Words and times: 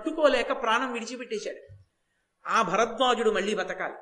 తట్టుకోలేక 0.00 0.62
ప్రాణం 0.62 0.92
విడిచిపెట్టేశాడు. 0.92 1.76
ఆ 2.48 2.62
భరద్వాజుడు 2.62 3.30
మళ్ళీ 3.30 3.54
బతకాలి. 3.54 3.94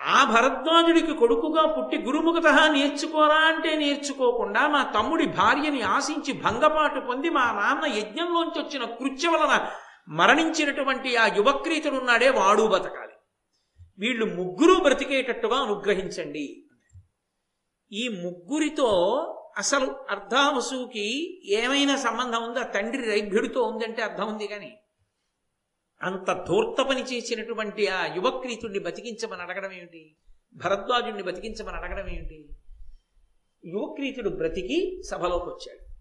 ఆ 0.00 0.24
భరద్వాజుడికి 0.24 1.14
కొడుకుగా 1.14 1.66
పుట్టి 1.66 1.98
గురుముఖత 1.98 2.46
నేర్చుకోరా 2.46 3.34
అంటే 3.34 3.76
నేర్చుకోకుండా 3.76 4.66
మా 4.66 4.82
తమ్ముడి 4.82 5.26
భార్యని 5.26 5.82
ఆశించి 5.82 6.32
భంగపాటు 6.32 7.00
పొంది 7.00 7.30
మా 7.30 7.52
నాన్న 7.52 7.94
యజ్ఞంలోంచి 7.98 8.62
వచ్చిన 8.62 8.84
కృత్య 8.84 9.28
వలన 9.28 9.70
మరణించినటువంటి 10.08 11.16
ఆ 11.16 11.26
యువక్రీతుడున్నాడే 11.26 12.30
వాడు 12.30 12.62
బతకాలి. 12.62 13.12
వీళ్ళు 13.98 14.24
ముగ్గురు 14.24 14.82
బ్రతికేటట్టుగా 14.82 15.56
అనుగ్రహించండి. 15.56 16.66
ఈ 17.92 18.08
ముగ్గురితో 18.08 18.90
అసలు 19.58 19.96
అర్ధావసుకి 20.10 21.40
ఏమైనా 21.52 21.96
సంబంధం 21.96 22.42
ఉందా? 22.42 22.62
తండ్రి 22.62 23.10
రైభ్యుడితో 23.10 23.62
ఉందంటే 23.62 24.02
అర్థం 24.02 24.32
ఉంది 24.32 24.46
కానీ 24.46 24.78
అంత 26.02 26.44
ధూర్త 26.48 26.82
పని 26.82 27.02
చేసినటువంటి 27.02 27.86
ఆ 27.86 28.14
యువక్రీతుడిని 28.14 28.78
బతికించమని 28.78 29.42
అడగడం 29.42 29.72
ఏమిటి? 29.72 30.16
భరద్వాజుడిని 30.54 31.22
బతికించమని 31.22 31.76
అడగడం 31.76 32.08
ఏమిటి? 32.08 32.48
యువక్రీతుడు 33.64 34.28
బ్రతికి 34.28 35.02
సభలోకి 35.10 35.44
వచ్చాడు. 35.44 35.92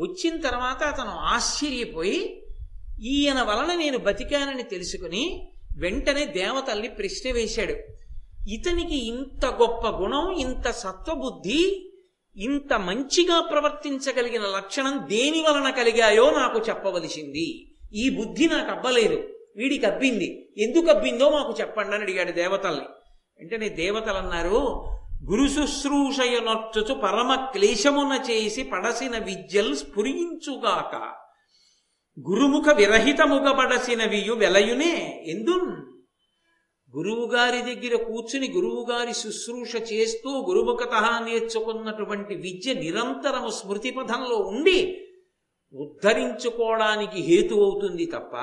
వచ్చిన 0.00 0.40
తర్వాత 0.40 0.82
అతను 0.82 1.10
ఆశ్చర్యపోయి 1.10 2.46
ఈయన 3.00 3.42
వలన 3.42 3.74
నేను 3.74 3.98
బతికానని 3.98 4.62
తెలుసుకుని 4.62 5.52
వెంటనే 5.78 6.24
దేవతల్ని 6.24 6.88
ప్రశ్న 6.88 7.32
వేశాడు. 7.32 7.74
ఇతనికి 8.48 9.06
ఇంత 9.06 9.46
గొప్ప 9.46 9.88
గుణం 9.88 10.32
ఇంత 10.32 10.70
సత్వబుద్ధి 10.70 11.90
ఇంత 12.36 12.72
మంచిగా 12.72 13.40
ప్రవర్తించగలిగిన 13.40 14.42
లక్షణం 14.42 15.00
దేని 15.08 15.44
వలన 15.48 15.70
కలిగాయో 15.70 16.30
నాకు 16.30 16.58
చెప్పవలసింది. 16.58 17.76
ఈ 17.94 18.08
బుద్ధి 18.08 18.46
నాకు 18.46 18.70
అబ్బలేదు. 18.70 19.28
వీడికి 19.56 19.86
అబ్బింది 19.86 20.52
ఎందుకు 20.58 20.86
అబ్బిందో 20.86 21.30
మాకు 21.30 21.54
చెప్పండి 21.60 21.94
అని 21.94 22.02
అడిగాడు 22.02 22.32
దేవతల్ని. 22.32 22.84
వెంటనే 23.38 23.68
దేవతలు 23.68 24.16
అన్నారు 24.16 24.84
గురు 25.30 25.48
శుశ్రూషయనొచ్చచు 25.48 26.94
పరమ 26.94 27.34
క్లేశమున 27.34 28.20
చేసి 28.30 28.62
పడసిన 28.62 29.18
విద్యలు 29.18 29.74
స్ఫురించుగాక. 29.74 31.12
గురుముఖ 32.28 32.76
విరహితముగబడసినవియు 32.76 34.34
వెలయునే 34.34 35.24
ఎందున్? 35.26 35.93
గురువుగారి 36.94 37.62
దగ్గర 37.62 38.02
కూర్చుని 38.02 38.50
గురువుగారి 38.50 39.14
శుశ్రూష 39.14 39.76
చేస్తూ 39.92 40.30
గురుముఖత 40.40 41.22
నేర్చుకున్నటువంటి 41.22 42.34
విద్య 42.34 42.74
నిరంతరము 42.74 43.48
స్మృతి 43.50 43.90
పథంలో 43.90 44.36
ఉండి 44.36 45.04
ఉద్ధరించుకోవడానికి 45.74 47.20
హేతు 47.20 47.54
అవుతుంది 47.54 48.06
తప్ప 48.06 48.36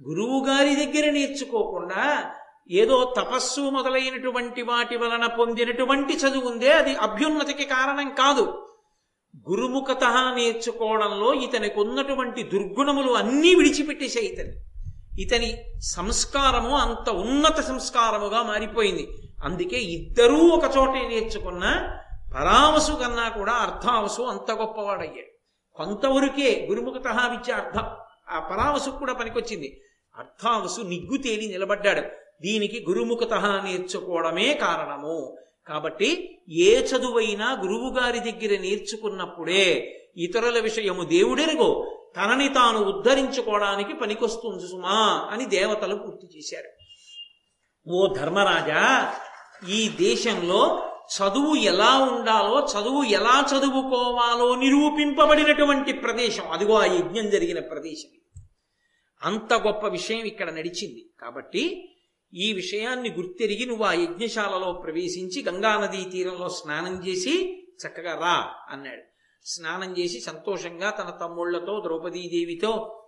గురువుగారి 0.00 0.76
దగ్గర 0.76 1.10
నేర్చుకోకుండా 1.10 2.32
ఏదో 2.70 3.14
తపస్సు 3.16 3.60
మొదలైనటువంటి 3.60 4.62
వాటి 4.62 4.96
వలన 4.96 5.26
పొందినటువంటి 5.26 6.14
చదువు 6.14 6.48
ఉందే 6.48 6.72
అది 6.72 6.94
అభ్యున్నతికి 6.94 7.64
కారణం 7.64 8.14
కాదు. 8.14 8.44
గురుముఖత 9.50 10.04
నేర్చుకోవడంలో 10.34 11.34
ఇతనికి 11.34 11.80
ఉన్నటువంటి 11.80 12.42
దుర్గుణములు 12.42 13.12
అన్నీ 13.12 13.54
విడిచిపెట్టేశాయి 13.54 14.26
ఇతని 14.26 14.71
ఇతని 15.18 15.58
సంస్కారము 15.80 16.76
అంత 16.76 17.10
ఉన్నత 17.10 17.60
సంస్కారముగా 17.60 18.42
మారిపోయింది. 18.42 19.08
అందుకే 19.44 19.76
ఇద్దరూ 19.76 20.48
ఒక 20.48 20.64
చోటే 20.64 21.08
నేర్చుకున్న 21.08 21.88
పరావసు 22.34 22.92
కన్నా 22.92 23.28
కూడా 23.28 23.52
అర్ధావసు 23.52 24.22
అంత 24.22 24.50
గొప్పవాడయ్యాడు. 24.50 25.32
కొంతవరకే 25.74 26.66
గురుముఖత 26.70 27.08
విద్య 27.08 27.52
అర్థ 27.52 27.78
ఆ 28.30 28.38
పరావసు 28.38 28.90
కూడా 28.90 29.12
పనికొచ్చింది. 29.12 29.80
అర్థావసు 30.18 30.80
నిగ్గు 30.80 31.16
తేలి 31.16 31.46
నిలబడ్డాడు. 31.46 32.00
దీనికి 32.42 32.84
గురుముఖత 32.88 33.34
నేర్చుకోవడమే 33.34 34.54
కారణము. 34.54 35.36
కాబట్టి 35.66 36.38
ఏ 36.48 36.82
చదువైనా 36.82 37.52
గురువుగారి 37.62 38.18
దగ్గర 38.18 38.60
నేర్చుకున్నప్పుడే 38.60 39.98
ఇతరుల 40.16 40.60
విషయము 40.60 41.02
దేవుడెరుగో 41.02 42.01
తనని 42.16 42.48
తాను 42.48 42.78
ఉద్ధరించుకోవడానికి 42.78 43.94
పనికొస్తుంది 43.94 44.68
సుమా 44.68 45.28
అని 45.30 45.46
దేవతలు 45.46 45.96
పూర్తి 45.96 46.38
చేశారు. 46.38 46.68
ఓ 47.90 48.14
ధర్మరాజా 48.14 49.14
ఈ 49.68 49.88
దేశంలో 49.88 50.88
చదువు 51.12 51.54
ఎలా 51.54 51.98
ఉండాలో 51.98 52.66
చదువు 52.66 53.02
ఎలా 53.02 53.46
చదువుకోవాలో 53.52 54.54
నిరూపింపబడినటువంటి 54.54 55.92
ప్రదేశం. 55.92 56.50
అదిగో 56.50 56.74
ఆ 56.74 56.84
యజ్ఞం 56.84 57.30
జరిగిన 57.30 57.60
ప్రదేశం 57.60 58.10
అంత 59.22 59.52
గొప్ప 59.54 59.86
విషయం 59.86 60.18
ఇక్కడ 60.18 60.50
నడిచింది. 60.50 61.10
కాబట్టి 61.20 61.88
ఈ 62.34 62.52
విషయాన్ని 62.52 63.10
గుర్తెరిగి 63.10 63.66
నువ్వు 63.66 63.84
ఆ 63.84 63.92
యజ్ఞశాలలో 63.92 64.72
ప్రవేశించి 64.72 65.44
గంగానదీ 65.44 66.04
తీరంలో 66.04 66.48
స్నానం 66.48 67.06
చేసి 67.06 67.64
చక్కగా 67.86 68.14
రా 68.20 68.54
అన్నాడు. 68.70 69.11
స్నానం 69.44 69.98
చేసి 69.98 70.20
సంతోషంగా 70.20 70.90
తన 70.90 71.18
తమ్ముళ్ళతో 71.20 71.80
ద్రౌపదీదేవితో 71.80 72.98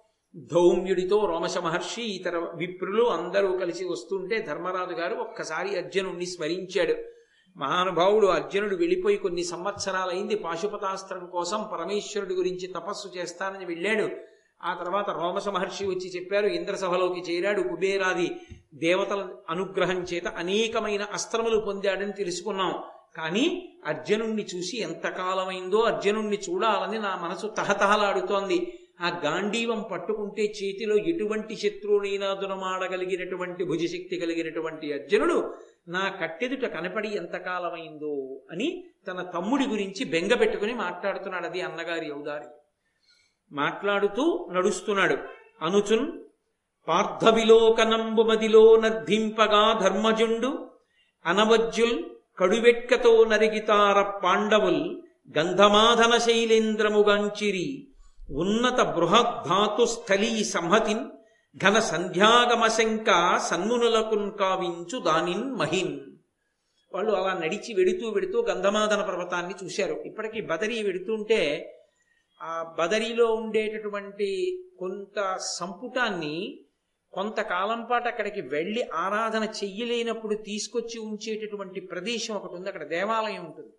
ధౌమ్యుడితో 0.53 1.27
రోమశ 1.27 1.59
మహర్షి 1.59 2.03
ఇతర 2.03 2.39
విప్రులు 2.39 3.05
అందరూ 3.05 3.59
కలిసి 3.59 3.85
వస్తుంటే 3.85 4.39
ధర్మరాజు 4.39 4.93
గారు 4.93 5.15
ఒక్కసారి 5.15 5.77
అర్జునుణ్ణి 5.77 6.27
స్మరించాడు. 6.27 6.95
మహానుభావుడు 7.57 8.27
అర్జునుడు 8.27 8.77
వెళ్ళిపోయి 8.77 9.17
కొన్ని 9.17 9.45
సంవత్సరాలైంది 9.45 10.37
పాశుపతాస్త్రం 10.37 11.27
కోసం 11.27 11.69
పరమేశ్వరుడి 11.73 12.35
గురించి 12.35 12.67
తపస్సు 12.67 13.09
చేస్తానని 13.19 13.65
వెళ్ళాడు. 13.65 14.09
ఆ 14.63 14.75
తర్వాత 14.75 15.11
రోమస 15.11 15.49
మహర్షి 15.49 15.85
వచ్చి 15.87 16.09
చెప్పారు 16.17 16.47
ఇంద్రసభలోకి 16.47 17.21
చేరాడు 17.21 17.63
కుబేరాది 17.63 18.37
దేవతల 18.75 19.29
అనుగ్రహం 19.51 20.03
చేత 20.03 20.29
అనేకమైన 20.29 21.03
అస్త్రములు 21.03 21.61
పొందాడని 21.61 22.13
తెలుసుకున్నాం. 22.13 22.83
కానీ 23.17 23.75
అర్జునుణ్ణి 23.87 24.47
చూసి 24.57 24.81
ఎంతకాలమైందో 24.81 25.81
అర్జునుణ్ణి 25.81 26.39
చూడాలని 26.51 26.99
నా 26.99 27.17
మనసు 27.17 27.47
తహతహలాడుతోంది. 27.47 28.81
ఆ 29.01 29.21
గాంధీవం 29.25 29.85
పట్టుకుంటే 29.93 30.43
చేతిలో 30.43 30.97
ఎటువంటి 30.97 31.57
శత్రువునైనా 31.57 32.35
దునమాడగలిగినటువంటి 32.35 33.65
భుజశక్తి 33.65 34.19
కలిగినటువంటి 34.21 34.93
అర్జునుడు 34.93 35.55
నా 35.89 36.09
కట్టెదుట 36.21 36.67
కనపడి 36.67 37.09
ఎంతకాలమైందో 37.09 38.43
అని 38.51 38.85
తన 39.09 39.23
తమ్ముడి 39.23 39.67
గురించి 39.67 40.05
బెంగ 40.05 40.35
పెట్టుకుని 40.35 40.75
మాట్లాడుతున్నాడు. 40.75 41.47
అది 41.47 41.61
అన్నగారి 41.61 42.15
ఔదారి 42.15 42.45
మాట్లాడుతూ 43.53 44.49
నడుస్తున్నాడు. 44.53 45.17
అనుచున్ 45.63 46.13
పార్థవిలోకనంబు 46.89 48.23
మదిలో 48.23 48.77
నర్ధింపగా 48.77 49.79
ధర్మజుండు 49.83 50.71
అనవజ్జుల్ 51.27 52.05
కడువెట్కతో 52.39 53.25
నరిగితార 53.25 54.03
పాండవుల్ 54.03 55.03
గంధమాధన 55.39 56.19
శైలేంద్రముగాంచిరి 56.19 57.89
ఉన్నత 58.31 58.81
బృహద్ధాతు 58.81 59.85
స్థలీ 59.85 60.45
సంహతిన్ 60.45 61.11
ఘన 61.65 61.79
సంధ్యాగమశంక 61.79 63.39
సన్మునులకున్ 63.39 64.33
కావించు 64.33 64.99
దానిన్ 64.99 65.53
మహిన్. 65.53 66.01
వాళ్ళు 66.95 67.13
అలా 67.13 67.35
నడిచి 67.35 67.75
వెడుతూ 67.75 68.11
వెడుతూ 68.11 68.43
గంధమాదన 68.43 69.03
పర్వతాన్ని 69.03 69.55
చూశారు. 69.65 70.03
ఇప్పటికీ 70.07 70.41
బదరీ 70.41 70.83
వెడుతుంటే 70.83 71.73
ఆ 72.43 72.75
బదరీలో 72.79 73.35
ఉండేటటువంటి 73.35 74.59
కొంత 74.79 75.37
సంపుటాన్ని 75.37 76.64
కొంతకాలం 77.15 77.85
పాటు 77.85 78.09
అక్కడికి 78.09 78.41
వెళ్ళి 78.41 78.89
ఆరాధన 78.95 79.43
చెయ్యలేనప్పుడు 79.45 80.35
తీసుకొచ్చి 80.35 80.99
ఉంచేటటువంటి 80.99 81.81
ప్రదేశం 81.81 82.35
ఒకటి 82.35 82.55
ఉంది. 82.55 82.67
అక్కడ 82.67 82.87
దేవాలయం 82.87 83.45
ఉంటుంది. 83.45 83.73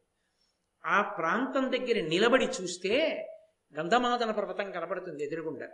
ఆ 0.86 1.02
ప్రాంతం 1.02 1.72
దగ్గర 1.72 2.02
నిలబడి 2.02 2.46
చూస్తే 2.46 3.26
గంధమాదన 3.80 4.32
పర్వతం 4.32 4.72
కనబడుతుంది 4.72 5.24
ఎదురుగుండా. 5.24 5.68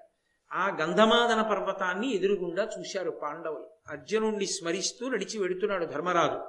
ఆ 0.53 0.77
గంధమాదన 0.81 1.41
పర్వతాన్ని 1.41 2.15
ఎదురుగుండా 2.15 2.69
చూశారు 2.79 3.11
పాండవులు. 3.11 3.71
అర్జునుణ్ణి 3.89 4.45
స్మరిస్తూ 4.45 5.09
నడిచి 5.09 5.39
వెడుతున్నాడు 5.39 5.85
ధర్మరాజు. 5.85 6.39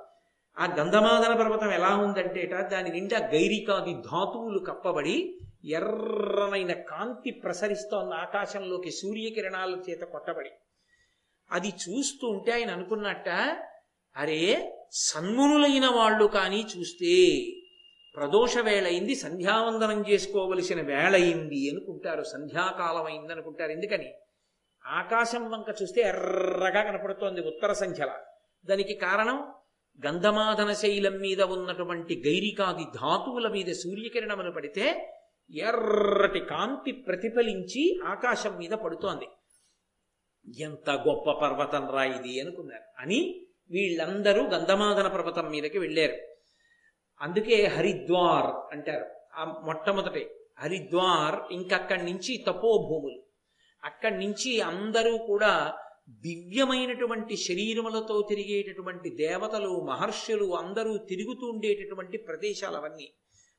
ఆ 0.59 0.75
గంధమాదన 0.79 1.43
పర్వతం 1.43 1.71
ఎలా 1.71 1.97
ఉందంటేట 1.97 2.55
దాని 2.55 2.91
నిండా 2.91 3.19
గైరికాది 3.19 3.95
ధాతువులు 3.95 4.59
కప్పబడి 4.59 5.39
ఎర్రనైన 5.65 6.73
కాంతి 6.73 7.31
ప్రసరిస్తోన్న 7.31 8.15
ఆకాశంలోకి. 8.15 8.91
సూర్యకిరణాల 8.91 9.83
చేత 9.91 10.01
కొట్టబడి. 10.01 10.51
అది 11.53 11.69
చూస్తూ 11.69 12.29
ఉంటే 12.29 12.53
ఆయన 12.53 12.71
అనుకున్నట్ట 12.71 13.29
అరే 14.17 14.73
సన్మునులైన 14.93 15.87
వాళ్ళు 15.87 16.25
కానీ 16.25 16.67
చూస్తే 16.79 17.43
ప్రదోష 18.17 18.59
వేళయింది 18.59 19.15
సంధ్యావందనం 19.15 20.05
చేసుకోవలసిన 20.11 20.81
వేళయింది 20.81 21.71
అనుకుంటారు. 21.71 22.23
సంధ్యాకాలం 22.23 23.05
అయింది 23.05 23.33
అనుకుంటారు 23.33 23.71
ఎందుకని? 23.71 24.13
ఆకాశం 24.87 25.51
వంక 25.51 25.75
చూస్తే 25.83 26.01
ఎర్రగా 26.01 26.83
కనపడుతోంది 26.83 27.41
ఉత్తర 27.41 27.73
సంఖ్యల. 27.73 28.19
దానికి 28.65 28.95
కారణం? 28.95 29.53
గంధమాదన 30.07 30.73
శైలం 30.73 31.13
మీద 31.13 31.43
ఉన్నటువంటి 31.43 32.23
గైరికాది 32.27 32.85
ధాతువుల 32.85 33.49
మీద 33.49 33.73
సూర్యకిరణములు 33.73 34.51
పడితే 34.51 35.15
ఎర్రటి 35.55 36.41
కాంతి 36.41 36.93
ప్రతిఫలించి 36.93 37.99
ఆకాశం 38.07 38.57
మీద 38.57 38.71
పడుతోంది. 38.71 39.27
ఎంత 40.59 40.91
గొప్ప 40.91 41.31
పర్వతం 41.31 41.91
రా 41.91 42.05
ఇది 42.05 42.41
అనుకున్నారు. 42.41 43.03
అని 43.03 43.47
వీళ్ళందరూ 43.71 44.43
గంధమాదన 44.43 45.09
పర్వతం 45.09 45.51
మీదకి 45.51 45.79
వెళ్ళారు. 45.79 46.17
అందుకే 47.21 47.67
హరిద్వార్ 47.67 48.75
అంటారు. 48.75 49.07
ఆ 49.35 49.45
మొట్టమొదటి 49.45 50.31
హరిద్వార్ 50.59 51.53
ఇంకక్కడి 51.53 52.03
నుంచి 52.03 52.45
తపోభూములు. 52.47 53.23
అక్కడి 53.85 54.27
నుంచి 54.27 54.61
అందరూ 54.61 55.19
కూడా 55.19 55.77
దివ్యమైనటువంటి 56.09 57.37
శరీరములతో 57.37 58.27
తిరిగేటటువంటి 58.29 59.11
దేవతలు 59.11 59.81
మహర్షులు 59.81 60.57
అందరూ 60.57 60.97
తిరుగుతూ 60.97 61.47
ఉండేటటువంటి 61.47 62.19
ప్రదేశాలు 62.19 62.77
అవన్నీ. 62.77 63.13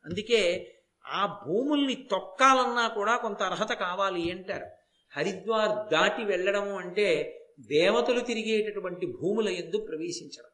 అందుకే 0.05 0.71
ఆ 1.05 1.39
భూముల్ని 1.47 1.95
తొక్కాలన్నా 1.95 2.87
కూడా 2.87 3.17
కొంత 3.17 3.43
అర్హత 3.43 3.71
కావాలి 3.71 4.31
అంటారు. 4.31 4.82
హరిద్వార్ 5.17 5.91
దాటి 5.91 6.23
వెళ్ళడం 6.23 6.75
అంటే 6.75 7.39
దేవతలు 7.59 8.19
తిరిగేటటువంటి 8.19 9.05
భూముల 9.05 9.49
ఎందు 9.49 9.77
ప్రవేశించడం. 9.77 10.49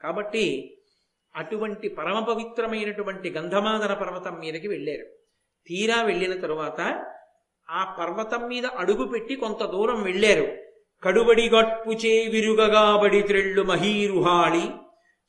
కాబట్టి 0.00 0.74
అటువంటి 1.36 1.88
పరమ 1.88 2.20
పవిత్రమైనటువంటి 2.20 3.30
గంధమాదన 3.30 3.94
పర్వతం 3.94 4.40
మీదకి 4.40 4.68
వెళ్ళారు. 4.68 5.06
తీరా 5.66 6.02
వెళ్ళిన 6.02 6.40
తరువాత 6.40 7.04
ఆ 7.70 7.96
పర్వతం 8.00 8.48
మీద 8.48 8.66
అడుగు 8.66 9.04
పెట్టి 9.04 9.36
కొంత 9.36 9.64
దూరం 9.64 10.02
వెళ్ళారు. 10.02 10.56
కడుబడి 11.02 11.48
గట్పుచే 11.48 12.26
విరుగగాబడి 12.26 13.22
త్రెళ్ళు 13.22 13.62
మహీరుహాళి 13.62 14.68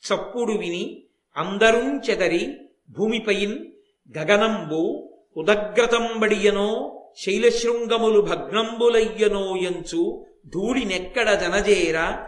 చప్పుడు 0.03 0.53
విని 0.53 1.07
అందరూ 1.37 1.99
చెదరి 2.09 2.69
భూమిపైన్ 2.89 3.71
గగనంబు 4.17 5.09
ఉదగ్రతంబడియనో 5.37 6.95
శైలశృంగములు 7.17 8.21
భగ్నంబులయ్యనో 8.21 9.57
ఎంచు 9.57 10.25
ధూళినెక్కడ 10.47 11.33
జనజేర? 11.33 12.25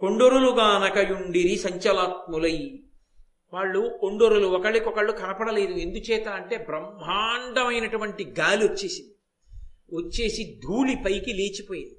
కొండొరులుగానకయుండిరి 0.00 1.56
సంచలాత్ములై. 1.56 2.82
వాళ్ళు 3.52 3.98
కొండొరులు 4.00 4.46
ఒకళ్ళకొకళ్ళు 4.46 5.12
కనపడలేదు. 5.12 5.72
ఎందుచేత 5.72 6.28
అంటే 6.28 6.56
బ్రహ్మాండమైనటువంటి 6.56 8.24
గాలి 8.24 8.64
వచ్చేసింది. 8.64 9.14
వచ్చేసి 9.96 10.60
ధూళి 10.64 10.96
పైకి 10.96 11.32
లేచిపోయింది. 11.32 11.96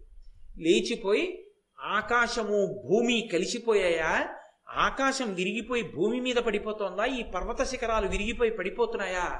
లేచిపోయి 0.64 1.48
ఆకాశము 1.82 2.82
భూమి 2.86 3.30
కలిసిపోయాయా? 3.34 4.28
ఆకాశం 4.70 5.34
విరిగిపోయి 5.34 5.84
భూమి 5.84 6.20
మీద 6.20 6.36
పడిపోతోందా? 6.36 7.06
ఈ 7.06 7.24
పర్వత 7.24 7.64
శిఖరాలు 7.64 8.08
విరిగిపోయి 8.08 8.52
పడిపోతున్నాయా? 8.52 9.40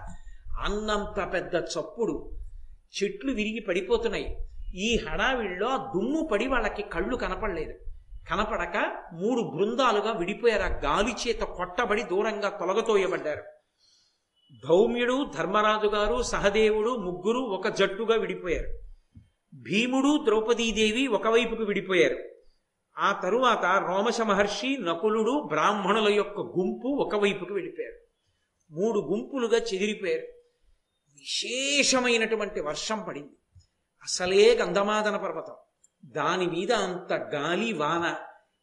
అన్నంత 0.58 1.34
పెద్ద 1.34 1.56
చప్పుడు. 1.56 2.32
చెట్లు 3.04 3.32
విరిగి 3.32 3.60
పడిపోతున్నాయి. 3.60 4.38
ఈ 4.76 4.98
హడావిడిలో 4.98 5.68
దుమ్ము 5.68 6.30
పడి 6.32 6.48
వాళ్ళకి 6.48 6.82
కళ్ళు 6.82 7.16
కనపడలేదు. 7.16 7.74
కనపడక 8.30 9.04
మూడు 9.14 9.42
బృందాలుగా 9.42 10.12
విడిపోయారు. 10.12 10.62
ఆ 10.62 10.68
గాలి 10.68 11.12
చేత 11.12 11.40
కొట్టబడి 11.40 12.04
దూరంగా 12.04 12.50
తొలగతోయబడ్డారు 12.50 13.44
ధౌమ్యుడు 14.68 15.32
ధర్మరాజు 15.38 15.88
గారు 15.88 16.22
సహదేవుడు 16.22 16.90
ముగ్గురు 16.90 17.40
ఒక 17.40 17.68
జట్టుగా 17.68 18.16
విడిపోయారు. 18.16 18.68
భీముడు 19.56 20.26
ద్రౌపదీదేవి 20.26 21.08
ఒకవైపుకు 21.08 21.64
విడిపోయారు. 21.64 22.18
ఆ 22.98 23.22
తరువాత 23.24 23.66
రోమశ 23.66 24.22
మహర్షి 24.22 24.78
నకులుడు 24.78 25.44
బ్రాహ్మణుల 25.48 26.14
యొక్క 26.14 26.40
గుంపు 26.40 26.88
ఒకవైపుకు 26.88 27.54
వెళ్ళిపోయారు 27.54 27.98
మూడు 28.72 29.00
గుంపులుగా 29.00 29.58
చెదిరిపోయారు. 29.58 30.37
విశేషమైనటువంటి 31.20 32.62
వర్షం 32.62 33.04
పడింది. 33.08 33.32
అసలే 34.04 34.58
గంధమాదన 34.58 35.18
పర్వతం. 35.18 35.56
దాని 36.06 36.48
మీద 36.48 36.72
అంత 36.72 37.14
గాలి 37.14 37.74
వాన 37.74 38.16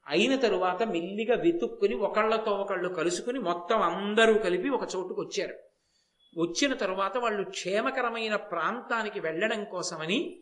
అయిన 0.06 0.36
తరువాత 0.36 0.82
మెల్లిగా 0.82 1.34
వెతుక్కుని 1.34 1.94
ఒకళ్ళతో 1.94 2.52
ఒకళ్ళు 2.52 2.88
కలుసుకుని 2.88 3.38
మొత్తం 3.38 3.82
అందరూ 3.82 4.34
కలిపి 4.38 4.68
ఒక 4.68 4.82
చోటుకు 4.82 5.20
వచ్చారు. 5.20 5.54
వచ్చిన 6.38 6.74
తరువాత 6.74 7.16
వాళ్ళు 7.16 7.50
క్షేమకరమైన 7.50 8.36
ప్రాంతానికి 8.36 9.20
వెళ్ళడం 9.20 9.64
కోసమని 9.64 10.40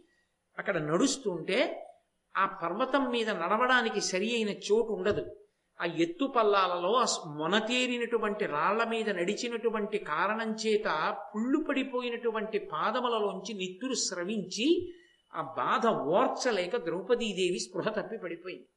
అక్కడ 0.59 0.79
నడుస్తుంటే 0.79 1.89
ఆ 2.37 2.47
పర్వతం 2.47 3.11
మీద 3.11 3.31
నడవడానికి 3.31 4.01
సరి 4.01 4.35
అయిన 4.35 4.49
చోటు 4.49 4.93
ఉండదు. 4.93 5.42
ఆ 5.83 5.87
ఎత్తు 5.87 6.27
పల్లాలలో 6.37 7.05
మొనతేరినటువంటి 7.27 8.47
రాళ్ళ 8.47 8.85
మీద 8.85 9.11
నడిచినటువంటి 9.11 9.99
కారణం 9.99 10.53
చేత 10.53 11.17
పుళ్ళు 11.37 11.65
పడిపోయినటువంటి 11.69 12.59
పాదములలోంచి 12.59 13.55
నిత్తురు 13.55 13.95
స్రవించి 13.95 14.93
ఆ 15.35 15.43
బాధ 15.43 15.87
ఓర్చలేక 15.87 16.77
ద్రౌపదీదేవి 16.77 17.59
స్పృహ 17.59 17.89
తప్పి 17.89 18.17
పడిపోయింది. 18.19 18.69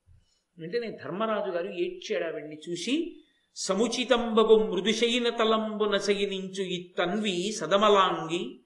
వెంటనే 0.59 0.91
ధర్మరాజు 1.03 1.51
గారు 1.51 1.67
ఏడ్చాడు 1.67 2.23
ఆవిడ్ని 2.23 2.57
చూసి 2.69 3.21
సముచితంబగు 3.55 4.55
మృదుశైన 4.63 5.29
తలంబున 5.29 5.97
శయనించు 5.97 6.63
ఈ 6.63 6.93
తన్వి 6.97 7.51
సదమలాంగి 7.51 8.59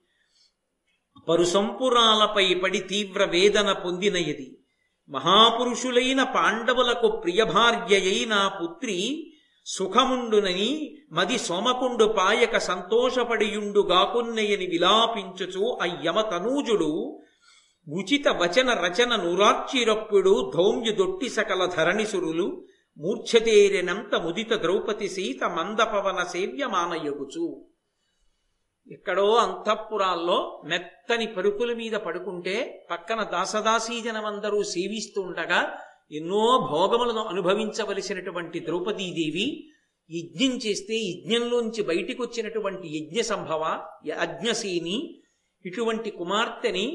పరుసంపురాలపై 1.28 2.54
పడి 2.54 2.80
తీవ్ర 2.80 3.24
వేదన 3.24 3.72
పొందినయది. 3.72 4.59
మహాపురుషులైన 5.10 6.22
పాండవులకు 6.22 7.08
ప్రియభార్యయైన 7.08 8.50
పుత్రి 8.62 9.26
సుఖముండునని 9.66 10.96
మది 11.12 11.38
సోమకుండు 11.38 12.04
పాయక 12.04 12.58
సంతోషపడియుండు 12.58 13.80
గాకున్నయని 13.80 14.66
విలాపించుచు 14.66 15.78
అయ్యమ 15.82 16.20
తనూజుడు 16.20 17.20
ఉచిత 17.88 18.28
వచన 18.28 18.72
రచన 18.72 19.16
నురార్చిరప్పుడు 19.16 20.52
ధౌమ్యుదొట్టి 20.56 21.28
సకల 21.28 21.64
ధరణిసురులు 21.64 22.64
మూర్ఛతేరినంత 22.98 24.14
ముదిత 24.14 24.52
ద్రౌపది 24.52 25.08
సీత 25.08 25.44
మందపవన 25.44 26.24
సేవ్యమానయగుచు. 26.24 27.69
ఎక్కడో 28.90 29.26
అంతఃపురాల్లో 29.36 30.38
మెత్తని 30.64 31.26
పరుపుల 31.26 31.70
మీద 31.72 31.96
పడుకుంటే 32.06 32.54
పక్కన 32.90 33.20
దాసదాసీజనమందరూ 33.34 34.62
సేవిస్తూ 34.72 35.20
ఉండగా 35.20 35.60
ఎన్నో 36.12 36.44
భోగములను 36.70 37.22
అనుభవించవలసినటువంటి 37.24 38.60
ద్రౌపదీదేవి 38.60 39.46
యజ్ఞం 40.10 40.54
చేస్తే 40.56 40.96
యజ్ఞంలోంచి 41.02 41.82
బయటికి 41.82 42.20
వచ్చినటువంటి 42.22 42.86
యజ్ఞ 42.96 43.20
సంభవ 43.22 43.62
యజ్ఞసేని 44.06 44.98
ఇటువంటి 45.64 46.10
కుమార్తెని 46.10 46.86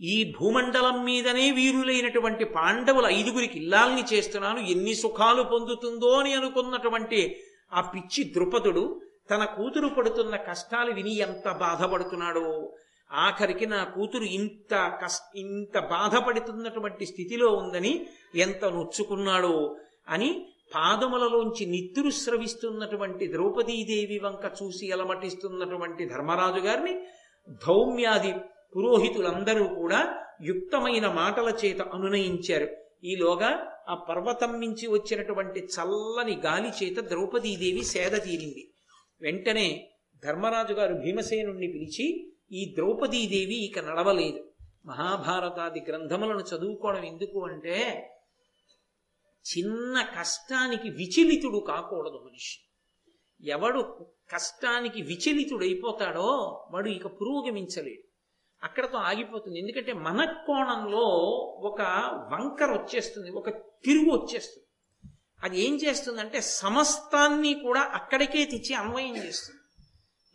ఈ 0.00 0.16
భూమండలం 0.38 0.96
మీదనే 1.04 1.46
వీరులైనటువంటి 1.50 2.44
పాండవుల 2.56 3.06
ఐదుగురికి 3.12 3.56
ఇల్లాల్ని 3.58 4.04
చేస్తున్నాను 4.12 4.60
ఎన్ని 4.66 4.94
సుఖాలు 4.94 5.42
పొందుతుందో 5.42 6.10
అని 6.20 6.32
అనుకున్నటువంటి 6.34 7.20
ఆ 7.72 7.80
పిచ్చి 7.90 8.22
ద్రుపదుడు 8.32 8.84
తన 9.30 9.44
కూతురు 9.44 9.88
పడుతున్న 9.88 10.36
కష్టాలు 10.36 10.92
విని 10.92 11.16
ఎంత 11.16 11.52
బాధపడుతున్నాడో. 11.52 12.72
ఆఖరికి 13.12 13.66
నా 13.66 13.84
కూతురు 13.84 14.24
ఇంత 14.24 14.98
కష్ట 15.02 15.36
ఇంత 15.36 15.78
బాధపడుతున్నటువంటి 15.78 17.06
స్థితిలో 17.06 17.48
ఉందని 17.48 18.06
ఎంత 18.34 18.64
నొచ్చుకున్నాడో 18.64 19.76
అని 20.08 20.46
పాదములలోంచి 20.74 21.66
నిత్తురు 21.66 22.10
స్రవిస్తున్నటువంటి 22.10 23.32
ద్రౌపదీదేవి 23.32 24.18
వంక 24.18 24.52
చూసి 24.62 24.90
అలమటిస్తున్నటువంటి 24.90 26.04
ధర్మరాజు 26.04 26.60
గారిని 26.60 27.00
ధౌమ్యాది 27.50 28.32
పురోహితులందరూ 28.76 29.64
కూడా 29.64 30.14
యుక్తమైన 30.42 31.06
మాటల 31.08 31.54
చేత 31.64 31.82
అనునయించారు. 31.82 32.68
ఈలోగా 33.04 33.72
ఆ 33.88 33.94
పర్వతం 33.94 34.60
నుంచి 34.60 34.88
వచ్చినటువంటి 34.88 35.60
చల్లని 35.60 36.40
గాలి 36.46 36.68
చేత 36.68 36.98
ద్రౌపదీదేవి 37.00 37.84
సేద 37.84 38.12
తీరింది. 38.12 38.67
వెంటనే 39.20 39.90
ధర్మరాజు 40.24 40.72
గారు 40.72 40.94
భీమసేనుణ్ణి 40.94 41.66
పిలిచి 41.66 42.32
ఈ 42.52 42.74
ద్రౌపదీదేవి 42.74 43.64
ఇక 43.64 43.78
నడవలేదు. 43.78 44.44
మహాభారతాది 44.86 45.80
గ్రంథములను 45.88 46.38
చదువుకోవడం 46.38 47.04
ఎందుకు 47.04 47.46
అంటే 47.46 48.08
చిన్న 49.48 50.06
కష్టానికి 50.18 50.88
విచలితుడు 50.88 51.58
కాకూడదు 51.58 52.22
మనిషి. 52.26 52.64
ఎవడు 53.48 54.06
కష్టానికి 54.30 55.02
విచలితుడైపోతాడో 55.02 56.26
వాడు 56.70 56.88
ఇక 56.88 57.06
పురోగమించలేడు. 57.06 58.08
అక్కడతో 58.62 58.98
ఆగిపోతుంది. 58.98 59.58
ఎందుకంటే 59.58 59.92
మన 59.92 60.44
కోణంలో 60.46 61.00
ఒక 61.60 61.82
వంకర 62.32 62.72
వచ్చేస్తుంది 62.72 63.30
ఒక 63.30 63.50
తిరుగు 63.50 64.10
వచ్చేస్తుంది. 64.10 64.67
అది 65.44 65.60
ఏం 65.60 65.74
చేస్తుందంటే 65.76 66.40
సమస్తాన్ని 66.40 67.54
కూడా 67.54 67.80
అక్కడికే 67.80 68.44
తెచ్చి 68.44 68.74
అన్వయం 68.74 69.16
చేస్తుంది. 69.16 69.60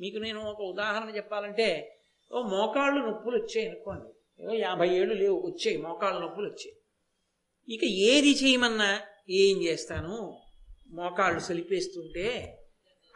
మీకు 0.01 0.17
నేను 0.17 0.41
ఒక 0.41 0.62
ఉదాహరణ 0.62 1.15
చెప్పాలంటే 1.15 2.00
ఓ 2.31 2.41
మోకాళ్ళు 2.41 3.05
నొప్పులు 3.05 3.36
వచ్చాయి 3.38 3.67
అనుకోండి. 3.67 4.10
ఏదో 4.43 4.53
యాభై 4.53 4.89
ఏళ్ళు 4.89 5.13
లేవు 5.13 5.48
వచ్చాయి 5.48 5.77
మోకాళ్ళ 5.77 6.19
నొప్పులు 6.19 6.45
వచ్చాయి. 6.45 6.77
ఇక 7.75 7.83
ఏది 7.83 8.31
చేయమన్నా 8.31 9.01
ఏం 9.29 9.63
చేస్తాను? 9.63 10.39
మోకాళ్ళు 10.89 11.39
సలిపేస్తుంటే 11.39 12.57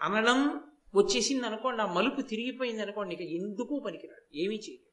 అనడం 0.02 0.62
వచ్చేసింది 0.96 1.46
అనుకోండి 1.46 1.82
ఆ 1.82 1.86
మలుపు 1.86 2.22
తిరిగిపోయింది 2.22 2.82
అనుకోండి 2.82 3.16
ఇక 3.16 3.22
ఎందుకు 3.22 3.84
పనికిరాడు? 3.86 4.38
ఏమీ 4.38 4.56
చేయలేదు 4.56 4.88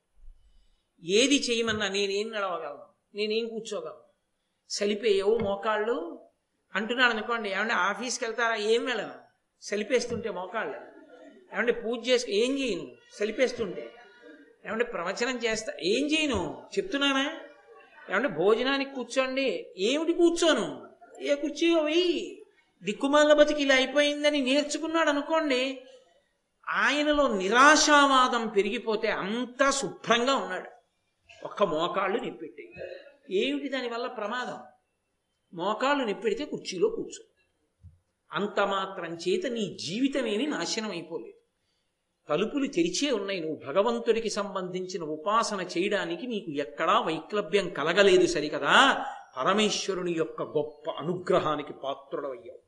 ఏది 1.07 1.37
చేయమన్నా 1.37 1.89
నేనేం 1.89 2.31
నడవగలను? 2.31 2.87
నేనేం 3.15 3.49
కూర్చోగలను? 3.49 4.05
సలిపేయవు 4.71 5.39
మోకాళ్ళు 5.39 6.29
అంటున్నాడు 6.75 7.13
అనుకోండి 7.13 7.51
ఏమంటే 7.51 7.75
ఆఫీస్కి 7.75 8.25
వెళ్తారా? 8.25 8.55
ఏం 8.55 8.85
వెళ్ళను? 8.85 9.15
సెలిపేస్తుంటే 9.63 10.31
మోకాళ్ళు. 10.31 10.75
ఏమంటే 11.55 11.73
పూజ 11.73 12.09
చేసుకు 12.09 12.31
ఏం 12.31 12.59
చేయను? 12.59 12.93
సెలిపేస్తుంటే. 13.19 13.93
ఏమంటే 14.67 14.85
ప్రవచనం 14.85 15.37
చేస్తా 15.37 15.73
ఏం 15.83 16.07
చేయను? 16.07 16.67
చెప్తున్నానా? 16.79 17.31
ఏమంటే 18.11 18.29
భోజనానికి 18.29 18.95
కూర్చోండి. 18.95 19.75
ఏమిటి 19.79 20.13
కూర్చోను? 20.13 20.89
ఏ 21.21 21.35
కుర్చీ? 21.35 21.75
వెయ్యి. 21.81 22.43
దిక్కుమాల 22.83 23.33
బతికి 23.33 23.63
ఇలా 23.63 23.75
అయిపోయిందని 23.75 24.41
నేర్చుకున్నాడు 24.41 25.09
అనుకోండి 25.09 25.85
ఆయనలో 26.69 27.29
నిరాశావాదం 27.29 28.49
పెరిగిపోతే 28.49 29.09
అంతా 29.09 29.71
శుభ్రంగా 29.71 30.35
ఉన్నాడు. 30.35 30.71
ఒక్క 31.45 31.63
మోకాళ్ళు 31.63 32.19
నిప్పెట్టి. 32.19 32.75
ఏమిటి 33.31 33.69
దానివల్ల 33.69 34.07
ప్రమాదం? 34.07 34.59
మోకాళ్ళు 35.55 36.05
నిప్పెడితే 36.05 36.45
కుర్చీలో 36.45 36.89
కూర్చో. 36.89 37.25
అంత 38.33 38.61
మాత్రం 38.61 39.15
చేత 39.15 39.47
నీ 39.47 39.77
జీవితమేమి 39.81 40.47
నాశనం 40.47 40.91
అయిపోలేదు 40.91 41.39
తలుపులు 42.29 42.67
తెరిచే 42.67 43.11
ఉన్నాయి. 43.11 43.41
నువ్వు 43.41 43.61
భగవంతుడికి 43.67 44.31
సంబంధించిన 44.31 45.03
ఉపాసన 45.03 45.67
చేయడానికి 45.79 46.27
నీకు 46.27 46.51
ఎక్కడా 46.51 47.01
వైక్లభ్యం 47.01 47.69
కలగలేదు 47.69 48.27
సరికదా? 48.27 49.05
పరమేశ్వరుని 49.37 50.13
యొక్క 50.13 50.43
గొప్ప 50.43 50.91
అనుగ్రహానికి 50.91 51.73
పాత్రుడవయ్యావు. 51.73 52.65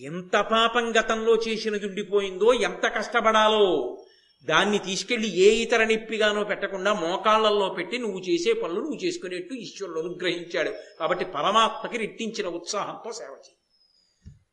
ఎంత 0.00 0.36
పాపం 0.36 0.90
గతంలో 0.90 1.36
చేసినది 1.36 1.86
ఉండిపోయిందో 1.86 2.52
ఎంత 2.52 2.86
కష్టపడాలో 2.86 3.96
దాన్ని 4.44 4.78
తీసుకెళ్ళి 4.78 5.28
ఏ 5.28 5.50
ఇతర 5.50 5.84
నొప్పిగానో 5.84 6.44
పెట్టకుండా 6.44 6.92
మోకాళ్ళలో 6.92 7.68
పెట్టి 7.68 7.98
నువ్వు 7.98 8.18
చేసే 8.18 8.52
పనులు 8.52 8.80
నువ్వు 8.80 9.04
చేసుకునేట్టు 9.04 9.54
ఈశ్వరుడు 9.54 10.00
అనుగ్రహించాడు. 10.00 10.74
కాబట్టి 11.00 11.24
పరమాత్మకి 11.24 11.98
రెట్టించిన 11.98 12.46
ఉత్సాహంతో 12.46 13.12
సేవ 13.12 13.30
చేయి. 13.30 13.56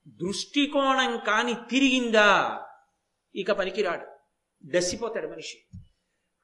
దృష్టికోణం 0.07 1.17
కాని 1.17 1.53
తిరిగిందా 1.53 2.61
ఇక 3.35 3.51
పనికిరాడు. 3.51 4.07
దసిపోతాడు 4.65 5.27
మనిషి. 5.27 5.79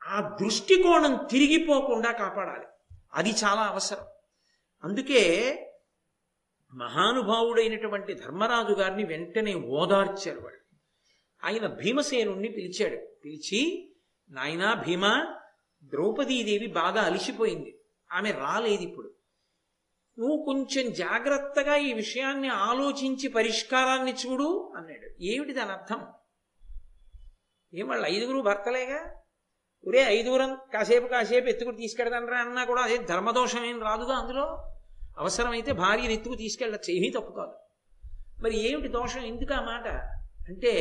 ఆ 0.08 0.38
దృష్టికోణం 0.42 1.20
తిరిగిపోకుండా 1.32 2.12
కాపాడాలి. 2.12 2.98
అది 3.14 3.30
చాలా 3.30 3.62
అవసరం. 3.62 4.06
అందుకే 4.84 5.56
మహానుభావుడైనటువంటి 6.74 8.14
ధర్మరాజు 8.14 8.74
గారిని 8.74 9.04
వెంటనే 9.04 9.54
ఓదార్చారు 9.54 10.40
వాడు 10.40 10.63
ఆయన 11.44 11.68
భీమసేనుణ్ణి 11.68 12.50
పిలిచాడు. 12.50 12.96
పిలిచి 13.26 13.92
నాయనా 14.30 14.74
భీమ 14.74 15.36
ద్రౌపదీదేవి 15.84 16.68
బాగా 16.68 17.02
అలిసిపోయింది. 17.02 17.80
ఆమె 18.12 18.32
రాలేదు 18.32 18.82
ఇప్పుడు 18.82 19.14
నువ్వు 20.20 20.46
కొంచెం 20.46 20.94
జాగ్రత్తగా 20.94 21.76
ఈ 21.76 21.94
విషయాన్ని 21.94 22.48
ఆలోచించి 22.48 23.30
పరిష్కారాన్ని 23.30 24.14
చూడు 24.14 24.74
అన్నాడు. 24.78 25.24
ఏమిటి 25.24 25.54
దాని 25.54 25.72
అర్థం? 25.72 26.08
ఏం 27.74 27.88
వాళ్ళు 27.88 28.08
ఐదుగురు 28.08 28.42
భర్తలేగా? 28.42 29.16
ఒరే 29.88 30.00
ఐదుగురం 30.00 30.58
కాసేపు 30.74 31.08
కాసేపు 31.08 31.48
ఎత్తుకుని 31.48 31.78
తీసుకెడతానరా 31.78 32.38
అన్నా 32.38 32.66
కూడా 32.66 32.82
అదే 32.82 32.98
ధర్మదోషం 32.98 33.66
ఏం 33.66 33.82
రాదుగా 33.82 34.16
అందులో? 34.16 34.74
అవసరమైతే 35.18 35.72
భార్యను 35.72 36.12
ఎత్తుకు 36.12 36.36
తీసుకెళ్ళచ్చు. 36.36 36.92
ఏమీ 36.92 37.10
తప్పు 37.10 37.32
కాదు. 37.32 37.54
మరి 38.44 38.72
ఏమిటి 38.72 38.88
దోషం? 38.88 39.20
ఎందుకు 39.20 39.54
ఆ 39.54 39.62
మాట? 39.62 39.88
అంటే 40.48 40.74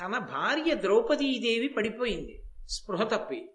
తన 0.00 0.18
భార్య 0.18 0.74
ద్రౌపదీదేవి 0.74 1.68
పడిపోయింది. 1.68 2.42
స్పృహ 2.68 3.04
తప్పి. 3.04 3.50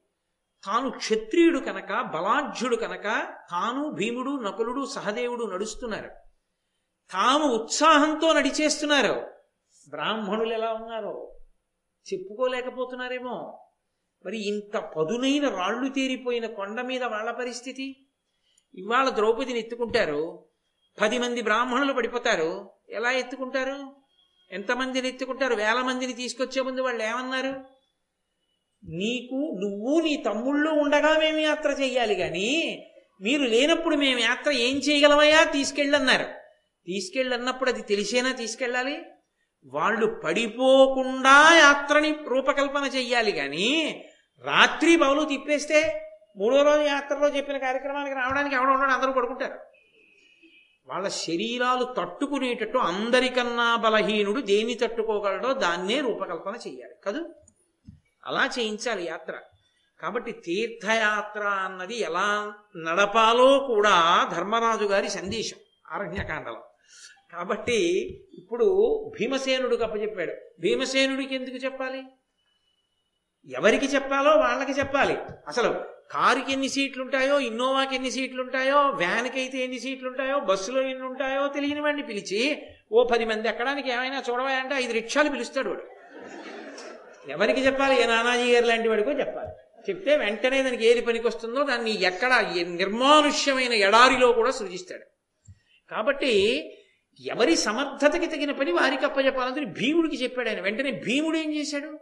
తాను 0.66 0.92
క్షత్రియుడు 0.92 1.60
కనుక 1.60 1.88
బలాఢ్యుడు 1.88 2.76
కనుక 2.76 3.04
తాను 3.52 3.92
భీముడు 3.92 4.32
నకులుడు 4.32 4.86
సహదేవుడు 4.86 5.46
నడుస్తున్నారు. 5.46 6.10
తాము 7.12 7.46
ఉత్సాహంతో 7.46 8.34
నడిచేస్తున్నారు. 8.34 9.28
బ్రాహ్మణులు 9.90 10.54
ఎలా 10.54 10.74
ఉన్నారో? 10.74 11.36
చెప్పుకోలేకపోతున్నారేమో. 12.14 13.68
మరి 14.26 14.48
ఇంత 14.48 14.78
పదునైన 14.78 15.50
రాళ్ళు 15.50 15.90
తేరిపోయిన 15.90 16.46
కొండ 16.46 16.82
మీద 16.82 17.04
వాళ్ళ 17.04 17.32
పరిస్థితి? 17.32 18.08
ఇవాళ 18.76 19.10
ద్రౌపదిని 19.10 19.60
ఎత్తుకుంటారు. 19.60 20.46
పది 21.02 21.20
మంది 21.20 21.42
బ్రాహ్మణులు 21.42 21.94
పడిపోతారు. 21.94 22.70
ఎలా 22.90 23.12
ఎత్తుకుంటారు? 23.12 24.05
ఎంతమందిని 24.52 25.08
ఎత్తుకుంటారు? 25.08 25.56
వేల 25.56 25.82
మందిని 25.82 26.14
తీసుకొచ్చే 26.14 26.62
ముందు 26.62 26.82
వాళ్ళు 26.82 27.04
ఏమన్నారు? 27.04 27.76
నీకు 28.84 29.60
నువ్వు 29.64 30.02
నీ 30.02 30.16
తమ్ముళ్ళు 30.16 30.70
ఉండగా 30.70 31.18
మేము 31.18 31.38
యాత్ర 31.38 31.70
చెయ్యాలి 31.70 32.16
కానీ 32.16 32.88
మీరు 33.22 33.44
లేనప్పుడు 33.44 33.96
మేము 33.96 34.20
యాత్ర 34.20 34.52
ఏం 34.52 34.78
చేయగలమయ్యా? 34.78 35.44
తీసుకెళ్ళన్నారు. 35.44 36.26
తీసుకెళ్ళన్నప్పుడు 36.86 37.70
అది 37.70 37.82
తెలిసేనా 37.82 38.32
తీసుకెళ్ళాలి? 38.32 39.02
వాళ్ళు 39.66 40.22
పడిపోకుండా 40.24 41.56
యాత్రని 41.58 42.16
రూపకల్పన 42.28 42.84
చెయ్యాలి 42.96 43.32
కానీ 43.32 44.06
రాత్రి 44.46 44.96
బౌలు 44.96 45.26
తిప్పేస్తే 45.26 46.10
మూడో 46.38 46.64
రోజు 46.64 46.82
యాత్రలో 46.82 47.28
చెప్పిన 47.28 47.58
కార్యక్రమానికి 47.58 48.16
రావడానికి 48.16 48.56
ఎవడ 48.56 48.68
ఉండడం 48.70 48.92
అందరూ 48.92 49.12
పడుకుంటారు. 49.12 49.75
వాళ్ళ 50.88 51.08
శరీరాలు 51.08 51.96
తట్టుకునేటట్టు 51.98 52.78
అందరికన్నా 52.78 53.76
బలహీనుడు 53.76 54.42
దేన్ని 54.42 54.74
తట్టుకోగలడో 54.74 55.54
దాన్నే 55.54 56.02
రూపకల్పన 56.02 56.54
చేయాలి. 56.68 56.94
కదూ? 57.04 57.30
అలా 58.26 58.50
చేయించాలి 58.60 59.08
యాత్ర. 59.08 59.40
కాబట్టి 60.00 60.32
తీర్థయాత్ర 60.32 61.40
అన్నది 61.40 62.00
ఎలా 62.00 62.54
నడపాలో 62.78 63.60
కూడా 63.60 64.30
ధర్మరాజు 64.34 64.86
గారి 64.86 65.10
సందేశం 65.10 65.58
అరణ్యకాండలో. 65.92 66.64
కాబట్టి 67.32 67.94
ఇప్పుడు 68.34 68.66
భీమసేనుడికి 69.20 69.84
అప్పచెప్పాడు. 69.84 70.34
భీమసేనుడికి 70.60 71.36
ఎందుకు 71.36 71.56
చెప్పాలి? 71.56 72.04
ఎవరికి 73.50 73.86
చెప్పాలో 73.86 74.32
వాళ్ళకి 74.32 74.72
చెప్పాలి. 74.72 75.18
అసలు 75.48 75.95
కారుకి 76.12 76.52
ఎన్ని 76.52 76.70
సీట్లు 76.70 77.04
ఉంటాయో 77.04 77.40
ఇన్నోవాకి 77.40 77.96
ఎన్ని 77.96 78.12
సీట్లు 78.12 78.42
ఉంటాయో 78.42 78.90
వ్యాన్కి 78.90 79.40
అయితే 79.40 79.58
ఎన్ని 79.58 79.80
సీట్లు 79.80 80.10
ఉంటాయో 80.10 80.40
బస్సులో 80.40 80.82
ఎన్ని 80.82 81.06
ఉంటాయో 81.06 81.48
తెలియని 81.48 82.04
పిలిచి 82.04 82.62
ఓ 82.92 83.04
పది 83.04 83.26
మంది 83.26 83.48
ఎక్కడానికి 83.48 83.92
ఏమైనా 83.92 84.24
చూడవా 84.30 84.50
అంటే 84.50 84.76
ఐదు 84.76 84.94
రిక్షాలు 84.94 85.30
పిలుస్తాడు 85.30 85.70
వాడు. 85.70 85.84
ఎవరికి 87.30 87.62
చెప్పాలి? 87.62 88.04
ఏ 88.04 88.06
నానాజీ 88.06 88.54
గారు 88.54 88.66
లాంటి 88.66 88.88
వాడికో 88.88 89.12
చెప్పాలి. 89.12 89.50
చెప్తే 89.90 90.18
వెంటనే 90.18 90.64
దానికి 90.64 90.86
ఏది 90.86 91.02
పనికి 91.02 91.28
వస్తుందో 91.28 91.64
దాన్ని 91.64 92.04
ఎక్కడ 92.04 92.54
నిర్మానుష్యమైన 92.64 93.74
ఎడారిలో 93.74 94.32
కూడా 94.32 94.52
సృజిస్తాడు. 94.52 95.04
కాబట్టి 95.92 96.34
ఎవరి 97.26 97.56
సమర్థతకి 97.56 98.26
తగిన 98.26 98.52
పని 98.52 98.72
వారికి 98.72 99.06
అప్పచెప్పాలని 99.06 99.66
భీముడికి 99.66 100.24
చెప్పాడు 100.24 100.50
ఆయన. 100.50 100.62
వెంటనే 100.62 100.92
భీముడు 100.92 101.38
ఏం 101.38 101.56
చేశాడు? 101.56 102.00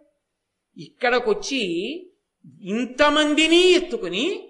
ఇక్కడికొచ్చి 0.77 1.62
ఇంతమందిని 2.62 3.71
ఎత్తుకుని 3.71 4.50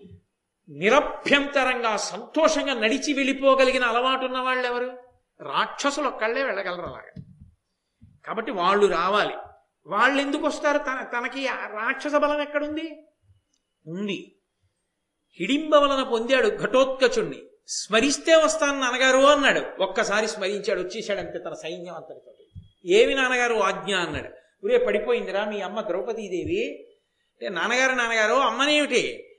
నిరభ్యంతరంగా 0.69 1.97
సంతోషంగా 1.97 2.73
నడిచి 2.73 3.13
వెళ్ళిపోగలిగిన 3.13 3.83
అలవాటు 3.83 4.25
ఉన్న 4.25 4.39
వాళ్ళు 4.39 4.67
ఎవరు? 4.67 4.97
రాక్షసులు 5.41 6.07
ఒక్కళ్ళే 6.07 6.43
వెళ్ళగలరు 6.43 6.81
అలాగా. 6.81 7.23
కాబట్టి 8.25 8.51
వాళ్ళు 8.51 8.85
రావాలి. 8.85 9.33
వాళ్ళు 9.85 10.21
ఎందుకు 10.21 10.47
వస్తారు? 10.47 10.77
తన 10.77 11.07
తనకి 11.17 11.47
రాక్షస 11.47 12.15
బలం 12.15 12.41
ఎక్కడుంది? 12.41 13.07
ఉంది. 13.87 14.35
హిడింబ 15.39 15.75
వలన 15.75 16.03
పొందాడు 16.03 16.47
ఘటోత్కచుణ్ణి. 16.47 17.43
స్మరిస్తే 17.67 18.35
వస్తాను 18.35 18.79
నాన్నగారు 18.79 19.17
అన్నాడు. 19.17 19.83
ఒక్కసారి 19.83 20.27
స్మరించాడు 20.27 20.81
వచ్చేసాడు 20.81 21.19
అంతే 21.19 21.39
తన 21.39 21.53
సైన్యం 21.53 21.95
అంతటితో 21.95 22.33
ఏమి 22.85 23.15
నాన్నగారు 23.15 23.53
ఆజ్ఞ 23.53 23.95
అన్నాడు. 23.95 24.29
ఊరే 24.65 24.77
పడిపోయిందిరా 24.77 25.45
మీ 25.45 25.61
అమ్మ 25.61 25.81
ద్రౌపదీదేవి. 25.81 26.92
అంటే 27.43 27.55
నాన్నగారు 27.55 27.91
నాన్నగారు 27.91 28.33
అమ్మనేమిటి? 28.33 29.29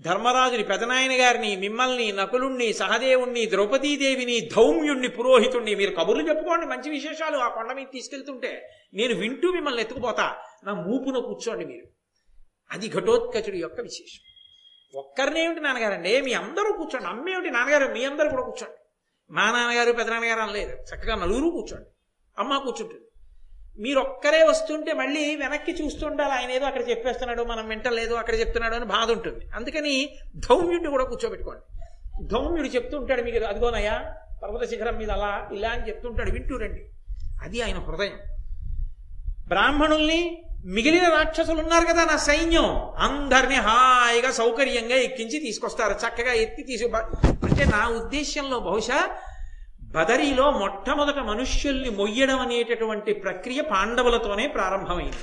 ధర్మరాజుని 0.00 0.64
పెదనాయన 0.64 1.10
గారిని 1.12 1.56
మిమ్మల్ని 1.56 2.12
నకులుణ్ణి 2.12 2.72
సహదేవుణ్ణి 2.72 3.50
ద్రౌపదీదేవిని 3.50 4.40
ధౌమ్యుణ్ణి 4.40 5.08
పురోహితుణ్ణి 5.08 5.74
మీరు 5.74 5.94
కబుర్లు 5.94 6.28
చెప్పుకోండి 6.28 6.66
మంచి 6.66 6.90
విశేషాలు 6.90 7.36
ఆ 7.36 7.48
కొండ 7.48 7.72
మీద 7.72 7.86
తీసుకెళ్తుంటే 7.92 8.70
నేను 8.94 9.14
వింటూ 9.14 9.52
మిమ్మల్ని 9.52 9.80
ఎత్తుకుపోతా. 9.80 10.36
నా 10.64 10.74
మూపున 10.74 11.18
కూర్చోండి 11.18 11.64
మీరు. 11.64 11.86
అది 12.70 12.88
ఘటోత్కచుడి 12.88 13.58
యొక్క 13.58 13.80
విశేషం. 13.80 14.20
ఒక్కరినేమిటి 14.98 15.60
నాన్నగారండి? 15.60 16.20
మీ 16.20 16.32
అందరూ 16.32 16.72
కూర్చోండి. 16.72 17.08
అమ్మేమిటి 17.08 17.50
నాన్నగారు 17.50 17.92
మీ 17.92 18.04
అందరూ 18.04 18.30
కూడా 18.30 18.42
కూర్చోండి. 18.42 18.76
మా 19.30 19.50
నాన్నగారు 19.50 19.92
పెదనాన్నగారు 19.92 20.40
అనలేదు. 20.40 20.72
చక్కగా 20.72 21.14
నలుగురు 21.14 21.50
కూర్చోండి. 21.50 21.88
అమ్మ 22.38 22.58
కూర్చుంటుంది. 22.58 23.09
మీరు 23.80 24.00
ఒక్కరే 24.00 24.42
వస్తుంటే 24.42 24.92
మళ్ళీ 24.92 25.36
వెనక్కి 25.36 25.72
చూస్తుండాలి. 25.72 26.32
ఆయన 26.32 26.50
ఏదో 26.50 26.66
అక్కడ 26.66 26.90
చెప్పేస్తున్నాడు 26.90 27.42
మనం 27.42 27.68
వింటలేదు 27.68 28.14
అక్కడ 28.14 28.34
చెప్తున్నాడు 28.34 28.74
అని 28.74 28.84
బాధ 28.84 29.10
ఉంటుంది. 29.10 29.46
అందుకని 29.54 30.08
ధౌమ్యుడిని 30.36 30.90
కూడా 30.90 31.04
కూర్చోబెట్టుకోండి. 31.04 31.84
ధౌమ్యుడు 32.26 32.68
చెప్తుంటాడు 32.68 33.22
మీకు 33.22 33.44
అదిగోనయ్యా 33.44 34.14
పర్వత 34.42 34.68
శిఖరం 34.68 34.96
మీద 34.96 35.10
అలా 35.10 35.48
ఇలా 35.52 35.68
అని 35.68 35.88
చెప్తుంటాడు. 35.88 36.30
వింటూ 36.30 36.56
రండి. 36.56 36.86
అది 37.42 37.62
ఆయన 37.62 37.76
హృదయం. 37.76 38.18
బ్రాహ్మణుల్ని 39.48 40.42
మిగిలిన 40.64 41.08
రాక్షసులు 41.08 41.60
ఉన్నారు 41.60 41.86
కదా 41.86 42.04
నా 42.04 42.16
సైన్యం. 42.16 42.90
అందరినీ 42.98 43.54
హాయిగా 43.54 44.30
సౌకర్యంగా 44.30 44.96
ఎక్కించి 44.96 45.40
తీసుకొస్తారు. 45.40 45.92
చక్కగా 45.92 46.32
ఎత్తి 46.32 46.62
తీసు 46.62 46.84
అంటే 46.86 47.64
నా 47.64 47.88
ఉద్దేశంలో 47.88 48.58
బహుశా 48.58 49.16
బదరీలో 49.90 50.50
మొట్టమొదట 50.50 51.18
మనుష్యుల్ని 51.18 51.90
మొయ్యడం 51.90 52.38
అనేటటువంటి 52.38 53.12
ప్రక్రియ 53.12 53.60
పాండవులతోనే 53.60 54.46
ప్రారంభమైంది. 54.46 55.16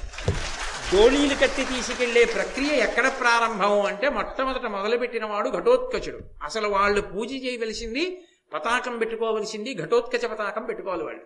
గోళీలు 0.95 1.35
కట్టి 1.35 1.63
తీసుకెళ్ళే 1.65 2.25
ప్రక్రియ 2.25 2.71
ఎక్కడ 2.71 3.07
ప్రారంభం 3.07 3.81
అంటే 3.81 4.09
మొట్టమొదట 4.09 4.65
మొదలుపెట్టిన 4.65 5.25
వాడు 5.25 5.49
ఘటోత్కచుడు. 5.49 6.19
అసలు 6.43 6.67
వాళ్ళు 6.67 7.01
పూజ 7.01 7.31
చేయవలసింది 7.31 8.21
పతాకం 8.53 8.97
పెట్టుకోవలసింది 8.97 9.75
ఘటోత్కచ 9.75 10.27
పతాకం 10.27 10.65
పెట్టుకోవాలి 10.65 11.03
వాళ్ళు. 11.03 11.23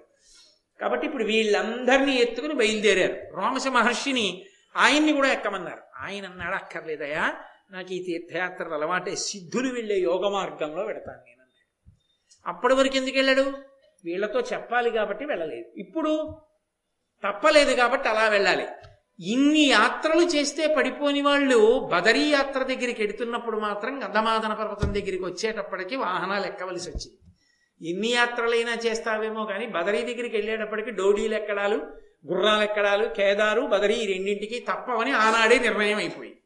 కాబట్టి 0.81 1.05
ఇప్పుడు 1.05 1.23
వీళ్ళందరినీ 1.23 2.15
ఎత్తుకుని 2.15 2.53
బయలుదేరారు. 2.53 3.35
రోమశ 3.35 3.67
మహర్షిని 3.67 4.45
ఆయన్ని 4.77 5.13
కూడా 5.13 5.31
ఎక్కమన్నారు. 5.31 5.81
ఆయన 5.99 6.25
అన్నాడు 6.25 6.55
అక్కర్లేదయా 6.55 7.33
నాకు 7.71 7.93
ఈ 7.93 8.03
తీర్థయాత్రలు 8.03 8.73
అలవాటే 8.73 9.15
సిద్ధులు 9.15 9.73
వెళ్ళే 9.73 9.99
యోగ 9.99 10.29
మార్గంలో 10.29 10.83
పెడతాను 10.83 11.17
నేను. 11.17 11.40
అప్పటి 12.47 12.73
వరకు 12.73 12.95
ఎందుకు 12.95 13.17
వెళ్ళాడు? 13.17 13.53
వీళ్ళతో 14.05 14.39
చెప్పాలి 14.39 14.91
కాబట్టి 14.91 15.25
వెళ్ళలేదు. 15.25 15.67
ఇప్పుడు 15.77 16.37
తప్పలేదు 17.23 17.75
కాబట్టి 17.75 18.09
అలా 18.09 18.27
వెళ్ళాలి. 18.27 18.65
ఇన్ని 19.19 19.65
యాత్రలు 19.69 20.23
చేస్తే 20.35 20.75
పడిపోని 20.75 21.21
వాళ్ళు 21.21 21.89
బదరీ 21.91 22.29
యాత్ర 22.29 22.63
దగ్గరికి 22.63 23.01
వెడుతున్నప్పుడు 23.01 23.57
మాత్రం 23.57 24.03
గంధమాదన 24.03 24.53
పర్వతం 24.53 24.93
దగ్గరికి 24.93 25.23
వచ్చేటప్పటికి 25.23 25.95
వాహనాలు 25.95 26.45
ఎక్కవలసి 26.45 26.89
వచ్చింది. 26.89 27.17
ఎన్ని 27.81 28.11
యాత్రలైనా 28.11 28.73
చేస్తావేమో 28.85 29.45
కానీ 29.45 29.67
బదరీ 29.67 30.01
దగ్గరికి 30.01 30.35
వెళ్ళేటప్పటికి 30.37 30.91
డోడీలు 30.91 31.35
ఎక్కడాలు 31.35 31.77
గుర్రాలు 32.27 32.63
ఎక్కడాలు 32.63 33.05
కేదారు 33.13 33.61
బదరీ 33.61 34.05
రెండింటికి 34.05 34.59
తప్పవని 34.59 35.11
ఆనాడే 35.11 35.59
నిర్ణయం 35.59 35.97
అయిపోయింది. 35.97 36.41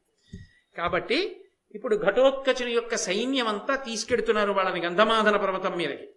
కాబట్టి 0.78 1.45
ఇప్పుడు 1.76 1.96
ఘటోత్కచుని 1.96 2.72
యొక్క 2.72 2.96
సైన్యం 2.96 3.48
అంతా 3.48 3.76
తీసుకెడుతున్నారు 3.76 4.52
వాళ్ళని 4.52 4.82
గంధమాధన 4.82 5.38
పర్వతం 5.38 5.78
మీదకి. 5.78 6.08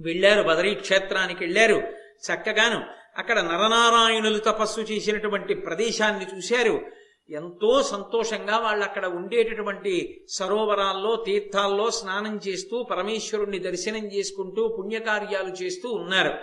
వెళ్ళారు 0.00 0.42
బదరీ 0.42 0.74
క్షేత్రానికి 0.74 1.44
వెళ్ళారు. 1.44 1.76
చక్కగాను 2.24 2.84
అక్కడ 3.18 3.38
నరనారాయణులు 3.40 4.38
తపస్సు 4.38 4.80
చేసినటువంటి 4.80 5.54
ప్రదేశాన్ని 5.54 6.36
చూశారు. 6.36 6.80
ఎంతో 7.30 7.82
సంతోషంగా 7.82 8.58
వాళ్ళు 8.58 8.84
అక్కడ 8.84 9.06
ఉండేటటువంటి 9.06 10.24
సరోవరాల్లో 10.28 11.24
తీర్థాల్లో 11.26 11.90
స్నానం 11.90 12.40
చేస్తూ 12.48 12.82
పరమేశ్వరుణ్ణి 12.82 13.58
దర్శనం 13.58 14.06
చేసుకుంటూ 14.12 14.76
పుణ్యకార్యాలు 14.78 15.48
చేస్తూ 15.48 15.88
ఉన్నారు. 15.88 16.34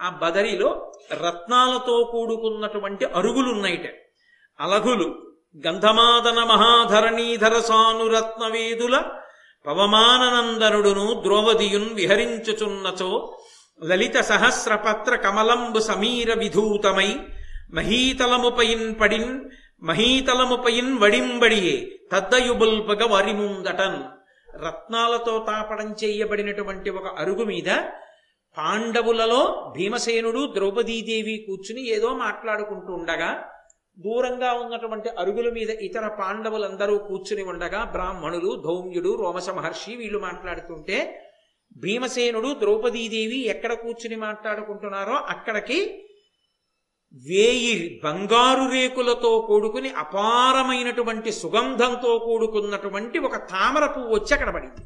ఆ 0.00 0.18
బదరిలో 0.22 0.92
రత్నాలతో 1.12 2.08
కూడుకున్నటువంటి 2.12 3.04
అరుగులున్నాయిట. 3.04 3.94
అలగులు. 4.60 5.29
గంధమాదన 5.56 6.38
మహాధరణీధర 6.44 7.60
సానురత్నవేదుల 7.60 8.96
పవమాననందనుడును 9.66 11.22
ద్రౌపదియున్ 11.22 11.94
విహరించుచున్నచో 11.94 13.38
లలిత 13.84 14.20
సహస్రపత్ర 14.20 15.16
కమలంబు 15.16 15.78
సమీర 15.78 16.34
విధూతమై 16.34 17.10
మహీతలముపయిన్ 17.74 19.00
పడిన్ 19.00 19.32
మహీతలముపయిన్ 19.82 20.98
వడింబడియే 20.98 21.76
తద్దయుబుల్పగ 22.12 23.12
వరిముందటన్. 23.12 24.00
రత్నాలతో 24.64 25.44
తాపడం 25.46 25.94
చేయబడినటువంటి 26.04 26.90
ఒక 26.90 27.06
అరుగు 27.18 27.44
మీద 27.44 27.70
పాండవులలో 28.56 29.72
భీమసేనుడు 29.76 30.52
ద్రౌపదీదేవి 30.54 31.44
కూర్చుని 31.46 31.88
ఏదో 31.88 32.08
మాట్లాడుకుంటూ 32.14 32.92
ఉండగా 32.92 33.30
దూరంగా 34.00 34.52
ఉన్నటువంటి 34.52 35.08
అరుగుల 35.08 35.50
మీద 35.50 35.70
ఇతర 35.70 36.08
పాండవులందరూ 36.08 36.98
కూర్చుని 36.98 37.42
ఉండగా 37.42 37.84
బ్రాహ్మణులు 37.84 38.62
ధౌమ్యుడు 38.66 39.14
రోమస 39.14 39.50
మహర్షి 39.50 39.96
వీళ్ళు 39.96 40.18
మాట్లాడుతుంటే 40.18 41.26
భీమసేనుడు 41.76 42.56
ద్రౌపదీదేవి 42.58 43.46
ఎక్కడ 43.46 43.72
కూర్చుని 43.72 44.16
మాట్లాడుకుంటున్నారో 44.16 45.12
అక్కడికి 45.12 46.06
వేయి 47.14 48.00
బంగారు 48.04 48.72
రేకులతో 48.72 49.40
కూడుకుని 49.40 49.90
అపారమైనటువంటి 49.90 51.32
సుగంధంతో 51.32 52.18
కూడుకున్నటువంటి 52.18 53.18
ఒక 53.18 53.36
తామర 53.36 53.86
పువ్వు 53.86 54.14
వచ్చి 54.14 54.32
అక్కడ 54.32 54.50
పడింది. 54.50 54.82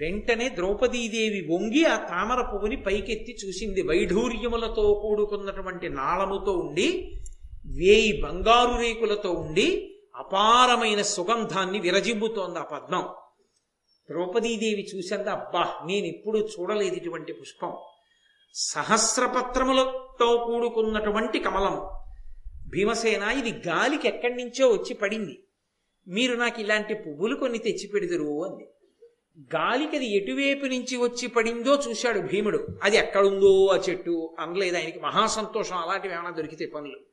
వెంటనే 0.00 0.48
ద్రౌపదీదేవి 0.48 1.40
వంగి 1.52 1.84
ఆ 1.84 1.96
తామర 1.96 2.42
పువ్వుని 2.42 2.76
పైకెత్తి 2.76 3.36
చూసింది. 3.46 3.82
వైఢూర్యములతో 3.82 5.00
కూడుకున్నటువంటి 5.02 5.88
నాళముతో 5.88 6.52
ఉండి 6.52 7.18
వేయి 7.66 8.22
బంగారు 8.22 8.80
రేకులతో 8.80 9.30
ఉండి 9.30 9.88
అపారమైన 10.16 11.02
సుగంధాన్ని 11.02 11.80
విరజిమ్ముతోంది 11.80 12.58
ఆ 12.58 12.62
పద్మం. 12.62 13.08
ద్రౌపదీదేవి 14.10 14.88
చూసేంత 14.96 15.28
అబ్బా 15.28 15.80
నేను 15.86 16.06
ఎప్పుడు 16.06 16.38
చూడలేదు 16.38 16.94
ఇటువంటి 16.94 17.32
పుష్పం. 17.32 17.76
సహస్రపత్రములతో 18.54 20.44
కూడుకున్నటువంటి 20.46 21.40
కమలం. 21.40 21.88
భీమసేన 22.68 23.22
ఇది 23.22 23.68
గాలికి 23.68 24.08
ఎక్కడి 24.08 24.34
నుంచో 24.34 24.68
వచ్చి 24.68 24.94
పడింది. 24.94 25.44
మీరు 26.08 26.34
నాకు 26.34 26.60
ఇలాంటి 26.60 26.94
పువ్వులు 26.94 27.36
కొన్ని 27.36 27.58
తెచ్చి 27.58 27.88
పెడదురు 27.88 28.44
అంది. 28.44 28.68
గాలికి 29.56 29.96
అది 29.96 30.16
ఎటువైపు 30.16 30.66
నుంచి 30.66 30.96
వచ్చి 30.96 31.28
పడిందో 31.28 31.74
చూశాడు 31.74 32.20
భీముడు. 32.20 32.66
అది 32.82 32.96
ఎక్కడుందో 32.96 33.66
ఆ 33.66 33.76
చెట్టు 33.76 34.36
అనలేదు 34.38 34.76
ఆయనకి 34.76 35.00
మహాసంతోషం 35.00 35.76
అలాంటివి 35.76 36.14
ఏమైనా 36.14 36.30
దొరికితే 36.30 36.66
పనులు. 36.66 37.11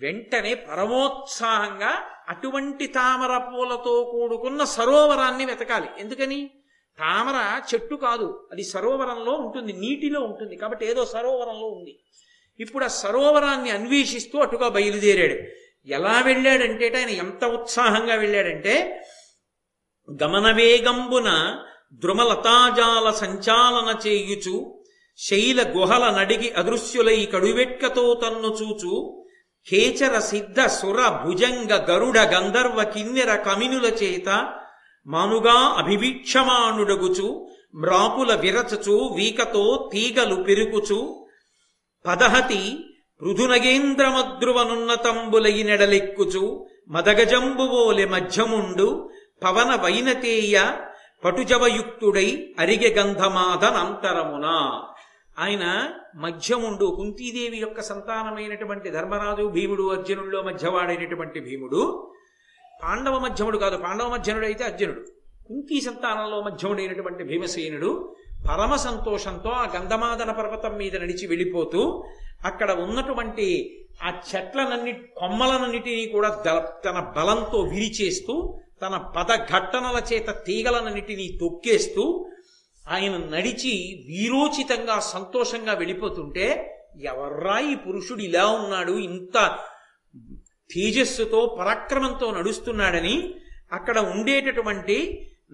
వెంటనే 0.00 0.54
పరమోత్సాహంగా 0.54 2.02
అటువంటి 2.28 2.86
తామర 2.86 3.38
పూలతో 3.38 4.08
కూడుకున్న 4.12 4.64
సరోవరాన్ని 4.64 5.44
వెతకాలి. 5.44 5.88
ఎందుకని? 5.98 6.50
తామర 6.98 7.60
చెట్టు 7.74 7.94
కాదు. 7.94 8.48
అది 8.52 8.64
సరోవరంలో 8.64 9.32
ఉంటుంది 9.32 9.72
నీటిలో 9.72 10.20
ఉంటుంది. 10.20 10.56
కాబట్టి 10.56 10.86
ఏదో 10.86 11.04
సరోవరంలో 11.04 11.66
ఉంది. 11.66 12.02
ఇప్పుడు 12.60 12.84
ఆ 12.84 12.88
సరోవరాన్ని 12.88 13.70
అన్వేషిస్తూ 13.70 14.38
అటుగా 14.38 14.68
బయలుదేరాడు. 14.68 15.60
ఎలా 15.86 16.22
వెళ్ళాడంటే 16.26 16.92
ఆయన 16.96 17.08
ఎంత 17.08 17.44
ఉత్సాహంగా 17.44 18.14
వెళ్ళాడంటే 18.14 19.04
గమనవేగంబున 20.22 21.58
ద్రుమలతాజాల 21.92 23.10
సంచాలన 23.10 24.08
చేయుచు 24.08 24.84
శైల 25.16 25.72
గుహల 25.76 26.18
నడిగి 26.18 26.52
అదృశ్యులై 26.52 27.26
కడువెట్కతో 27.26 28.14
తన్ను 28.14 28.48
చూచు 28.48 29.19
ఖేచర 29.66 30.14
సిద్ధ 30.30 30.58
సుర 30.78 30.98
భుజంగ 31.24 31.72
గరుడ 31.88 32.18
గంధర్వ 32.32 32.78
కిన్నెర 32.94 33.30
కమినుల 33.46 33.86
చేత 34.00 34.28
మానుగా 35.06 35.56
అభివీక్షమానుడగుచు 35.80 37.28
మ్రాపుల 37.76 38.30
విరచచు 38.34 38.96
వీకతో 39.16 39.64
తీగలు 39.92 40.36
పెరుగుచు 40.42 41.00
పదహతి 42.04 42.62
పృథునగేంద్రమద్రువనున్నతంబులై 43.20 45.62
నెడలెక్కుచు 45.62 46.66
మదగజంబువోలె 46.90 48.04
మధ్యముండు 48.04 49.10
పవన 49.44 49.70
వైనతేయ 49.84 50.56
పటుజవయుక్తుడై 51.24 52.28
అరిగె 52.58 52.90
గంధమాదనంతరమున. 52.98 54.46
ఆయన 55.40 55.64
మధ్యముండు 56.16 56.86
కుంతీదేవి 56.96 57.58
యొక్క 57.58 57.80
సంతానమైనటువంటి 57.80 58.90
ధర్మరాజు 58.90 59.44
భీముడు 59.48 59.82
అర్జునుల్లో 59.82 60.42
మధ్యవాడైనటువంటి 60.42 61.40
భీముడు. 61.40 61.82
పాండవ 62.82 63.18
మధ్యముడు 63.18 63.58
కాదు 63.58 63.76
పాండవ 63.76 64.08
మధ్యనుడు 64.08 64.46
అయితే 64.46 64.64
అర్జునుడు. 64.64 65.02
కుంతీ 65.48 65.80
సంతానంలో 65.80 66.42
మధ్యముడైనటువంటి 66.42 67.24
భీమసేనుడు 67.24 67.90
పరమ 68.48 68.76
సంతోషంతో 68.76 69.50
ఆ 69.50 69.64
గంధమాదన 69.76 70.30
పర్వతం 70.30 70.76
మీద 70.76 70.96
నడిచి 70.96 71.26
వెళ్ళిపోతూ 71.26 71.80
అక్కడ 72.44 72.70
ఉన్నటువంటి 72.80 73.46
ఆ 74.02 74.10
చెట్లనన్ని 74.28 74.92
కొమ్మలనన్నిటినీ 75.16 76.06
కూడా 76.06 76.28
తన 76.84 77.12
బలంతో 77.16 77.58
విరిచేస్తూ 77.72 78.34
తన 78.82 78.96
పదఘట్టనల 79.16 79.98
చేత 80.12 80.28
తీగలనన్నిటినీ 80.46 81.38
తొక్కేస్తూ 81.40 82.04
ఆయన 82.86 83.16
నడిచి 83.32 83.72
వీరోచితంగా 84.08 84.96
సంతోషంగా 85.10 85.72
వెళ్ళిపోతుంటే 85.72 86.46
ఎవర్రా 87.04 87.56
ఈ 87.66 87.74
పురుషుడు 87.76 88.22
ఇలా 88.22 88.44
ఉన్నాడు 88.58 88.94
ఇంత 89.00 89.36
తేజస్సుతో 90.70 91.40
పరాక్రమంతో 91.58 92.26
నడుస్తున్నాడని 92.30 93.16
అక్కడ 93.72 93.98
ఉండేటటువంటి 94.12 94.96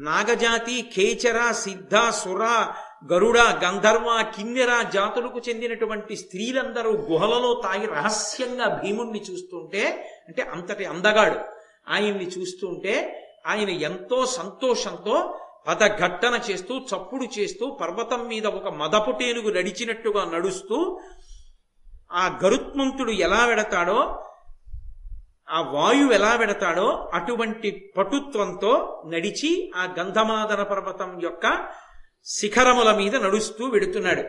నాగజాతి 0.06 0.76
కేచర 0.94 1.38
సిద్ధ 1.62 1.96
సుర 2.12 2.42
గరుడ 3.10 3.38
గంధర్వ 3.64 4.08
కిన్నెర 4.34 4.72
జాతులకు 4.92 5.38
చెందినటువంటి 5.38 6.14
స్త్రీలందరూ 6.16 6.90
గుహలలో 7.08 7.50
తాగి 7.62 7.88
రహస్యంగా 7.92 8.66
భీముణ్ణి 8.82 9.20
చూస్తుంటే 9.20 9.82
అంటే 10.28 10.42
అంతటి 10.54 10.84
అందగాడు 10.84 11.38
ఆయన్ని 11.90 12.26
చూస్తుంటే 12.26 12.94
ఆయన 13.46 13.70
ఎంతో 13.82 14.18
సంతోషంతో 14.36 15.16
పదఘట్టన 15.66 16.40
చేస్తూ 16.50 16.78
చప్పుడు 16.78 17.38
చేస్తూ 17.38 17.70
పర్వతం 17.70 18.28
మీద 18.28 18.46
ఒక 18.46 18.68
మదపుటేనుగు 18.68 19.50
నడిచినట్టుగా 19.50 20.24
నడుస్తూ 20.24 21.00
ఆ 22.12 22.40
గరుత్మంతుడు 22.44 23.10
ఎలా 23.10 23.46
వెడతాడో 23.46 24.22
ఆ 25.50 25.60
వాయువు 25.60 26.12
ఎలా 26.12 26.34
వెడతాడో 26.34 27.10
అటువంటి 27.14 27.92
పటుత్వంతో 27.96 29.02
నడిచి 29.06 29.72
ఆ 29.76 29.94
గంధమాదన 29.98 30.62
పర్వతం 30.62 31.20
యొక్క 31.22 31.68
శిఖరముల 32.24 32.96
మీద 32.96 33.16
నడుస్తూ 33.16 33.66
వెడుతున్నాడు. 33.66 34.22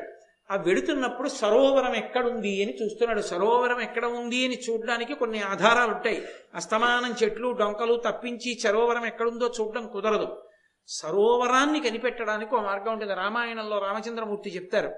ఆ 0.51 0.55
వెడుతున్నప్పుడు 0.55 1.29
సరోవరం 1.29 1.95
ఎక్కడుంది 1.95 2.63
అని 2.63 2.77
చూస్తున్నాడు. 2.83 3.21
సరోవరం 3.21 3.81
ఎక్కడ 3.81 4.05
ఉంది 4.05 4.45
అని 4.45 4.57
చూడడానికి 4.69 5.13
కొన్ని 5.13 5.41
ఆధారాలు 5.41 5.91
ఉంటాయి 5.91 6.23
అస్తమానం 6.55 7.15
చెట్లు 7.23 7.51
డొంకలు 7.51 8.01
తప్పించి 8.05 8.59
సరోవరం 8.59 9.05
ఎక్కడుందో 9.05 9.53
చూడడం 9.61 9.87
కుదరదు. 9.87 10.46
సరోవరాన్ని 10.87 11.79
కనిపెట్టడానికి 11.79 12.55
ఒక 12.55 12.61
మార్గం 12.61 12.93
ఉంటుంది. 12.93 13.13
రామాయణంలో 13.13 13.79
రామచంద్రమూర్తి 13.79 14.49
చెప్తారు. 14.55 14.91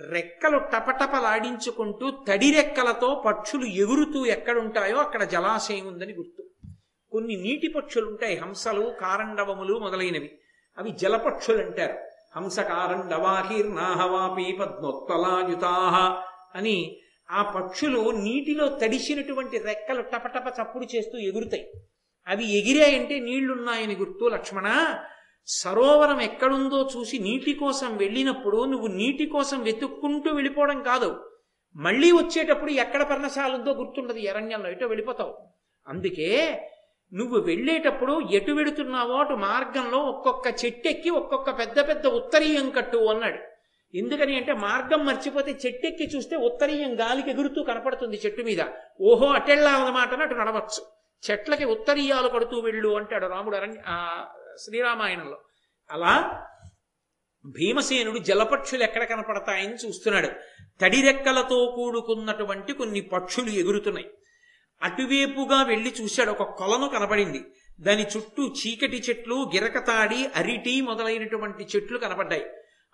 రెక్కలు 0.00 0.58
టపటపలాడించుకుంటూ 0.58 2.10
తడి 2.28 2.54
రెక్కలతో 2.54 3.22
పక్షులు 3.26 3.64
ఎగురుతూ 3.64 4.26
ఎక్కడుంటాయో 4.26 4.96
అక్కడ 4.96 5.22
జలాశయం 5.22 5.86
ఉందని 5.86 6.12
గుర్తు. 6.12 6.42
కొన్ని 7.12 7.36
నీటి 7.36 7.68
పక్షులు 7.68 8.06
ఉంటాయి 8.06 8.36
హంసలు 8.36 8.94
కారండవములు 9.00 9.78
మొదలైనవి. 9.78 10.38
అవి 10.78 10.90
జలపక్షులు 10.90 11.62
అంటారు 11.62 11.98
హంస 12.36 12.60
కారండవాహీర్నాహవాపి 12.60 14.56
పద్మోత్తలాయుతా 14.60 15.74
అని 16.54 17.00
ఆ 17.30 17.42
పక్షులు 17.42 18.10
నీటిలో 18.10 18.68
తడిసినటువంటి 18.68 19.58
రెక్కలు 19.58 20.02
టపటప 20.02 20.52
చప్పుడు 20.62 20.96
చేస్తూ 20.96 21.18
ఎగురుతాయి. 21.18 21.72
అవి 22.28 22.58
ఎగిరాయంటే 22.58 23.20
నీళ్ళున్నాయని 23.20 23.96
గుర్తు 23.96 24.24
లక్ష్మణ. 24.24 24.98
సరోవరం 25.46 26.20
ఎక్కడుందో 26.20 26.90
చూసి 26.96 27.18
నీటి 27.18 27.52
కోసం 27.52 27.96
వెళ్ళినప్పుడు 27.96 28.64
నువ్వు 28.64 28.86
నీటి 28.86 29.26
కోసం 29.26 29.62
వెతుక్కుంటూ 29.62 30.30
వెళ్ళిపోవడం 30.30 30.82
కాదు. 30.82 31.30
మళ్ళీ 31.76 32.12
వచ్చేటప్పుడు 32.12 32.70
ఎక్కడ 32.70 33.02
పర్ణశాల 33.02 33.54
ఉందో 33.54 33.72
గుర్తుండదు 33.72 34.18
అరణ్యంలో. 34.18 34.70
ఎటో 34.70 34.86
వెళ్ళిపోతావు. 34.86 35.48
అందుకే 35.88 36.60
నువ్వు 37.12 37.40
వెళ్ళేటప్పుడు 37.40 38.20
ఎటు 38.32 38.52
వెడుతున్నావో 38.52 39.14
అటు 39.14 39.34
మార్గంలో 39.34 39.98
ఒక్కొక్క 39.98 40.64
చెట్టెక్కి 40.64 41.10
ఒక్కొక్క 41.10 41.58
పెద్ద 41.58 41.88
పెద్ద 41.88 42.06
ఉత్తరీయం 42.06 42.70
కట్టు 42.70 42.96
అన్నాడు. 42.96 43.38
ఎందుకని 43.96 44.36
అంటే 44.36 44.52
మార్గం 44.52 45.06
మర్చిపోతే 45.06 45.50
చెట్టెక్కి 45.66 46.16
చూస్తే 46.16 46.36
ఉత్తరీయం 46.36 47.00
గాలికి 47.00 47.30
ఎగురుతూ 47.30 47.62
కనపడుతుంది 47.62 48.20
చెట్టు 48.26 48.42
మీద. 48.42 48.58
ఓహో 49.00 49.26
అటెళ్ళా 49.26 49.70
అన్నమాట 49.70 50.14
అటు 50.14 50.34
నడవచ్చు. 50.34 50.99
చెట్లకి 51.30 51.64
ఉత్తరీయాలు 51.64 52.28
కడుతూ 52.28 52.60
వెళ్ళు 52.60 52.96
అంటాడు 52.96 53.26
రాముడు 53.26 53.56
అరణ్య 53.56 53.80
శ్రీరామాయణంలో. 54.62 55.40
అలా 55.90 56.46
భీమసేనుడు 57.46 58.18
జలపక్షులు 58.18 58.82
ఎక్కడ 58.82 59.04
కనపడతాయని 59.04 59.74
చూస్తున్నాడు. 59.74 60.28
తడిరెక్కలతో 60.80 61.72
కూడుకున్నటువంటి 61.76 62.72
కొన్ని 62.72 63.00
పక్షులు 63.00 63.50
ఎగురుతున్నాయి. 63.50 64.10
అటువైపుగా 64.82 65.62
వెళ్ళి 65.62 65.94
చూశాడు 66.00 66.30
ఒక 66.30 66.42
కొలను 66.42 66.88
కనపడింది. 66.88 67.44
దాని 67.80 68.06
చుట్టూ 68.16 68.54
చీకటి 68.60 68.96
చెట్లు 68.96 69.34
గిరకతాడి 69.34 70.26
అరిటి 70.36 70.80
మొదలైనటువంటి 70.80 71.66
చెట్లు 71.76 71.98
కనపడ్డాయి. 71.98 72.46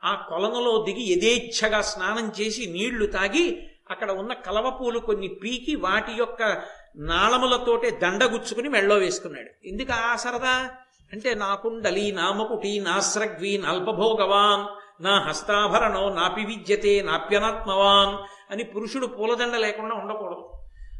ఆ 0.04 0.26
కొలనులో 0.28 0.84
దిగి 0.84 1.12
యథేచ్ఛగా 1.12 1.80
స్నానం 1.80 2.32
చేసి 2.40 2.66
నీళ్ళు 2.66 3.06
తాగి 3.06 3.68
అక్కడ 3.90 4.10
ఉన్న 4.10 4.32
కలవ 4.32 4.78
పూలు 4.80 4.98
కొన్ని 4.98 5.28
పీకి 5.28 5.76
వాటి 5.76 6.12
యొక్క 6.12 6.64
నాళములతోటే 6.96 7.90
దండగుచ్చుకుని 7.90 8.68
మెళ్ళో 8.68 8.96
వేసుకున్నాడు. 8.96 9.68
ఎందుకు 9.68 9.92
ఆ 9.92 10.16
సరదా? 10.16 10.70
అంటే 11.12 11.34
నాకుండలి 11.34 12.12
నామకుటి 12.12 12.80
నాస్రగ్వి 12.80 13.62
అల్పభోగవాన్ 13.66 14.86
నా 15.02 15.18
హస్తాభరణో 15.18 16.14
నాపి 16.14 16.44
విద్యతే 16.44 17.02
నాప్యనాత్మవాన్ 17.02 18.26
అని 18.52 18.64
పురుషుడు 18.64 19.06
పూలదండ 19.06 19.56
లేకుండా 19.56 19.94
ఉండకూడదు. 19.94 20.52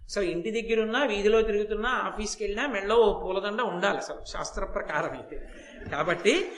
అసలు 0.05 0.23
ఇంటి 0.23 0.51
దగ్గరున్నా 0.51 1.05
వీధిలో 1.05 1.43
తిరుగుతున్నా 1.43 1.91
ఆఫీస్కి 1.91 2.45
వెళ్ళినా 2.45 2.67
మెళ్ళో 2.67 2.97
ఓ 2.97 3.23
పూలదండ 3.23 3.61
ఉండాలి 3.61 3.99
అసలు 3.99 4.19
శాస్త్ర 4.33 4.65
ప్రకారం 4.65 5.11
అయితే. 5.11 5.49
కాబట్టి 5.93 6.53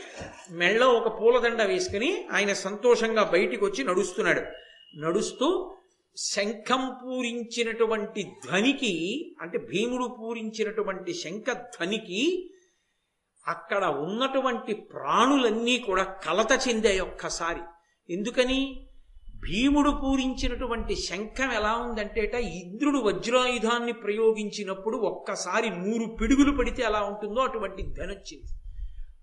మెళ్ళో 0.51 0.89
ఒక 0.89 1.21
పూలదండ 1.21 1.63
వేసుకుని 1.63 2.29
ఆయన 2.33 2.53
సంతోషంగా 2.53 3.23
బయటికి 3.23 3.65
వచ్చి 3.65 3.85
నడుస్తున్నాడు. 3.85 4.43
నడుస్తూ 4.99 5.75
శంఖం 6.21 6.97
పూరించినటువంటి 7.05 8.23
ధ్వనికి 8.23 8.93
అంటే 9.41 9.59
భీముడు 9.59 10.17
పూరించినటువంటి 10.21 11.15
శంఖ 11.15 11.53
ధ్వనికి 11.53 12.51
అక్కడ 13.49 13.85
ఉన్నటువంటి 13.85 14.75
ప్రాణులన్నీ 14.75 15.79
కూడా 15.79 16.03
కలత 16.03 16.69
చెందాయి 16.69 17.01
ఒక్కసారి. 17.01 17.61
ఎందుకని? 18.13 18.89
భీముడు 19.37 19.91
పూరించినటువంటి 19.91 20.97
శంఖం 20.97 21.53
ఎలా 21.53 21.75
ఉందంటేట 21.75 22.35
ఇంద్రుడు 22.35 22.99
వజ్రాయుధాన్ని 22.99 23.93
ప్రయోగించినప్పుడు 23.93 24.97
ఒక్కసారి 24.97 25.71
నూరు 25.71 26.07
పిడుగులు 26.07 26.57
పడితే 26.57 26.83
ఎలా 26.83 27.01
ఉంటుందో 27.01 27.41
అటువంటి 27.41 27.83
ధ్వనొచ్చింది 27.83 28.53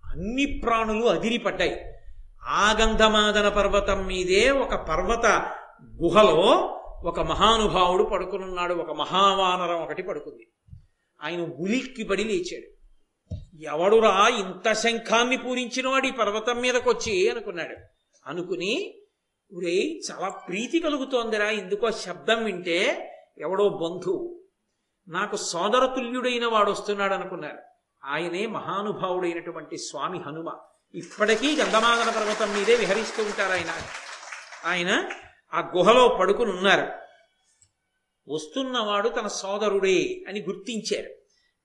అన్ని 0.06 0.62
ప్రాణులు 0.64 1.06
అదిరిపడ్డాయి. 1.06 1.82
ఆగంధమాదన 2.44 3.50
పర్వతం 3.50 4.08
మీదే 4.08 4.50
ఒక 4.50 4.76
పర్వత 4.76 5.26
గుహలో 6.04 6.75
ఒక 7.06 7.20
మహానుభావుడు 7.20 8.04
పడుకునున్నాడు 8.04 8.74
ఒక 8.74 8.92
మహావానరం 8.92 9.84
ఒకటి 9.84 10.04
పడుకుంది. 10.04 10.52
ఆయన 11.24 11.42
ఉలిక్కి 11.42 12.04
పడి 12.04 12.24
లేచాడు. 12.24 12.76
ఎవడురా 13.64 14.28
ఇంత 14.28 14.74
శంఖాన్ని 14.74 15.38
పూరించినవాడు 15.38 16.08
ఈ 16.08 16.12
పర్వతం 16.12 16.58
మీదకొచ్చి 16.58 17.30
అనుకున్నాడు. 17.30 17.76
అనుకుని 18.26 19.02
ఉరే 19.54 20.00
చాలా 20.12 20.30
ప్రీతి 20.30 20.80
కలుగుతోందిరా 20.80 21.50
ఎందుకో 21.50 21.92
శబ్దం 21.92 22.44
వింటే 22.44 23.12
ఎవడో 23.38 23.70
బంధువు. 23.70 24.44
నాకు 25.08 25.36
సోదరతుల్యుడైన 25.36 26.46
వాడు 26.46 26.72
వస్తున్నాడు 26.72 27.14
అనుకున్నారు. 27.14 27.58
ఆయనే 28.06 28.46
మహానుభావుడైనటువంటి 28.46 29.78
స్వామి 29.78 30.18
హనుమ. 30.18 30.58
ఇప్పటికీ 30.96 31.56
గంధమాదన 31.56 32.10
పర్వతం 32.12 32.54
మీదే 32.54 32.76
విహరిస్తూ 32.76 33.24
ఉంటారు 33.24 33.52
ఆయన. 33.52 33.70
ఆయన 34.66 35.10
ఆ 35.54 35.72
గుహలో 35.76 36.18
పడుకుని 36.20 36.52
ఉన్నారు. 36.52 36.92
వస్తున్నవాడు 38.28 39.10
తన 39.10 39.28
సోదరుడే 39.28 40.24
అని 40.28 40.42
గుర్తించారు. 40.42 41.10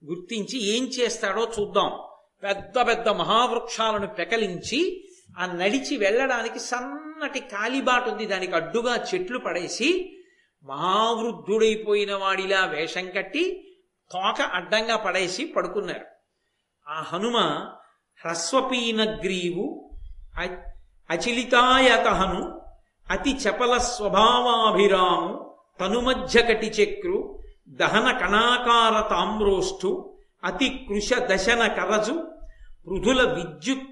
గుర్తించి 0.05 0.77
ఏం 0.77 0.85
చేస్తాడో 0.85 1.53
చూద్దాం. 1.61 2.01
పెద్ద 2.43 2.89
పెద్ద 2.89 3.09
మహావృక్షాలను 3.09 4.07
పెకలించి 4.07 5.09
ఆ 5.39 5.47
నడిచి 5.47 5.97
వెళ్ళడానికి 5.97 6.59
సన్నటి 6.59 7.41
కాలిబాట 7.41 8.09
ఉంది. 8.09 8.27
దానికి 8.27 8.55
అడ్డుగా 8.55 9.05
చెట్లు 9.15 9.39
పడేసి 9.39 10.17
మహావృద్ధుడైపోయిన 10.65 12.15
వాడిలా 12.15 12.67
వేషం 12.67 13.11
కట్టి 13.11 13.75
తోక 14.13 14.43
అడ్డంగా 14.43 14.97
పడేసి 14.97 15.47
పడుకున్నారు. 15.47 16.07
ఆ 16.89 17.01
హనుమ 17.01 17.37
హ్రస్వపీనగ్రీవు 18.25 19.91
అచిలితాయతహను 21.11 22.60
అతి 23.11 23.33
చపల 23.43 23.73
స్వభావాభిరాము 23.87 25.31
తనుమధ్యకటి 25.81 26.69
చక్రు 26.77 27.19
దహన 27.81 28.09
కణాకార 28.21 28.95
తామ్రోష్ఠు 29.11 29.91
అతి 30.43 30.69
కృష 30.89 31.11
దశన 31.31 31.63
కరజు 31.77 32.15
పృథుల 32.87 33.21
విద్యుత్ 33.35 33.87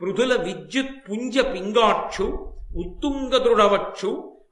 పృథుల 0.00 0.32
విద్యుత్ 0.42 0.94
పుంజ 1.06 1.38
పింగాక్షు 1.50 2.26
ఉత్తుంగ 2.82 3.32
దృఢవక్షు 3.38 4.10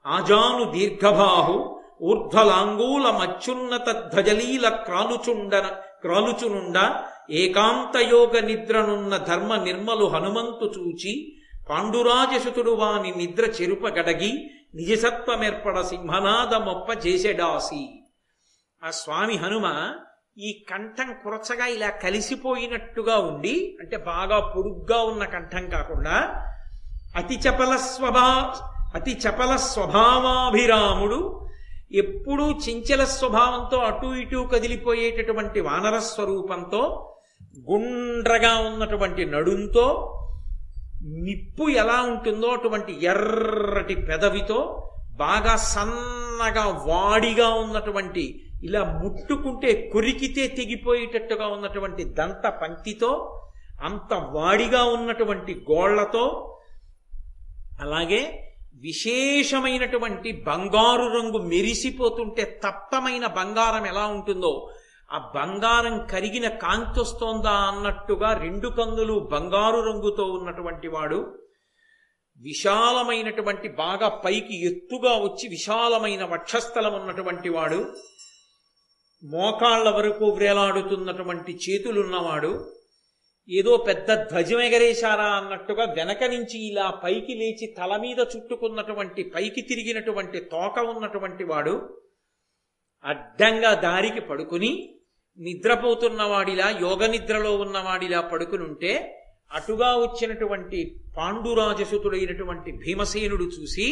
ఆజాను 0.09 0.64
దీర్ఘబాహు 0.72 1.57
ఊర్ధ్వలాంగూల 2.09 3.07
మచ్చున్నత 3.12 3.88
ధ్వజలీల 4.11 4.66
క్రాలుచుండన 4.85 5.66
క్రాలుచునుండ 6.02 6.76
ఏకాంతయోగ 7.38 8.35
నిద్రనున్న 8.40 9.14
ధర్మ 9.26 9.54
నిర్మలు 9.62 10.07
హనుమంతు 10.07 10.66
చూచి 10.74 11.12
పాండురాజసుతుడు 11.70 12.70
వాని 12.70 13.11
నిద్ర 13.11 13.44
చెరుప 13.44 13.87
గడగి 13.87 14.50
నిజసత్వమేర్పడ 14.74 15.81
సింహనాదమొప్ప 15.81 17.07
చేసెడాసి. 17.07 17.83
ఆ 18.83 18.90
స్వామి 18.90 19.37
హనుమ 19.37 19.66
ఈ 20.38 20.64
కంఠం 20.70 21.14
కురచగా 21.24 21.66
ఇలా 21.66 21.90
కలిసిపోయినట్టుగా 21.90 23.16
ఉండి 23.18 23.76
అంటే 23.81 23.96
బాగా 23.96 24.38
పొడుగ్గా 24.57 25.02
ఉన్న 25.02 25.24
కంఠం 25.24 25.68
కాకుండా 25.68 26.16
అతి 27.16 27.37
చపల 27.37 27.76
స్వభా 27.76 28.54
అతి 28.94 29.12
చపల 29.12 29.57
స్వభావాభిరాముడు 29.57 31.18
ఎప్పుడూ 31.92 32.50
చించల 32.50 33.04
స్వభావంతో 33.04 33.78
అటు 33.78 34.07
ఇటు 34.07 34.48
కదిలిపోయేటటువంటి 34.52 35.61
వానర 35.61 35.98
స్వరూపంతో 35.98 36.83
గుండ్రగా 37.70 38.59
ఉన్నటువంటి 38.59 39.24
నడుంతో 39.26 39.87
నిప్పు 41.24 41.64
ఎలా 41.70 42.02
ఉంటుందో 42.02 42.48
అటువంటి 42.48 42.92
ఎర్రటి 43.02 43.94
పెదవితో 44.02 44.58
బాగా 45.16 45.56
సన్నగా 45.56 46.64
వాడిగా 46.87 47.48
ఉన్నటువంటి 47.54 48.24
ఇలా 48.62 48.82
ముట్టుకుంటే 49.02 49.90
కొరికితే 49.92 50.46
తెగిపోయేటట్టుగా 50.48 51.46
ఉన్నటువంటి 51.46 52.04
దంత 52.04 52.46
పంక్తితో 52.62 53.11
అంత 53.80 54.12
వాడిగా 54.30 54.84
ఉన్నటువంటి 54.84 55.52
గోళ్ళతో 55.70 56.24
అలాగే 57.80 58.20
విశేషమైనటువంటి 58.82 60.32
బంగారు 60.46 61.06
రంగు 61.14 61.38
మెరిసిపోతుంటే 61.38 62.61
తప్పమైన 62.64 63.26
బంగారం 63.26 63.87
ఎలా 63.87 64.06
ఉంటుందో 64.06 64.52
ఆ 65.11 65.18
బంగారం 65.35 65.94
కరిగిన 66.07 66.47
కాంతి 66.62 66.99
వస్తోందా 67.01 67.53
అన్నట్టుగా 67.68 68.31
రెండు 68.40 68.68
కన్నులు 68.68 69.14
బంగారు 69.31 69.79
రంగుతో 69.81 70.25
ఉన్నటువంటి 70.33 70.88
వాడు 70.88 71.21
విశాలమైనటువంటి 72.40 73.68
బాగా 73.79 74.09
పైకి 74.25 74.57
ఎత్తుగా 74.66 75.12
వచ్చి 75.18 75.47
విశాలమైన 75.49 76.25
వక్షస్థలం 76.25 76.94
ఉన్నటువంటి 76.94 77.49
వాడు 77.49 77.81
మోకాళ్ళ 79.23 79.88
వరకు 79.90 80.27
వ్రేలాడుతున్నటువంటి 80.31 81.53
చేతులున్నవాడు 81.64 82.53
ఏదో 83.49 83.73
పెద్ద 83.87 84.09
ధ్వజం 84.23 84.61
ఎగరేశారా 84.61 85.29
అన్నట్టుగా 85.31 85.85
వెనక 85.92 86.23
నుంచి 86.25 86.59
ఇలా 86.66 86.87
పైకి 87.03 87.35
లేచి 87.35 87.66
తల 87.79 87.92
మీద 87.97 88.21
చుట్టుకున్నటువంటి 88.33 89.23
పైకి 89.35 89.62
తిరిగినటువంటి 89.62 90.40
తోక 90.51 90.79
ఉన్నటువంటి 90.90 91.44
వాడు 91.44 91.75
అడ్డంగా 93.05 93.73
దారికి 93.81 94.23
పడుకుని 94.23 94.73
నిద్రపోతున్నవాడిలా 95.38 96.70
యోగ 96.81 97.07
నిద్రలో 97.07 97.57
ఉన్నవాడిలా 97.57 98.20
పడుకునుంటే 98.20 98.92
అటుగా 99.51 99.90
వచ్చినటువంటి 99.96 100.79
పాండురాజసుతుడైనటువంటి 101.16 102.72
భీమసేనుడు 102.72 103.44
చూసి 103.44 103.87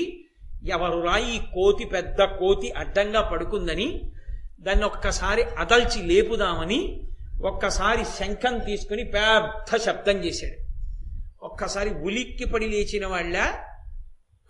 ఎవరురా 0.68 1.18
ఈ 1.18 1.38
కోతి 1.54 1.84
పెద్ద 1.84 2.22
కోతి 2.22 2.68
అడ్డంగా 2.70 3.22
పడుకుందని 3.22 3.88
దాన్ని 4.60 4.84
ఒక్కసారి 4.84 5.42
అదల్చి 5.42 6.02
లేపుదామని 6.02 6.80
ఒక్కసారి 7.44 8.04
శంఖం 8.18 8.54
తీసుకుని 8.58 9.04
పెద్ద 9.04 9.76
శబ్దం 9.76 10.16
చేశాడు. 10.24 10.58
ఒక్కసారి 11.42 11.90
ఉలిక్కి 11.90 12.44
పడి 12.44 12.68
లేచిన 12.68 13.06
వాళ్ళ 13.06 13.36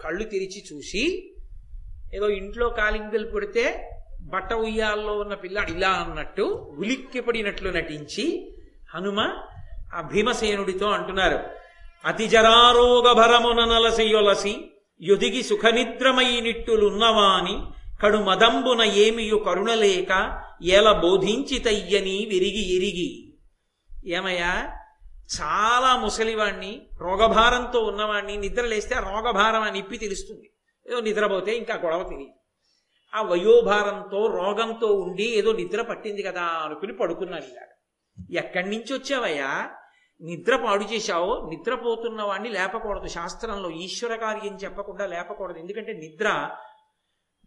కళ్ళు 0.00 0.24
తెరిచి 0.24 0.60
చూసి 0.72 1.02
ఏదో 2.14 2.28
ఇంట్లో 2.28 2.68
కాలింగలు 2.68 3.26
కొడితే 3.30 3.64
బట్ట 4.26 4.52
ఉయ్యాల్లో 4.52 5.18
ఉన్న 5.18 5.34
పిల్లాడు 5.34 5.70
ఇలా 5.72 5.90
అన్నట్టు 6.02 6.44
ఉలిక్కిపడినట్లు 6.78 7.70
నటించి 7.70 8.24
హనుమ 8.94 9.20
ఆ 9.94 10.00
భీమసేనుడితో 10.12 10.88
అంటున్నారు 10.88 11.38
అతి 12.04 12.28
జరారోగ 12.28 13.12
భరమున 13.12 13.64
నలసియొలసి 13.64 14.54
యుదిగి 15.00 15.42
సుఖనిద్రమై 15.42 16.40
నిట్టులున్నవాని 16.40 17.56
కడు 18.02 18.18
మదంబున 18.18 18.82
ఏమియు 18.98 19.36
కరుణలేక 19.36 20.12
ఎలా 20.70 20.92
బోధించితయ్యని 20.92 22.26
విరిగి 22.26 22.64
ఎరిగి 22.76 23.08
ఏమయ్యా 24.10 24.52
చాలా 25.36 25.96
ముసలివాణ్ణి 25.96 26.72
రోగభారంతో 27.00 27.80
ఉన్నవాణ్ణి 27.80 28.36
నిద్రలేస్తే 28.36 28.94
ఆ 28.94 29.00
రోగభారం 29.00 29.62
అని 29.62 29.78
ఇప్పి 29.78 29.96
తెలుస్తుంది. 29.96 30.46
ఏదో 30.86 31.00
నిద్రపోతే 31.00 31.56
ఇంకా 31.56 31.74
గొడవ 31.74 32.02
తెలియదు 32.02 32.35
ఆ 33.14 33.22
వయోభారంతో 33.22 34.26
రోగంతో 34.26 34.86
ఉండి 34.86 35.24
ఏదో 35.24 35.52
నిద్ర 35.52 35.82
పట్టింది 35.82 36.22
కదా 36.22 36.42
అనుకుని 36.42 36.92
పడుకున్నాడు 36.92 37.44
ఇలాగ 37.44 37.66
ఎక్కడి 38.38 38.70
నుంచి 38.70 38.94
వచ్చావయ్యా? 38.94 39.70
నిద్ర 40.22 40.56
పాడు 40.56 40.84
చేశావు 40.84 41.50
నిద్రపోతున్న 41.50 42.22
వాడిని 42.22 42.48
లేపకూడదు. 42.48 43.08
శాస్త్రంలో 43.08 43.70
ఈశ్వర 43.70 44.16
కార్యం 44.16 44.58
చెప్పకుండా 44.64 45.06
లేపకూడదు. 45.06 45.58
ఎందుకంటే 45.58 45.92
నిద్ర 45.92 46.50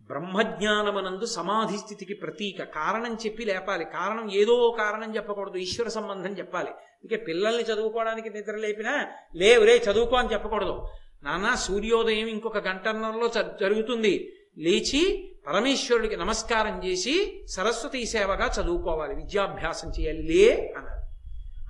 బ్రహ్మజ్ఞానమనందు 0.01 1.25
సమాధి 1.25 1.77
స్థితికి 1.77 2.13
ప్రతీక. 2.13 2.63
కారణం 2.63 3.13
చెప్పి 3.13 3.45
లేపాలి. 3.45 3.85
కారణం 3.85 4.31
ఏదో 4.31 4.75
కారణం 4.77 5.15
చెప్పకూడదు. 5.15 5.57
ఈశ్వర 5.57 5.87
సంబంధం 5.87 6.31
చెప్పాలి. 6.31 6.69
ఇంకే 7.03 7.15
పిల్లల్ని 7.15 7.63
చదువుకోవడానికి 7.63 8.29
నిద్ర 8.29 8.55
లేపినా 8.55 9.07
లేవు. 9.35 9.65
రే 9.65 9.77
చదువుకో 9.77 10.15
అని 10.15 10.33
చెప్పకూడదు. 10.33 10.87
నాన్న 11.23 11.55
సూర్యోదయం 11.55 12.27
ఇంకొక 12.27 12.57
గంటన్నరలో 12.57 13.27
జరుగుతుంది. 13.61 14.35
లేచి 14.57 15.28
పరమేశ్వరుడికి 15.47 16.17
నమస్కారం 16.17 16.83
చేసి 16.85 17.45
సరస్వతి 17.47 18.05
సేవగా 18.05 18.51
చదువుకోవాలి 18.61 19.15
విద్యాభ్యాసం 19.15 19.89
చేయాలి 19.89 20.21
లే 20.21 20.73
అన్నారు. 20.77 20.99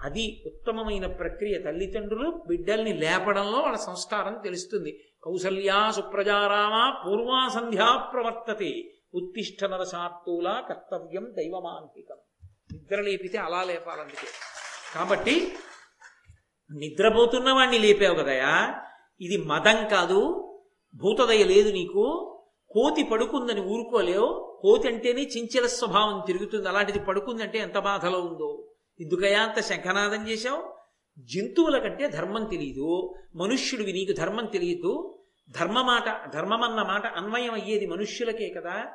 అది 0.04 0.44
ఉత్తమమైన 0.46 1.08
ప్రక్రియ. 1.08 1.60
తల్లిదండ్రులు 1.60 2.44
బిడ్డల్ని 2.48 2.94
లేపడంలో 2.94 3.60
వాళ్ళ 3.60 3.78
సంస్కారం 3.78 4.42
తెలుస్తుంది. 4.44 5.00
కౌసల్యా 5.24 5.92
సుప్రజారామ 5.92 7.04
పూర్వా 7.06 7.48
సంధ్యా 7.48 7.96
ప్రవర్తతే. 8.14 8.84
ఉత్తిష్ట 9.14 9.66
నరసాత్తుల 9.66 10.64
కర్తవ్యం 10.70 11.28
దైవమాంతికం 11.38 12.16
నిద్ర 12.74 13.02
లేపితే 13.02 13.38
అలా 13.38 13.64
లేపాలందుకే 13.64 14.28
కాబట్టి 14.96 15.54
నిద్రపోతున్న 16.72 17.52
వాణ్ణి 17.52 17.80
లేపావు 17.80 18.16
కదయా? 18.16 18.76
ఇది 19.22 19.38
మదం 19.38 19.88
కాదు. 19.88 20.46
భూతదయ 20.96 21.44
లేదు 21.44 21.70
నీకు. 21.70 22.36
కోతి 22.72 23.04
పడుకుందని 23.04 23.62
ఊరుకోలేవు. 23.62 24.60
కోతి 24.62 24.88
అంటేనే 24.88 25.22
చించల 25.22 25.68
స్వభావం 25.68 26.24
తిరుగుతుంది. 26.28 26.70
అలాంటిది 26.70 27.00
పడుకుందంటే 27.00 27.60
ఎంత 27.60 27.78
బాధలో 27.78 28.20
ఉందో. 28.20 28.68
ఎందుకయా 29.00 29.42
అంత 29.42 29.62
శంఖనాదం 29.62 30.28
చేశావు? 30.28 30.74
జంతువుల 31.20 31.78
కంటే 31.78 32.10
ధర్మం 32.10 32.44
తెలియదు. 32.46 33.14
మనుష్యుడివి 33.36 33.94
నీకు 33.94 34.14
ధర్మం 34.18 34.46
తెలియదు. 34.46 35.20
ధర్మమాట 35.50 36.34
ధర్మమన్న 36.34 36.82
మాట 36.84 37.06
అన్వయం 37.06 37.54
అయ్యేది 37.54 37.86
మనుష్యులకే 37.86 38.50
కదా. 38.50 38.86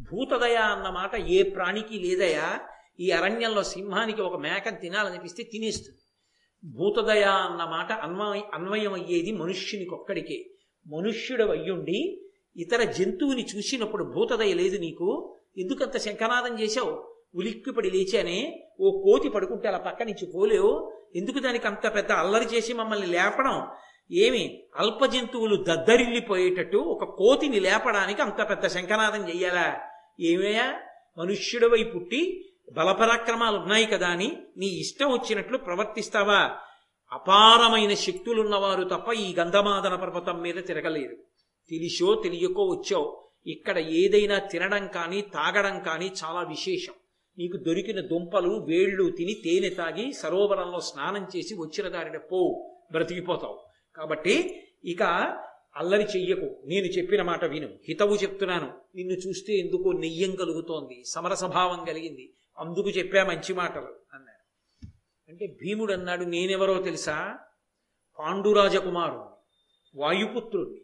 భూతదయ 0.00 0.54
అన్న 0.54 0.88
మాట 0.88 1.16
ఏ 1.16 1.42
ప్రాణికి 1.42 1.98
లేదయా 1.98 2.60
ఈ 3.00 3.10
అరణ్యంలో 3.10 3.62
సింహానికి 3.62 4.22
ఒక 4.22 4.40
మేకను 4.40 4.76
తినాలనిపిస్తే 4.76 5.42
తినేస్తుంది. 5.42 5.98
భూతదయ 6.64 7.22
అన్న 7.22 7.64
మాట 7.64 7.92
అన్వయ 7.92 8.40
అన్వయం 8.54 8.92
అయ్యేది 8.92 9.32
మనుష్యునికి 9.32 9.90
ఒక్కడికే 9.90 10.44
మనుష్యుడు 10.86 11.44
అయ్యుండి 11.44 12.23
ఇతర 12.56 12.82
జంతువుని 12.82 13.46
చూసినప్పుడు 13.56 14.04
భూతదయ 14.04 14.54
లేదు 14.54 14.76
నీకు? 14.76 15.38
ఎందుకంత 15.58 15.98
శంఖనాదం 15.98 16.60
చేశావు? 16.60 17.14
ఉలిక్కిపడి 17.34 17.90
లేచానే? 17.90 18.68
ఓ 18.80 19.02
కోతి 19.02 19.28
పడుకుంటే 19.28 19.68
అలా 19.68 19.78
పక్క 19.78 20.02
నుంచి 20.02 20.32
పోలేవు? 20.34 20.92
ఎందుకు 21.16 21.38
దానికి 21.38 21.66
అంత 21.66 21.94
పెద్ద 21.94 22.12
అల్లరి 22.12 22.44
చేసి 22.44 22.72
మమ్మల్ని 22.72 23.06
లేపడం? 23.06 23.66
ఏమి 24.12 24.64
అల్ప 24.76 25.04
జంతువులు 25.04 25.64
దద్దరిల్లిపోయేటట్టు 25.68 26.78
ఒక 26.78 27.04
కోతిని 27.04 27.60
లేపడానికి 27.60 28.22
అంత 28.22 28.46
పెద్ద 28.50 28.66
శంఖనాదం 28.66 29.28
చెయ్యాలా? 29.28 29.80
ఏమయ్యా? 30.20 30.74
మనుష్యుడవై 31.18 31.82
పుట్టి 31.82 32.50
బలపరాక్రమాలు 32.72 33.56
ఉన్నాయి 33.56 33.86
కదా 33.86 34.08
అని 34.08 34.36
నీ 34.56 34.66
ఇష్టం 34.66 35.12
వచ్చినట్లు 35.12 35.58
ప్రవర్తిస్తావా? 35.58 36.50
అపారమైన 37.12 37.94
శక్తులున్నవారు 37.94 38.84
తప్ప 38.84 39.12
ఈ 39.12 39.34
గంధమాదన 39.34 39.94
పర్వతం 39.94 40.40
మీద 40.40 40.54
తిరగలేరు. 40.66 41.16
తెలిసో 41.70 42.20
తెలియకో 42.24 42.68
వచ్చావు. 42.68 43.24
ఇక్కడ 43.46 43.78
ఏదైనా 43.78 44.38
తినడం 44.38 44.86
కానీ 44.86 45.20
తాగడం 45.20 45.82
కానీ 45.82 46.10
చాలా 46.24 46.40
విశేషం. 46.40 46.92
నీకు 47.38 47.56
దొరికిన 47.56 48.00
దుంపలు 48.00 48.64
వేళ్ళు 48.68 49.10
తిని 49.10 49.34
తేనె 49.34 49.68
తాగి 49.68 50.12
సరోవరంలో 50.12 50.80
స్నానం 50.80 51.26
చేసి 51.36 51.54
వచ్చిన 51.54 51.88
దారిన 51.88 52.18
పో 52.18 52.70
బ్రతికిపోతావు. 52.92 53.60
కాబట్టి 53.96 54.62
ఇక 54.84 55.02
అల్లరి 55.76 56.02
చెయ్యకు. 56.02 56.62
నేను 56.66 56.86
చెప్పిన 56.86 57.22
మాట 57.22 57.44
విను. 57.44 57.68
హితవు 57.88 58.14
చెప్తున్నాను. 58.14 58.72
నిన్ను 58.94 59.14
చూస్తే 59.14 59.52
ఎందుకో 59.52 59.92
నెయ్యం 59.92 60.34
కలుగుతోంది. 60.34 61.02
సమరసభావం 61.04 61.84
కలిగింది. 61.84 62.34
అందుకు 62.58 62.90
చెప్పా 62.90 63.24
మంచి 63.24 63.54
మాటలు 63.54 63.96
అన్నాడు. 64.14 64.86
అంటే 65.28 65.46
భీముడు 65.46 65.92
అన్నాడు 65.92 66.24
నేనెవరో 66.24 66.82
తెలుసా? 66.82 67.38
పాండురాజకుమారుడు 68.18 69.24
వాయుపుత్రుణ్ణి. 69.94 70.80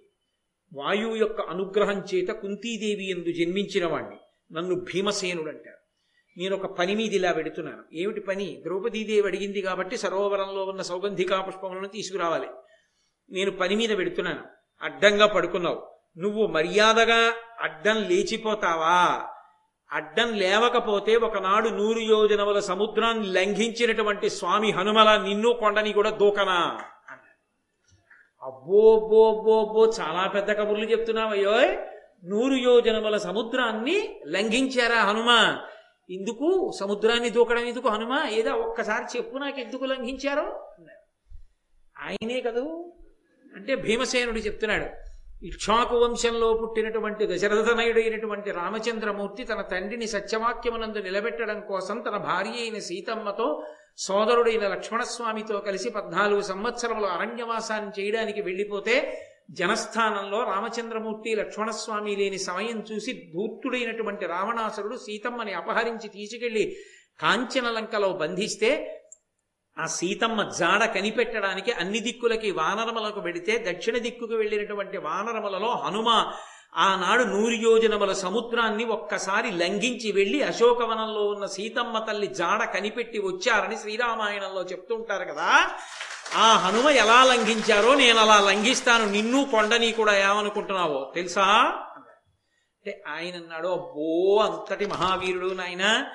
వాయువు 0.73 1.17
యొక్క 1.17 1.41
అనుగ్రహం 1.41 2.05
చేత 2.15 2.29
కుంతీదేవి 2.29 3.11
ఎందు 3.11 3.33
జన్మించిన 3.33 3.87
వాణ్ణి. 3.87 4.17
నన్ను 4.53 4.75
భీమసేనుడు 4.75 5.49
అంటారు 5.49 5.77
నేను 6.37 6.57
ఒక 6.57 6.67
పని 6.67 6.95
మీద 6.95 7.13
ఇలా 7.13 7.33
పెడుతున్నాను 7.33 7.83
ఏమిటి 7.93 8.21
పని? 8.21 8.61
ద్రౌపదీదేవి 8.63 9.27
అడిగింది 9.27 9.61
కాబట్టి 9.63 9.97
సరోవరంలో 9.97 10.65
ఉన్న 10.65 10.83
సౌగంధికా 10.83 11.41
పుష్పములను 11.41 11.89
తీసుకురావాలి. 11.89 12.47
నేను 13.31 13.51
పని 13.51 13.77
మీద 13.77 13.99
పెడుతున్నాను 13.99 14.45
అడ్డంగా 14.83 15.27
పడుకున్నావు. 15.27 15.87
నువ్వు 16.19 16.47
మర్యాదగా 16.47 17.33
అడ్డం 17.61 17.97
లేచిపోతావా? 17.97 19.27
అడ్డం 19.93 20.35
లేవకపోతే 20.35 21.17
ఒకనాడు 21.17 21.69
నూరు 21.69 21.99
యోజనముల 21.99 22.61
సముద్రాన్ని 22.61 23.27
లంఘించినటువంటి 23.27 24.31
స్వామి 24.31 24.71
హనుమల 24.71 25.23
నిన్ను 25.23 25.53
కొండని 25.53 25.93
కూడా 25.93 26.11
దూకనా? 26.11 26.85
అబ్బో 28.43 29.01
బో 29.09 29.43
బో 29.43 29.65
బో 29.65 29.93
చాలా 30.01 30.29
పెద్ద 30.29 30.53
కబుర్లు 30.53 30.85
చెప్తున్నావయ్యో 30.85 31.55
నూరు 32.25 32.55
యోజనముల 32.55 33.17
సముద్రాన్ని 33.17 33.97
లంఘించారా 34.27 35.01
హనుమ? 35.01 35.31
ఎందుకు 36.11 36.73
సముద్రాన్ని 36.81 37.31
దూకడం 37.31 37.65
ఎందుకు 37.65 37.89
హనుమ? 37.89 38.27
ఏదో 38.31 38.53
ఒక్కసారి 38.55 39.05
చెప్పు 39.17 39.39
నాకు 39.39 39.61
ఎందుకు 39.61 39.85
లంఘించారో. 39.85 40.47
ఆయనే 41.97 42.41
కదూ? 42.41 42.95
అంటే 43.57 43.75
భీమసేనుడు 43.77 44.39
చెప్తున్నాడు 44.39 44.89
ఇక్షాకు 45.47 45.97
వంశంలో 45.97 46.55
పుట్టినటువంటి 46.55 47.27
దశరథనయుడైనటువంటి 47.27 48.51
రామచంద్రమూర్తి 48.51 49.45
తన 49.45 49.61
తండ్రిని 49.63 50.07
సత్యవాక్యమునందు 50.07 50.99
నిలబెట్టడం 50.99 51.61
కోసం 51.61 52.01
తన 52.01 52.17
భార్య 52.17 52.51
అయిన 52.51 52.79
సీతమ్మతో 52.79 53.47
సోదరుడైన 53.99 54.65
లక్ష్మణస్వామితో 54.69 55.57
కలిసి 55.59 55.89
పద్నాలుగు 55.91 56.43
సంవత్సరములు 56.43 57.09
అరణ్యవాసాన్ని 57.09 57.93
చేయడానికి 57.99 58.41
వెళ్ళిపోతే 58.41 58.95
జనస్థానంలో 59.59 60.41
రామచంద్రమూర్తి 60.45 61.31
లక్ష్మణస్వామి 61.35 62.13
లేని 62.17 62.39
సమయం 62.43 62.79
చూసి 62.91 63.13
ధూర్తుడైనటువంటి 63.33 64.25
రావణాసురుడు 64.27 64.97
సీతమ్మని 64.99 65.55
అపహరించి 65.55 66.09
తీసుకెళ్ళి 66.09 66.65
కాంచనలంకలో 67.21 68.11
బంధిస్తే 68.21 68.71
ఆ 69.77 69.87
సీతమ్మ 69.91 70.43
జాడ 70.59 70.83
కనిపెట్టడానికి 70.95 71.73
అన్ని 71.73 72.01
దిక్కులకి 72.01 72.49
వానరములకు 72.53 73.21
వెడితే 73.21 73.55
దక్షిణ 73.67 73.97
దిక్కుకు 73.99 74.35
వెళ్ళినటువంటి 74.35 74.99
వానరములలో 74.99 75.71
హనుమ 75.85 76.09
ఆనాడు 76.77 77.25
నూరు 77.25 77.55
యోజనముల 77.55 78.13
సముద్రాన్ని 78.13 78.85
ఒక్కసారి 78.85 79.51
లంఘించి 79.51 80.13
వెళ్ళి 80.13 80.43
అశోకవనంలో 80.43 81.27
ఉన్న 81.27 81.47
సీతమ్మ 81.47 81.99
తల్లి 81.99 82.27
జాడ 82.27 82.65
కనిపెట్టి 82.65 83.19
వచ్చారని 83.19 83.77
శ్రీరామాయణంలో 83.77 84.63
చెప్తుంటారు 84.63 85.25
కదా. 85.25 85.71
ఆ 86.37 86.57
హనుమ 86.57 86.89
ఎలా 86.89 87.25
లంఘించారో 87.25 87.95
నేను 87.95 88.19
అలా 88.19 88.41
లంఘిస్తాను. 88.41 89.11
నిన్ను 89.11 89.45
కొండని 89.45 89.93
కూడా 89.93 90.19
ఏమనుకుంటున్నావో 90.19 91.13
తెలుసా? 91.15 91.43
అంటే 92.77 93.03
ఆయన 93.09 93.35
అన్నాడు 93.35 93.69
అబ్బో 93.69 94.37
అంతటి 94.37 94.87
మహావీరుడు 94.87 95.55
నాయన 95.55 96.07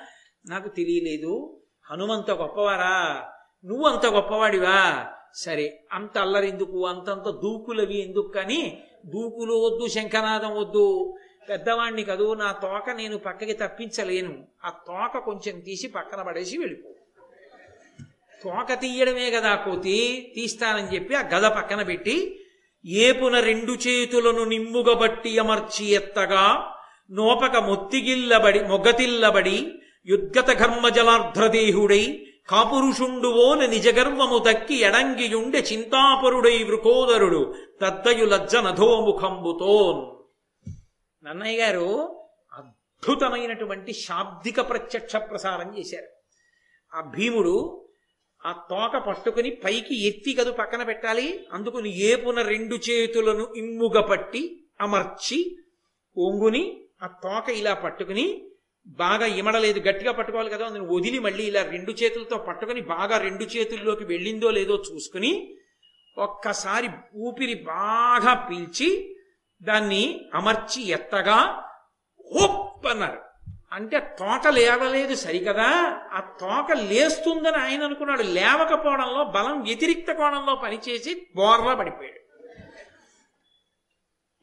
నాకు 0.46 0.68
తెలియలేదు. 0.68 1.60
హనుమంత 1.90 2.30
గొప్పవారా? 2.30 3.24
నువ్వు 3.64 3.86
అంత 3.86 4.06
గొప్పవాడివా? 4.06 5.06
సరే 5.34 5.84
అంత 5.92 6.18
అల్లరెందుకు? 6.18 6.86
అంతంత 6.86 7.30
దూకులవి 7.30 8.02
ఎందుకు 8.02 8.28
కానీ 8.28 8.82
దూకులు 9.06 9.54
వద్దు 9.54 9.86
శంఖనాదం 9.88 10.56
వద్దు. 10.56 11.14
పెద్దవాణ్ణి 11.48 12.04
కదూ 12.04 12.34
నా 12.34 12.52
తోక 12.52 12.90
నేను 12.90 13.18
పక్కకి 13.18 13.52
తప్పించలేను. 13.52 14.44
ఆ 14.64 14.70
తోక 14.70 15.18
కొంచెం 15.24 15.60
తీసి 15.60 15.88
పక్కన 15.88 16.22
పడేసి 16.22 16.58
వెళ్ళిపో. 16.58 16.90
తోక 18.44 18.80
తీయడమే 18.80 19.30
కదా 19.30 19.54
కోతి 19.54 20.32
తీస్తానని 20.36 20.94
చెప్పి 20.94 21.14
ఆ 21.14 21.22
గద 21.34 21.44
పక్కన 21.44 21.82
పెట్టి 21.82 22.40
ఏపున 22.84 23.40
రెండు 23.40 23.72
చేతులను 23.72 24.44
నిమ్ముగబట్టి 24.44 25.38
అమర్చి 25.38 25.86
ఎత్తగా 25.86 26.72
నోపక 27.10 27.56
మొత్తిగిల్లబడి 27.56 28.60
మొగతిల్లబడి 28.64 29.72
యుద్గత 30.06 30.50
ఘర్మజలార్ధ్రదేహుడై 30.58 32.25
కాపురుషుండువోన 32.48 33.66
నిజగర్వము 33.66 34.38
దక్కి 34.38 34.74
ఎడంగియుండె 34.74 35.60
చింతాపరుడై 35.60 36.62
వృకోదరుడు 36.62 37.54
తద్దయు 37.80 38.24
లజ్జ 38.24 38.56
నధోముఖంబుతోన్ 38.56 40.16
నన్నయ్య 41.26 41.58
గారు 41.58 42.20
అద్భుతమైనటువంటి 42.52 43.92
శాబ్దిక 43.92 44.60
ప్రత్యక్ష 44.68 45.16
ప్రసారం 45.16 45.78
చేశారు. 45.78 46.06
ఆ 46.96 47.00
భీముడు 47.00 47.86
ఆ 48.46 48.52
తోక 48.70 49.02
పట్టుకుని 49.02 49.50
పైకి 49.50 50.08
ఎత్తి 50.08 50.32
కదు 50.32 50.50
పక్కన 50.50 50.82
పెట్టాలి. 50.82 51.46
అందుకుని 51.52 51.98
ఏపున 51.98 52.42
రెండు 52.42 52.76
చేతులను 52.76 53.54
ఇమ్ముగ 53.56 54.00
పట్టి 54.00 54.64
అమర్చి 54.80 55.56
ఒంగుని 56.18 56.84
ఆ 57.02 57.06
తోక 57.06 57.48
ఇలా 57.48 57.74
పట్టుకుని 57.74 58.50
బాగా 58.86 59.26
ఇమడలేదు 59.26 59.80
గట్టిగా 59.80 60.12
పట్టుకోవాలి 60.12 60.50
కదా 60.50 60.66
అందుని 60.66 60.86
వదిలి 60.86 61.18
మళ్ళీ 61.18 61.44
ఇలా 61.44 61.62
రెండు 61.62 61.92
చేతులతో 61.92 62.38
పట్టుకొని 62.38 62.80
బాగా 62.80 63.18
రెండు 63.18 63.44
చేతుల్లోకి 63.44 64.04
వెళ్ళిందో 64.04 64.50
లేదో 64.50 64.74
చూసుకుని 64.74 65.52
ఒక్కసారి 66.18 66.88
ఊపిరి 67.16 67.54
బాగా 67.54 68.34
పీల్చి 68.34 69.16
దాన్ని 69.62 70.30
అమర్చి 70.34 70.88
ఎత్తగా 70.88 71.64
హోప్ 72.34 72.86
అన్నారు 72.86 73.20
అంటే 73.72 73.98
తోక 74.00 74.48
లేవలేదు 74.48 75.14
సరికదా? 75.14 75.98
ఆ 76.12 76.20
తోక 76.40 76.72
లేస్తుందని 76.72 77.56
ఆయన 77.56 77.84
అనుకున్నాడు. 77.84 78.22
లేవకపోవడంలో 78.22 79.24
బలం 79.24 79.62
వ్యతిరిక్త 79.62 80.12
కోణంలో 80.12 80.54
పనిచేసి 80.54 81.26
బోర్లా 81.36 81.74
పడిపోయాడు. 81.74 82.25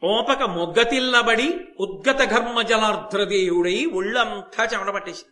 ఓపక 0.04 0.44
మొగ్గతిల్లబడి 0.44 1.68
ఉద్గత 1.80 2.22
ఘర్మ 2.24 2.62
జలార్ధ్రదేయుడై 2.62 3.86
ఒళ్ళంతా 3.86 4.64
చెమటపట్టేసి 4.64 5.24
పట్టేసి 5.24 5.26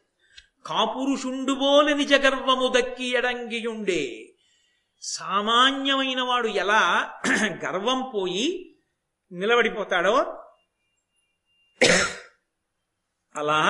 కాపురుషుండుబోని 0.66 1.96
నిజ 1.96 2.14
గర్వము 2.14 2.68
దక్కి 2.68 3.08
ఎడంగియుండే. 3.18 4.04
సామాన్యమైన 5.02 6.22
వాడు 6.22 6.48
ఎలా 6.48 6.82
గర్వం 7.66 8.12
పోయి 8.16 8.78
నిలబడిపోతాడో 9.32 10.16
అలా 13.36 13.62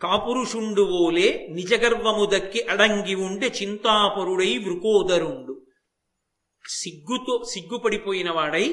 కాపురుషుండువోలే 0.00 1.46
నిజగర్వము 1.50 2.24
దక్కి 2.24 2.60
అడంగి 2.62 3.14
ఉండే 3.14 3.48
చింతాపరుడై 3.48 4.58
వృకోదరుండు. 4.58 5.54
సిగ్గుతో 6.64 7.44
సిగ్గుపడిపోయిన 7.44 8.30
వాడై 8.30 8.66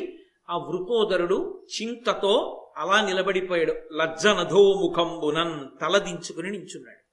ఆ 0.49 0.57
వృకోదరుడు 0.57 1.67
చింతతో 1.81 2.63
అలా 2.77 3.01
నిలబడిపోయాడు. 3.01 3.73
లజ్జనధో 3.93 4.73
ముఖంబునన్ 4.73 5.67
తలదించుకుని 5.81 6.51
నించున్నాడు. 6.51 7.07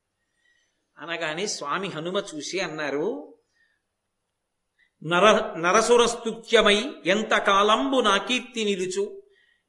అనగానే 0.99 1.47
స్వామి 1.47 1.89
హనుమ 1.89 2.23
చూసి 2.35 2.61
అన్నారు 2.61 3.35
నర 5.05 5.57
నరసురస్తుత్యమై 5.57 6.91
ఎంత 7.07 7.39
కాలంబు 7.39 8.01
నా 8.01 8.17
కీర్తి 8.17 8.65
నిలుచు? 8.65 9.23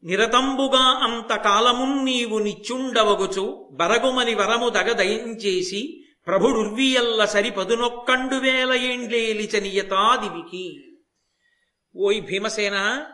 నిరతంబుగా 0.03 0.79
అంతకాలమున్ 0.79 2.05
నీవు 2.05 2.39
నిచ్చుండవగుచు? 2.39 3.69
బరగుమని 3.71 4.35
వరము 4.35 4.69
దగదయించేసి 4.69 6.03
ప్రభుడుర్వీయల్ల 6.27 7.25
సరి 7.25 7.51
పదునొక్కండు 7.51 8.35
వేల 8.35 8.73
ఏండ్లేలిచనియతాదివికి. 8.73 10.95
ఓయ్ 11.95 12.21
భీమసేన 12.21 13.05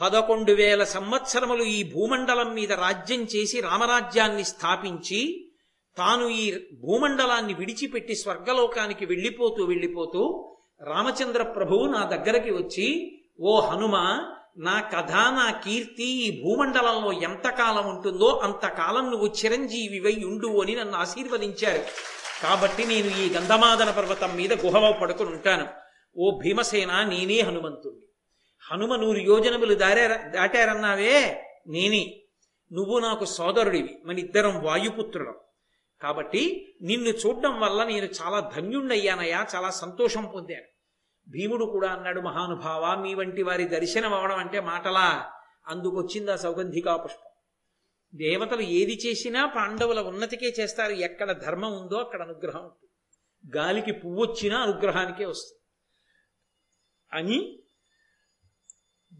పదకొండు 0.00 0.52
వేల 0.52 0.84
సంవత్సరములు 0.84 1.64
ఈ 1.64 1.92
భూమండలం 1.92 2.54
మీద 2.54 2.72
రాజ్యం 2.72 3.20
చేసి 3.22 3.60
రామరాజ్యాన్ని 3.60 4.44
స్థాపించి 4.44 5.50
తాను 5.96 6.28
ఈ 6.28 6.54
భూమండలాన్ని 6.80 7.54
విడిచిపెట్టి 7.54 8.14
స్వర్గలోకానికి 8.14 9.06
వెళ్ళిపోతూ 9.06 9.64
వెళ్ళిపోతూ 9.64 10.22
రామచంద్ర 10.82 11.42
ప్రభువు 11.42 11.84
నా 11.84 12.04
దగ్గరకి 12.04 12.50
వచ్చి 12.50 12.88
ఓ 13.40 13.60
హనుమ 13.60 13.96
నా 14.58 14.80
కథ 14.80 15.12
నా 15.12 15.60
కీర్తి 15.64 16.04
ఈ 16.04 16.42
భూమండలంలో 16.42 17.12
ఎంతకాలం 17.12 17.86
ఉంటుందో 17.88 18.40
అంతకాలం 18.44 19.10
నువ్వు 19.10 19.26
చిరంజీవివై 19.26 20.24
ఉండు 20.26 20.60
అని 20.62 20.74
నన్ను 20.74 20.94
ఆశీర్వదించారు. 20.94 21.82
కాబట్టి 22.42 22.84
నేను 22.84 23.06
ఈ 23.06 23.34
గంధమాదన 23.34 23.90
పర్వతం 23.90 24.36
మీద 24.36 24.52
గుహలో 24.52 24.92
పడుకుని 24.92 25.30
ఉంటాను. 25.30 25.66
ఓ 26.16 26.38
భీమసేన 26.38 27.02
నేనే 27.02 27.40
హనుమంతుడు 27.40 28.03
హనుమ 28.72 28.96
నూరు 28.96 29.18
యోజనములు 29.18 29.74
దారా 29.74 30.16
దాటారన్నావే 30.16 31.42
నేని. 31.66 32.22
నువ్వు 32.72 32.98
నాకు 32.98 33.24
సోదరుడివి 33.24 34.02
మన 34.04 34.18
ఇద్దరం 34.18 34.64
వాయుపుత్రులం. 34.64 35.34
కాబట్టి 36.02 36.74
నిన్ను 36.82 37.08
చూడడం 37.08 37.60
వల్ల 37.60 37.84
నేను 37.84 38.04
చాలా 38.04 38.52
ధన్యుణ్ణయ్యానయ్యా 38.56 39.46
చాలా 39.54 39.70
సంతోషం 39.70 40.24
పొందాను. 40.34 40.62
భీముడు 41.28 41.64
కూడా 41.64 41.88
అన్నాడు 41.88 42.20
మహానుభావ 42.20 43.02
మీ 43.02 43.14
వంటి 43.14 43.42
వారి 43.42 43.64
దర్శనం 43.64 44.14
అవడం 44.14 44.38
అంటే 44.38 44.60
మాటలా? 44.60 45.32
అందుకొచ్చింది 45.66 46.32
ఆ 46.32 46.36
సౌగంధికా 46.36 46.96
పుష్పం. 46.96 47.30
దేవతలు 48.14 48.60
ఏది 48.60 49.00
చేసినా 49.06 49.46
పాండవుల 49.46 50.00
ఉన్నతికే 50.00 50.46
చేస్తారు 50.46 50.92
ఎక్కడ 50.92 51.32
ధర్మం 51.32 51.72
ఉందో 51.72 51.96
అక్కడ 51.96 52.22
అనుగ్రహం 52.22 52.62
ఉంటుంది. 52.62 53.56
గాలికి 53.56 53.92
పువ్వు 53.92 54.26
వచ్చినా 54.26 54.58
అనుగ్రహానికే 54.58 55.24
వస్తుంది. 55.24 55.60
అని 57.20 57.58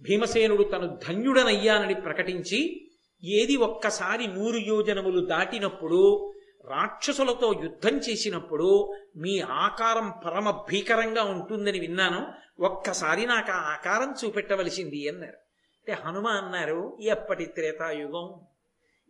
భీమసేనుడు 0.03 0.63
తను 0.63 0.99
ధన్యుడనయ్యానని 1.09 1.95
ప్రకటించి 1.95 2.91
ఏది 3.25 3.57
ఒక్కసారి 3.57 4.27
నూరు 4.27 4.57
యోజనములు 4.57 5.27
దాటినప్పుడు 5.27 6.33
రాక్షసులతో 6.65 7.61
యుద్ధం 7.63 7.99
చేసినప్పుడు 7.99 8.95
మీ 9.17 9.41
ఆకారం 9.41 10.13
పరమ 10.27 10.51
భీకరంగా 10.51 11.23
ఉంటుందని 11.23 11.79
విన్నాను. 11.79 12.33
ఒక్కసారి 12.63 13.27
నాకు 13.27 13.51
ఆ 13.51 13.73
ఆకారం 13.73 14.15
చూపెట్టవలసింది 14.25 15.09
అన్నారు. 15.09 15.33
అంటే 15.33 15.93
హనుమ 15.93 16.27
అన్నారు 16.27 16.97
ఎప్పటి 17.01 17.45
త్రేతాయుగం? 17.45 18.41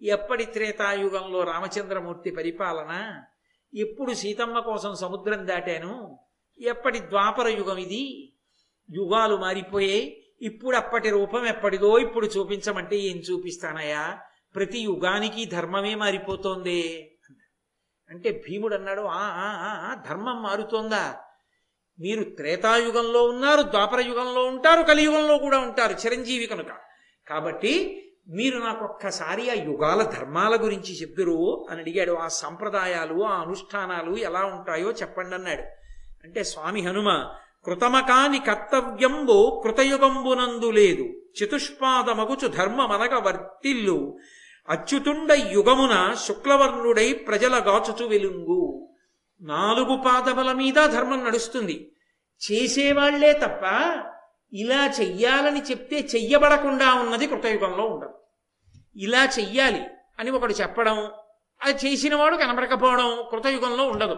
ఎప్పటి 0.02 0.44
త్రేతాయుగంలో 0.44 1.44
రామచంద్రమూర్తి 1.44 2.30
పరిపాలన? 2.30 3.22
ఎప్పుడు 3.74 4.12
సీతమ్మ 4.12 4.58
కోసం 4.58 4.94
సముద్రం 4.94 5.46
దాటాను? 5.46 6.18
ఎప్పటి 6.60 6.98
ద్వాపర 6.98 7.48
యుగం 7.48 7.76
ఇది? 7.76 8.32
యుగాలు 8.94 9.36
మారిపోయాయి. 9.36 10.23
ఇప్పుడు 10.44 10.76
అప్పటి 10.76 11.10
రూపం 11.10 11.46
ఎప్పటిదో 11.46 11.98
ఇప్పుడు 11.98 12.26
చూపించమంటే 12.26 12.96
ఏం 12.96 13.16
చూపిస్తానయ్యా? 13.16 14.18
ప్రతి 14.54 14.78
యుగానికి 14.78 15.44
ధర్మమే 15.44 15.94
మారిపోతోంది. 15.94 17.10
అంటే 18.10 18.42
భీముడు 18.48 18.74
అన్నాడు 18.74 19.02
ఆ 19.10 19.96
ధర్మం 20.08 20.42
మారుతోందా? 20.42 21.20
మీరు 22.00 22.24
త్రేతాయుగంలో 22.24 23.24
ఉన్నారు 23.24 23.62
ద్వాపర 23.62 24.00
యుగంలో 24.00 24.44
ఉంటారు 24.44 24.82
కలియుగంలో 24.82 25.38
కూడా 25.38 25.58
ఉంటారు 25.58 25.92
చిరంజీవి 25.92 26.46
కనుక. 26.46 26.66
కాబట్టి 27.28 28.00
మీరు 28.28 28.58
నాకు 28.58 28.84
ఒక్కసారి 28.84 29.50
ఆ 29.50 29.54
యుగాల 29.54 30.02
ధర్మాల 30.02 30.56
గురించి 30.56 31.00
చెప్పిరు 31.00 31.66
అని 31.70 31.80
అడిగాడు. 31.80 32.12
ఆ 32.12 32.28
సంప్రదాయాలు 32.28 33.24
ఆ 33.24 33.40
అనుష్ఠానాలు 33.40 34.16
ఎలా 34.16 34.44
ఉంటాయో 34.44 34.92
చెప్పండి 34.92 35.34
అన్నాడు. 35.34 35.62
అంటే 36.24 36.44
స్వామి 36.44 36.80
హనుమ 36.80 37.34
కృతమకాని 37.66 38.38
కర్తవ్యంబు 38.38 39.62
కృతయుగంబునందు 39.64 40.70
లేదు. 40.70 41.02
చతుష్పాదమగుచు 41.44 42.48
ధర్మమనగ 42.48 43.18
వర్తిల్లు 43.18 44.18
అచ్యుతుండ 44.68 45.32
యుగమున 45.32 46.14
శుక్లవర్ణుడై 46.14 47.12
ప్రజల 47.12 47.54
గాచుచు 47.54 48.06
వెలుంగు. 48.06 48.88
నాలుగు 49.42 49.96
పాదముల 49.96 50.52
మీద 50.52 50.74
ధర్మం 50.74 51.24
నడుస్తుంది. 51.24 51.92
చేసేవాళ్ళే 52.52 53.32
తప్ప 53.32 53.62
ఇలా 54.52 54.86
చెయ్యాలని 55.00 55.62
చెప్తే 55.62 56.08
చెయ్యబడకుండా 56.14 56.94
ఉన్నది 56.94 57.26
కృతయుగంలో 57.26 57.84
ఉండదు. 57.84 58.14
ఇలా 58.96 59.24
చెయ్యాలి 59.24 59.86
అని 60.18 60.30
ఒకడు 60.30 60.52
చెప్పడం 60.52 61.10
అది 61.62 61.86
చేసినవాడు 61.86 62.36
కనబడకపోవడం 62.36 63.24
కృతయుగంలో 63.30 63.84
ఉండదు. 63.84 64.16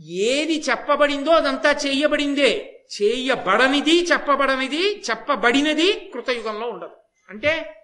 ఏది 0.00 0.60
చెప్పబడిందో 0.70 1.32
అదంతా 1.32 1.70
చేయబడిందే. 1.86 2.70
చేయబడనిది 3.02 4.04
చెప్పబడనిది 4.04 5.00
చెప్పబడినది 5.10 5.92
కృతయుగంలో 5.92 6.68
ఉండదు. 6.68 6.90
అంటే 7.30 7.80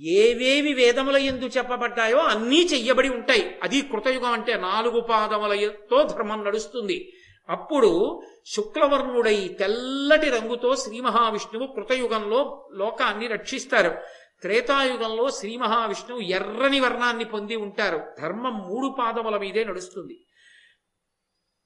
ఏవేవి 0.00 0.74
వేదముల 0.74 1.16
ఎందు 1.16 1.44
చెప్పబడ్డాయో 1.44 2.18
అన్నీ 2.18 2.64
చెయ్యబడి 2.64 3.08
ఉంటాయి. 3.08 3.56
అది 3.62 3.80
కృతయుగం 3.80 4.32
అంటే 4.32 4.56
నాలుగు 4.56 5.00
పాదములతో 5.00 6.02
ధర్మం 6.02 6.44
నడుస్తుంది. 6.44 7.12
అప్పుడు 7.48 8.22
శుక్లవర్ణుడై 8.46 9.56
తెల్లటి 9.58 10.30
రంగుతో 10.30 10.76
శ్రీ 10.76 11.00
మహావిష్ణువు 11.00 11.66
కృతయుగంలో 11.66 12.68
లోకాన్ని 12.72 13.26
రక్షిస్తారు. 13.26 13.94
త్రేతాయుగంలో 14.42 15.30
శ్రీ 15.30 15.56
మహావిష్ణువు 15.56 16.20
ఎర్రని 16.20 16.80
వర్ణాన్ని 16.80 17.24
పొంది 17.24 17.56
ఉంటారు. 17.56 18.02
ధర్మం 18.22 18.68
మూడు 18.68 18.96
పాదముల 18.98 19.36
మీదే 19.36 19.64
నడుస్తుంది. 19.64 20.20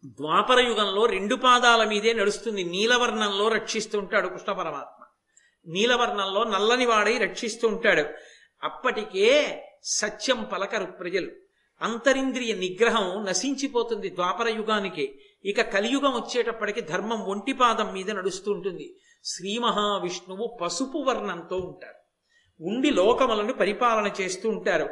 ద్వాపర 0.05 0.61
యుగంలో 0.61 1.07
రెండు 1.07 1.35
పాదాల 1.35 1.85
మీదే 1.85 2.13
నడుస్తుంది 2.13 2.65
నీలవర్ణంలో 2.65 3.49
రక్షిస్తూ 3.49 3.99
ఉంటాడు 3.99 4.29
కృష్ణ 4.29 4.53
పరమాత్మ. 4.53 5.05
నీలవర్ణంలో 5.67 6.45
నల్లని 6.45 6.87
వాడై 6.87 7.19
రక్షిస్తూ 7.19 7.69
ఉంటాడు 7.69 8.05
అప్పటికే 8.63 9.63
సత్యం 9.85 10.45
పలకరు 10.53 10.85
ప్రజలు. 10.85 11.31
అంతరింద్రియ 11.81 12.55
నిగ్రహం 12.55 13.25
నశించిపోతుంది 13.25 14.09
ద్వాపర 14.09 14.49
యుగానికి 14.49 15.21
ఇక 15.45 15.61
కలియుగం 15.61 16.13
వచ్చేటప్పటికి 16.13 16.81
ధర్మం 16.81 17.21
ఒంటి 17.21 17.53
పాదం 17.53 17.93
మీద 17.93 18.11
నడుస్తూ 18.11 18.53
ఉంటుంది 18.53 18.97
శ్రీ 19.25 19.59
మహావిష్ణువు 19.59 20.59
పసుపు 20.63 20.99
వర్ణంతో 20.99 21.57
ఉంటారు 21.57 22.01
ఉండి 22.67 22.91
లోకములను 22.91 23.53
పరిపాలన 23.53 24.13
చేస్తూ 24.21 24.49
ఉంటారు. 24.49 24.89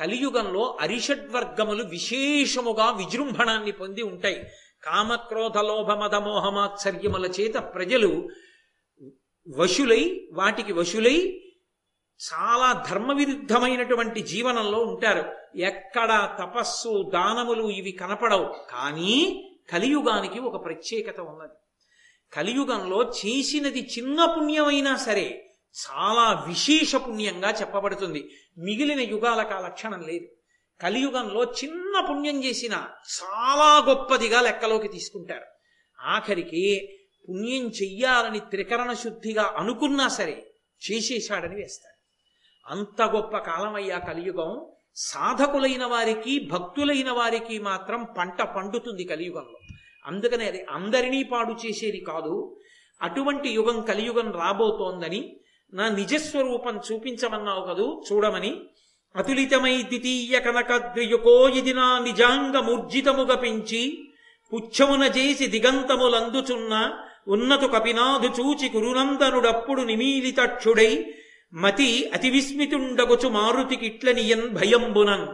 కలియుగంలో 0.00 0.78
అరిషడ్వర్గములు 0.80 1.84
విశేషముగా 1.84 2.90
విజృంభణాన్ని 2.90 3.72
పొంది 3.72 4.02
ఉంటాయి. 4.02 4.46
కామక్రోధ 4.84 5.58
లోభ 5.58 5.90
మద 5.90 6.14
చేత 7.40 7.54
ప్రజలు 7.54 8.28
వశులై 9.56 10.28
వాటికి 10.32 10.72
వశులై 10.72 11.42
చాలా 12.22 12.84
ధర్మ 12.90 13.12
విరుద్ధమైనటువంటి 13.12 14.20
జీవనంలో 14.20 14.78
ఉంటారు. 14.78 15.32
ఎక్కడ 15.56 16.36
తపస్సు 16.40 17.10
దానములు 17.14 17.68
ఇవి 17.68 17.92
కనపడవు. 17.92 18.54
కానీ 18.70 19.48
కలియుగానికి 19.72 20.38
ఒక 20.38 20.64
ప్రత్యేకత 20.64 21.20
ఉన్నది. 21.20 21.52
కలియుగంలో 22.32 23.12
చేసినది 23.26 23.90
చిన్న 23.98 24.24
పుణ్యమైనా 24.24 24.96
సరే 24.96 25.51
చాలా 25.72 26.44
విశేష 26.48 26.96
పుణ్యంగా 26.96 27.50
చెప్పబడుతుంది. 27.50 28.30
మిగిలిన 28.58 29.00
యుగాలకు 29.00 29.54
ఆ 29.54 29.60
లక్షణం 29.60 30.00
లేదు. 30.00 30.26
కలియుగంలో 30.82 31.44
చిన్న 31.44 32.06
పుణ్యం 32.10 32.44
చేసిన 32.44 32.72
చాలా 33.22 33.84
గొప్పదిగా 33.88 34.40
లెక్కలోకి 34.40 34.88
తీసుకుంటారు. 34.88 35.44
ఆఖరికి 36.00 36.98
పుణ్యం 37.28 37.68
చెయ్యాలని 37.68 38.40
త్రికరణ 38.40 38.92
శుద్ధిగా 38.92 39.54
అనుకున్నా 39.56 40.08
సరే 40.08 40.54
చేసేశాడని 40.90 41.54
వేస్తారు. 41.54 41.92
అంత 42.74 43.02
గొప్ప 43.02 43.38
కాలమయ్యా 43.38 43.98
కలియుగం. 43.98 44.66
సాధకులైన 44.96 45.84
వారికి 45.84 46.48
భక్తులైన 46.52 47.10
వారికి 47.10 47.58
మాత్రం 47.58 48.06
పంట 48.18 48.42
పండుతుంది 48.42 49.04
కలియుగంలో. 49.04 49.58
అందుకనే 50.06 50.46
అది 50.46 50.66
అందరినీ 50.70 51.22
పాడు 51.22 51.52
చేసేది 51.52 52.00
కాదు. 52.00 52.58
అటువంటి 53.02 53.48
యుగం 53.48 53.82
కలియుగం 53.82 54.32
రాబోతోందని 54.32 55.36
నా 55.72 55.88
నిజస్వరూపం 55.88 56.80
చూపించమన్నావు 56.92 57.74
కదూ? 57.74 58.02
చూడమని. 58.12 58.60
అతులితమై 59.16 59.82
ద్వితీయ 59.82 60.40
కనకద్వియుకో 60.40 61.48
ఇది 61.48 61.74
నా 61.74 61.98
నిజాంగ 61.98 62.56
మూర్జితముగా 62.56 63.34
పెంచి 63.34 64.08
పుచ్చమున 64.54 65.04
చేసి 65.04 65.46
దిగంతములందుచున్న 65.46 66.98
ఉన్నతు 67.28 67.66
కపినాదు 67.66 68.26
చూచి 68.26 68.68
కురునందనుడప్పుడు 68.68 69.82
నిమీలితక్షుడై 69.82 71.14
మతి 71.54 72.10
అతి 72.14 72.30
విస్మితుండగుచు 72.30 73.28
మారుతికిట్లనియన్ 73.28 74.48
భయంబునన్. 74.48 75.26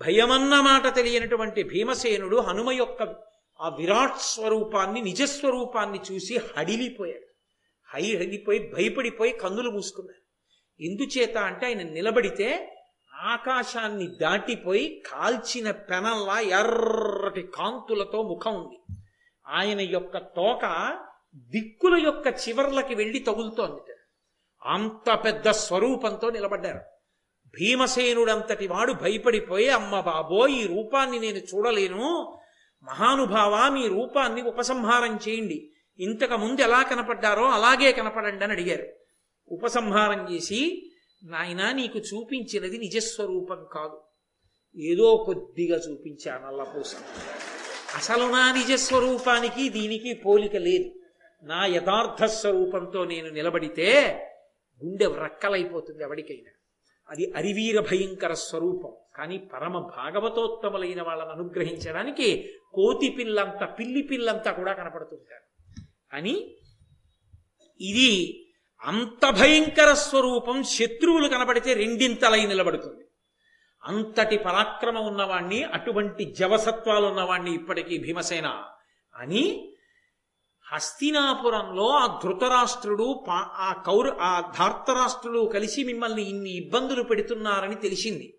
భయమన్న 0.00 0.60
మాట 0.60 0.94
తెలియనటువంటి 0.94 1.62
భీమసేనుడు 1.62 2.36
హనుమ 2.36 2.70
యొక్క 2.70 3.16
ఆ 3.60 3.68
విరాట్ 3.68 4.18
స్వరూపాన్ని 4.18 5.02
నిజస్వరూపాన్ని 5.02 6.00
చూసి 6.12 6.40
హడిలిపోయాడు. 6.58 7.31
హై 7.94 8.44
భయపడిపోయి 8.76 9.32
కన్నులు 9.32 9.70
మూసుకున్నారు. 9.70 10.22
ఎందుచేత 10.82 11.38
అంటే 11.38 11.66
ఆయన 11.66 11.82
నిలబడితే 11.82 12.76
ఆకాశాన్ని 13.14 14.06
దాటిపోయి 14.06 15.02
కాల్చిన 15.06 15.70
పెనల్లా 15.70 16.40
ఎర్రటి 16.40 17.42
కాంతులతో 17.42 18.22
ముఖం 18.22 18.64
ఉంది. 18.64 19.00
ఆయన 19.48 19.80
యొక్క 19.80 20.18
తోక 20.18 20.98
దిక్కుల 21.36 22.02
యొక్క 22.04 22.48
చివర్లకి 22.48 22.94
వెళ్ళి 22.94 23.18
తగులుతోంది. 23.18 23.92
అంత 24.64 25.24
పెద్ద 25.24 25.50
స్వరూపంతో 25.50 26.30
నిలబడ్డారు. 26.30 26.80
భీమసేనుడంతటి 27.46 28.66
వాడు 28.66 28.92
భయపడిపోయి 28.92 29.68
అమ్మ 29.68 30.00
బాబో 30.00 30.46
ఈ 30.46 30.66
రూపాన్ని 30.66 31.18
నేను 31.18 31.38
చూడలేను. 31.38 32.38
మహానుభావ 32.82 33.70
మీ 33.72 33.88
రూపాన్ని 33.88 34.42
ఉపసంహారం 34.42 35.18
చేయండి. 35.28 35.72
ఇంతకు 36.02 36.36
ముందు 36.36 36.60
ఎలా 36.60 36.82
కనపడ్డారో 36.82 37.44
అలాగే 37.44 37.92
కనపడండి 37.92 38.44
అని 38.44 38.52
అడిగారు. 38.52 38.86
ఉపసంహారం 39.48 40.34
చేసి 40.34 40.90
నాయనా 41.24 41.72
నీకు 41.72 41.98
చూపించినది 41.98 42.78
నిజస్వరూపం 42.78 43.66
కాదు. 43.72 44.00
ఏదో 44.76 45.22
కొద్దిగా 45.26 45.78
చూపించా 45.78 46.38
నల్లపూస 46.38 46.94
అసలు 47.96 48.24
నా 48.24 48.52
నిజస్వరూపానికి 48.52 49.68
దీనికి 49.68 50.14
పోలిక 50.14 50.56
లేదు. 50.56 50.90
నా 51.42 51.66
యథార్థ 51.66 52.24
స్వరూపంతో 52.24 53.04
నేను 53.04 53.28
నిలబడితే 53.30 54.18
గుండె 54.84 55.06
వ్రక్కలైపోతుంది 55.06 56.02
ఎవడికైనా. 56.02 56.50
అది 57.10 57.32
అరివీర 57.36 57.80
భయంకర 57.80 58.32
స్వరూపం. 58.32 58.92
కానీ 59.16 59.38
పరమ 59.38 59.78
భాగవతోత్తములైన 59.78 61.02
వాళ్ళని 61.02 61.30
అనుగ్రహించడానికి 61.30 62.50
కోతి 62.74 63.08
పిల్లంత 63.10 63.76
పిల్లి 63.78 64.02
పిల్లంతా 64.02 64.52
కూడా 64.52 64.72
కనపడుతుంటారు. 64.72 65.41
అని 66.12 66.56
ఇది 67.80 68.38
అంత 68.84 69.30
భయంకర 69.30 69.94
స్వరూపం 69.94 70.62
శత్రువులు 70.62 71.28
కనబడితే 71.28 71.74
రెండింతలై 71.74 72.46
నిలబడుతుంది. 72.46 73.04
అంతటి 73.84 74.38
పరాక్రమం 74.38 75.06
ఉన్నవాణ్ణి 75.06 75.62
అటువంటి 75.62 76.24
జవసత్వాలు 76.24 77.06
ఉన్నవాణ్ణి 77.06 77.54
ఇప్పటికీ 77.54 77.98
భీమసేన. 77.98 78.64
అని 79.16 79.74
హస్తినాపురంలో 80.72 81.88
ఆ 81.88 82.20
ధృతరాష్ట్రుడు 82.24 83.24
ఆ 83.30 83.82
కౌర 83.86 84.16
ఆ 84.20 84.52
ధార్తరాష్ట్రుడు 84.58 85.50
కలిసి 85.54 85.84
మిమ్మల్ని 85.84 86.28
ఇన్ని 86.28 86.50
ఇబ్బందులు 86.50 87.02
పెడుతున్నారని 87.02 87.74
తెలిసింది. 87.74 88.38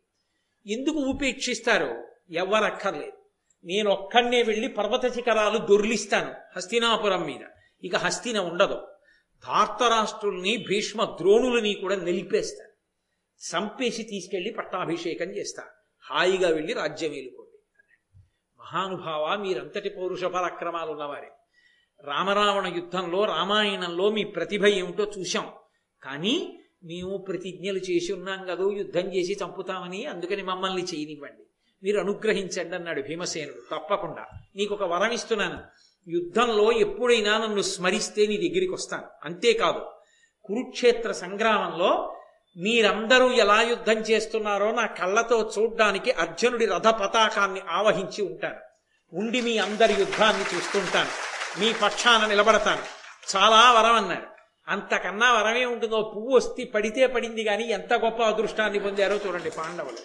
ఎందుకు 0.67 0.95
ఉపేక్షిస్తారు 0.95 2.07
ఎవరక్కర్లేదు 2.31 3.17
నేను 3.63 3.89
ఒక్కడనే 3.89 4.43
వెళ్ళి 4.43 4.67
పర్వత 4.67 5.13
శిఖరాలు 5.13 5.57
దొర్లిస్తాను 5.57 6.33
హస్తినాపురం 6.55 7.23
మీద. 7.23 7.52
ఇక 7.83 7.95
హస్తిన 7.95 8.39
ఉండదు. 8.39 8.87
ధార్తరాష్ట్రుల్ని 9.47 10.65
భీష్మ 10.69 11.05
ద్రోణులని 11.05 11.73
కూడా 11.73 11.95
నిలిపేస్తారు. 11.95 12.73
సంపేసి 13.39 14.03
తీసుకెళ్ళి 14.03 14.51
పట్టాభిషేకం 14.51 15.25
చేస్తారు. 15.25 15.69
హాయిగా 16.11 16.49
వెళ్ళి 16.49 16.73
రాజ్యం 16.73 17.11
వేలుకోండి 17.11 17.59
మహానుభావ 18.59 19.37
మీరంతటి 19.37 19.89
పౌరుష 19.89 20.23
పరాక్రమాలు 20.23 20.91
ఉన్నవారే. 20.91 21.31
రామరావణ 22.03 22.67
యుద్ధంలో 22.67 23.25
రామాయణంలో 23.25 24.09
మీ 24.09 24.23
ప్రతిభ 24.23 24.65
ఏమిటో 24.65 25.11
చూశాం. 25.19 25.51
కానీ 26.03 26.59
మేము 26.83 27.17
ప్రతిజ్ఞలు 27.17 27.77
చేసి 27.77 28.13
ఉన్నాం 28.13 28.45
కదూ 28.45 28.71
యుద్ధం 28.71 29.15
చేసి 29.15 29.37
చంపుతామని 29.43 30.05
అందుకని 30.05 30.43
మమ్మల్ని 30.43 30.83
చేయనివ్వండి. 30.83 31.43
మీరు 31.83 31.99
అనుగ్రహించండి 31.99 32.75
అన్నాడు 32.75 33.01
భీమసేనుడు. 33.01 33.61
తప్పకుండా. 33.71 34.25
నీకు 34.55 34.73
ఒక 34.73 34.83
వరం 34.83 35.11
ఇస్తున్నాను. 35.11 35.63
యుద్ధంలో 36.07 36.71
ఎప్పుడైనా 36.71 37.37
నన్ను 37.37 37.61
స్మరిస్తే 37.61 38.25
నీ 38.25 38.37
దగ్గరికి 38.37 38.73
వస్తాను. 38.73 39.03
అంతేకాదు 39.23 39.85
కురుక్షేత్ర 40.43 41.11
సంగ్రామంలో 41.11 42.15
మీరందరూ 42.57 43.31
ఎలా 43.31 43.61
యుద్ధం 43.61 43.93
చేస్తున్నారో 43.93 44.71
నా 44.71 44.85
కళ్ళతో 44.85 45.51
చూడ్డానికి 45.59 46.11
అర్జునుడి 46.11 46.65
రథ 46.65 46.87
పతాకాన్ని 46.87 47.61
ఆవహించి 47.69 48.21
ఉంటాను. 48.21 48.59
ఉండి 49.13 49.41
మీ 49.41 49.57
అందరి 49.57 49.93
యుద్ధాన్ని 49.93 50.55
చూస్తుంటాను. 50.55 51.09
మీ 51.59 51.73
పక్షాన 51.81 52.25
నిలబడతాను. 52.25 52.81
చాలా 53.35 53.71
వరం 53.71 53.95
అన్నాడు 53.95 54.33
అంతకన్నా 54.67 55.33
వరమే 55.33 55.65
ఉంటుందో 55.65 56.13
పువ్వు 56.15 56.35
వస్తే 56.35 56.63
పడితే 56.63 57.07
పడింది 57.07 57.43
కానీ 57.43 57.63
ఎంత 57.63 57.93
గొప్ప 57.93 58.23
అదృష్టాన్ని 58.23 58.79
పొందారో 58.79 59.15
చూడండి 59.15 59.49
పాండవులు. 59.49 59.97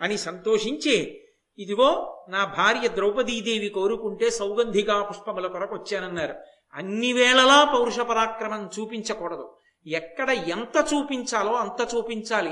అని 0.00 0.18
సంతోషించి 0.18 1.25
ఇదిగో 1.58 2.22
నా 2.28 2.44
భార్య 2.44 2.88
ద్రౌపదీదేవి 2.88 3.68
కోరుకుంటే 3.68 4.30
సౌగంధిగా 4.30 5.02
పుష్పముల 5.02 5.46
కొరకు 5.46 5.74
వచ్చానన్నారు. 5.74 6.34
అన్ని 6.74 7.12
వేళలా 7.12 7.64
పౌరుష 7.64 8.00
పరాక్రమం 8.00 8.70
చూపించకూడదు. 8.78 9.56
ఎక్కడ 9.86 10.30
ఎంత 10.30 10.84
చూపించాలో 10.94 11.52
అంత 11.52 11.96
చూపించాలి. 11.96 12.50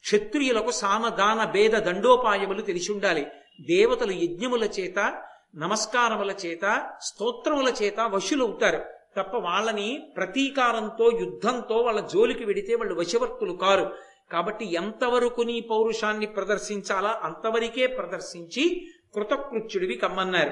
క్షత్రియులకు 0.00 0.70
సామదాన 0.70 1.44
భేద 1.44 1.70
దండోపాయములు 1.70 2.62
తెలిసి 2.62 2.92
ఉండాలి 2.92 3.26
దేవతలు 3.60 4.12
యజ్ఞముల 4.12 4.64
చేత 4.64 5.22
నమస్కారముల 5.54 6.30
చేత 6.30 6.90
స్తోత్రముల 7.02 7.72
చేత 7.82 8.00
వశులవుతారు. 8.00 8.84
తప్ప 9.16 9.36
వాళ్ళని 9.36 10.12
ప్రతీకారంతో 10.16 11.10
యుద్ధంతో 11.20 11.76
వాళ్ళ 11.76 12.00
జోలికి 12.00 12.44
వెడితే 12.44 12.74
వాళ్ళు 12.74 12.94
వశవర్తులు 13.00 13.52
కారు. 13.52 13.94
కాబట్టి 14.32 14.74
ఎంతవరకు 14.74 15.40
నీ 15.40 15.60
పౌరుషాన్ని 15.60 16.26
ప్రదర్శించాలా 16.26 17.20
అంతవరకే 17.22 17.86
ప్రదర్శించి 17.86 18.86
కృతకృత్యుడివి 19.14 19.94
కమ్మన్నారు. 19.94 20.50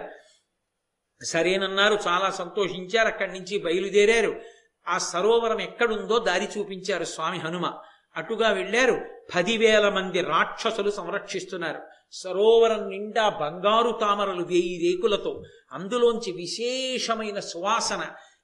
సరేనన్నారు 1.24 1.98
చాలా 2.06 2.30
సంతోషించారు 2.30 3.06
అక్కడి 3.08 3.32
నుంచి 3.32 3.58
బయలుదేరారు. 3.58 4.40
ఆ 4.88 4.98
సరోవరం 4.98 5.60
ఎక్కడుందో 5.60 6.18
దారి 6.18 6.48
చూపించారు 6.58 7.04
స్వామి 7.04 7.38
హనుమ. 7.38 7.72
అటుగా 8.16 8.50
వెళ్ళారు 8.50 9.00
పదివేల 9.34 9.88
మంది 9.88 10.20
రాక్షసులు 10.20 10.90
సంరక్షిస్తున్నారు. 10.90 11.82
సరోవరం 12.12 12.88
నిండా 12.88 13.28
బంగారు 13.28 13.98
తామరలు 14.00 14.44
వేయి 14.44 14.80
రేకులతో 14.84 15.42
అందులోంచి 15.72 16.32
విశేషమైన 16.32 17.40
సువాసన. 17.40 18.00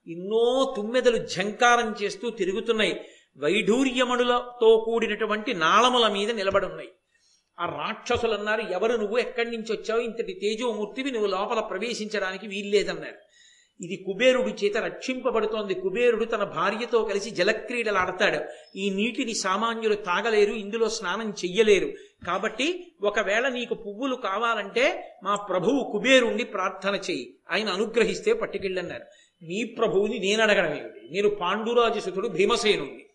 ఎన్నో 0.08 0.74
తుమ్మెదలు 0.76 1.26
ఝంకారం 1.26 1.94
చేస్తూ 2.02 2.30
తిరుగుతున్నాయి. 2.30 3.08
వైఢూర్యమణులతో 3.38 4.82
కూడినటువంటి 4.84 5.54
నాళముల 5.54 6.08
మీద 6.08 6.30
నిలబడి 6.30 6.66
ఉన్నాయి 6.66 6.88
ఆ 7.60 7.66
రాక్షసులు 7.66 8.32
అన్నారు 8.32 8.60
ఎవరు 8.60 8.92
నువ్వు? 8.92 9.18
ఎక్కడి 9.18 9.50
నుంచి 9.50 9.72
వచ్చావు? 9.72 10.00
ఇంతటి 10.00 10.32
తేజోమూర్తివి 10.32 11.10
నువ్వు 11.10 11.28
లోపల 11.28 11.60
ప్రవేశించడానికి 11.60 12.48
వీల్లేదన్నారు. 12.48 13.30
ఇది 13.80 14.04
కుబేరుడి 14.06 14.66
చేత 14.66 14.76
రక్షింపబడుతోంది. 14.76 15.74
కుబేరుడు 15.74 16.24
తన 16.24 16.44
భార్యతో 16.44 17.04
కలిసి 17.04 17.30
జలక్రీడలు 17.30 17.98
ఆడతాడు 17.98 18.44
ఈ 18.78 18.90
నీటిని 18.90 19.34
సామాన్యులు 19.34 19.94
తాగలేరు 19.94 20.52
ఇందులో 20.52 20.88
స్నానం 20.88 21.30
చెయ్యలేరు. 21.30 21.92
కాబట్టి 22.26 22.92
ఒకవేళ 23.02 23.48
నీకు 23.48 23.74
పువ్వులు 23.74 24.16
కావాలంటే 24.16 25.16
మా 25.22 25.36
ప్రభువు 25.36 25.92
కుబేరుణ్ణి 25.92 26.44
ప్రార్థన 26.44 26.94
చెయ్యి. 26.94 27.34
ఆయన 27.50 27.68
అనుగ్రహిస్తే 27.68 28.32
పట్టుకెళ్ళన్నారు. 28.32 29.04
నీ 29.42 29.64
ప్రభువుని 29.64 30.18
నేను 30.18 30.42
అడగడం 30.42 30.78
ఏమిటి 30.78 31.08
నేను 31.10 31.28
పాండురాజసుతుడు 31.28 32.28
భీమసేనుణ్ణి. 32.28 33.06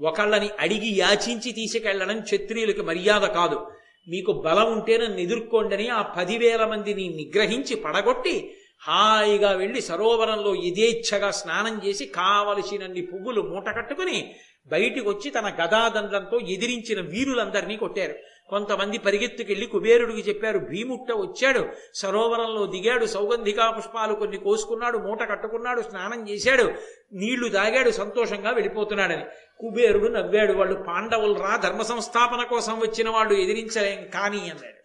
ఒకళ్ళని 0.00 0.50
అడిగి 0.60 0.98
యాచించి 0.98 1.52
తీసుకెళ్ళడం 1.52 2.20
క్షత్రియులకి 2.20 2.82
మర్యాద 2.82 3.20
కాదు. 3.20 3.66
మీకు 4.08 4.32
బలం 4.32 4.72
ఉంటే 4.72 4.98
నన్ను 4.98 5.18
ఎదుర్కోండని 5.18 5.88
ఆ 5.88 6.02
పదివేల 6.02 6.64
మందిని 6.64 7.08
నిగ్రహించి 7.08 7.76
పడగొట్టి 7.76 8.56
హాయిగా 8.82 9.50
వెళ్ళి 9.50 9.80
సరోవరంలో 9.82 10.54
యథేచ్ఛగా 10.54 11.30
స్నానం 11.30 11.80
చేసి 11.86 12.06
కావలసినన్ని 12.06 13.02
పువ్వులు 13.02 13.40
మూట 13.40 13.76
కట్టుకుని 13.76 14.34
బయటికి 14.66 15.08
వచ్చి 15.08 15.30
తన 15.30 15.48
గదాదండంతో 15.48 16.38
ఎదిరించిన 16.38 17.00
వీరులందరినీ 17.00 17.76
కొట్టారు. 17.76 18.14
కొంతమంది 18.48 18.98
పరిగెత్తుకెళ్ళి 18.98 19.66
కుబేరుడికి 19.66 20.28
చెప్పారు 20.28 20.58
భీముట్ట 20.58 21.12
వచ్చాడు 21.12 21.66
సరోవరంలో 21.94 22.66
దిగాడు 22.66 23.06
సౌగంధికా 23.06 23.70
పుష్పాలు 23.70 24.14
కొన్ని 24.14 24.36
కోసుకున్నాడు 24.36 24.98
మూట 24.98 25.30
కట్టుకున్నాడు 25.30 25.82
స్నానం 25.82 26.28
చేశాడు 26.28 26.72
నీళ్ళు 27.12 27.48
తాగాడు 27.48 27.90
సంతోషంగా 27.90 28.50
వెళ్ళిపోతున్నాడని. 28.50 29.24
కుబేరుడు 29.60 30.08
నవ్వాడు 30.08 30.52
వాళ్ళు 30.52 30.74
పాండవులు 30.74 31.34
రా 31.34 31.56
ధర్మ 31.56 31.82
సంస్థాపన 31.82 32.42
కోసం 32.42 32.80
వచ్చిన 32.80 33.08
వాళ్ళు 33.08 33.34
ఎదిరించలేం 33.34 34.06
కానీ 34.14 34.38
అన్నాడు. 34.38 34.78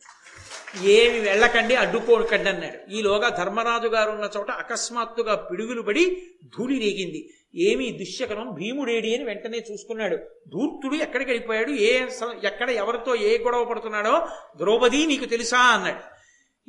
ఏమి 0.84 1.20
వెళ్ళకండి 1.20 1.76
అడ్డుకోకండి 1.76 2.50
అన్నాడు. 2.50 2.92
ఈలోగా 2.92 3.30
ధర్మరాజు 3.30 3.88
గారు 3.88 4.12
ఉన్న 4.12 4.30
చోట 4.38 4.52
అకస్మాత్తుగా 4.52 5.36
పిడుగులు 5.36 5.82
పడి 5.82 6.24
ధూళి 6.44 6.80
రేగింది. 6.80 7.34
ఏమి 7.56 7.92
దుశ్శకనం 7.92 8.50
భీముడేడి 8.54 9.16
అని 9.16 9.24
వెంటనే 9.24 9.64
చూసుకున్నాడు. 9.72 10.16
ధూర్తుడు 10.48 10.96
ఎక్కడికి 10.96 11.32
వెళ్ళిపోయాడు? 11.32 11.70
ఏ 11.70 12.08
స- 12.08 12.46
ఎక్కడ 12.46 12.70
ఎవరితో 12.70 13.16
ఏ 13.16 13.38
గొడవ 13.38 13.66
పడుతున్నాడో 13.66 14.28
ద్రౌపది 14.58 15.06
నీకు 15.06 15.26
తెలుసా 15.26 15.58
అన్నాడు. 15.58 16.14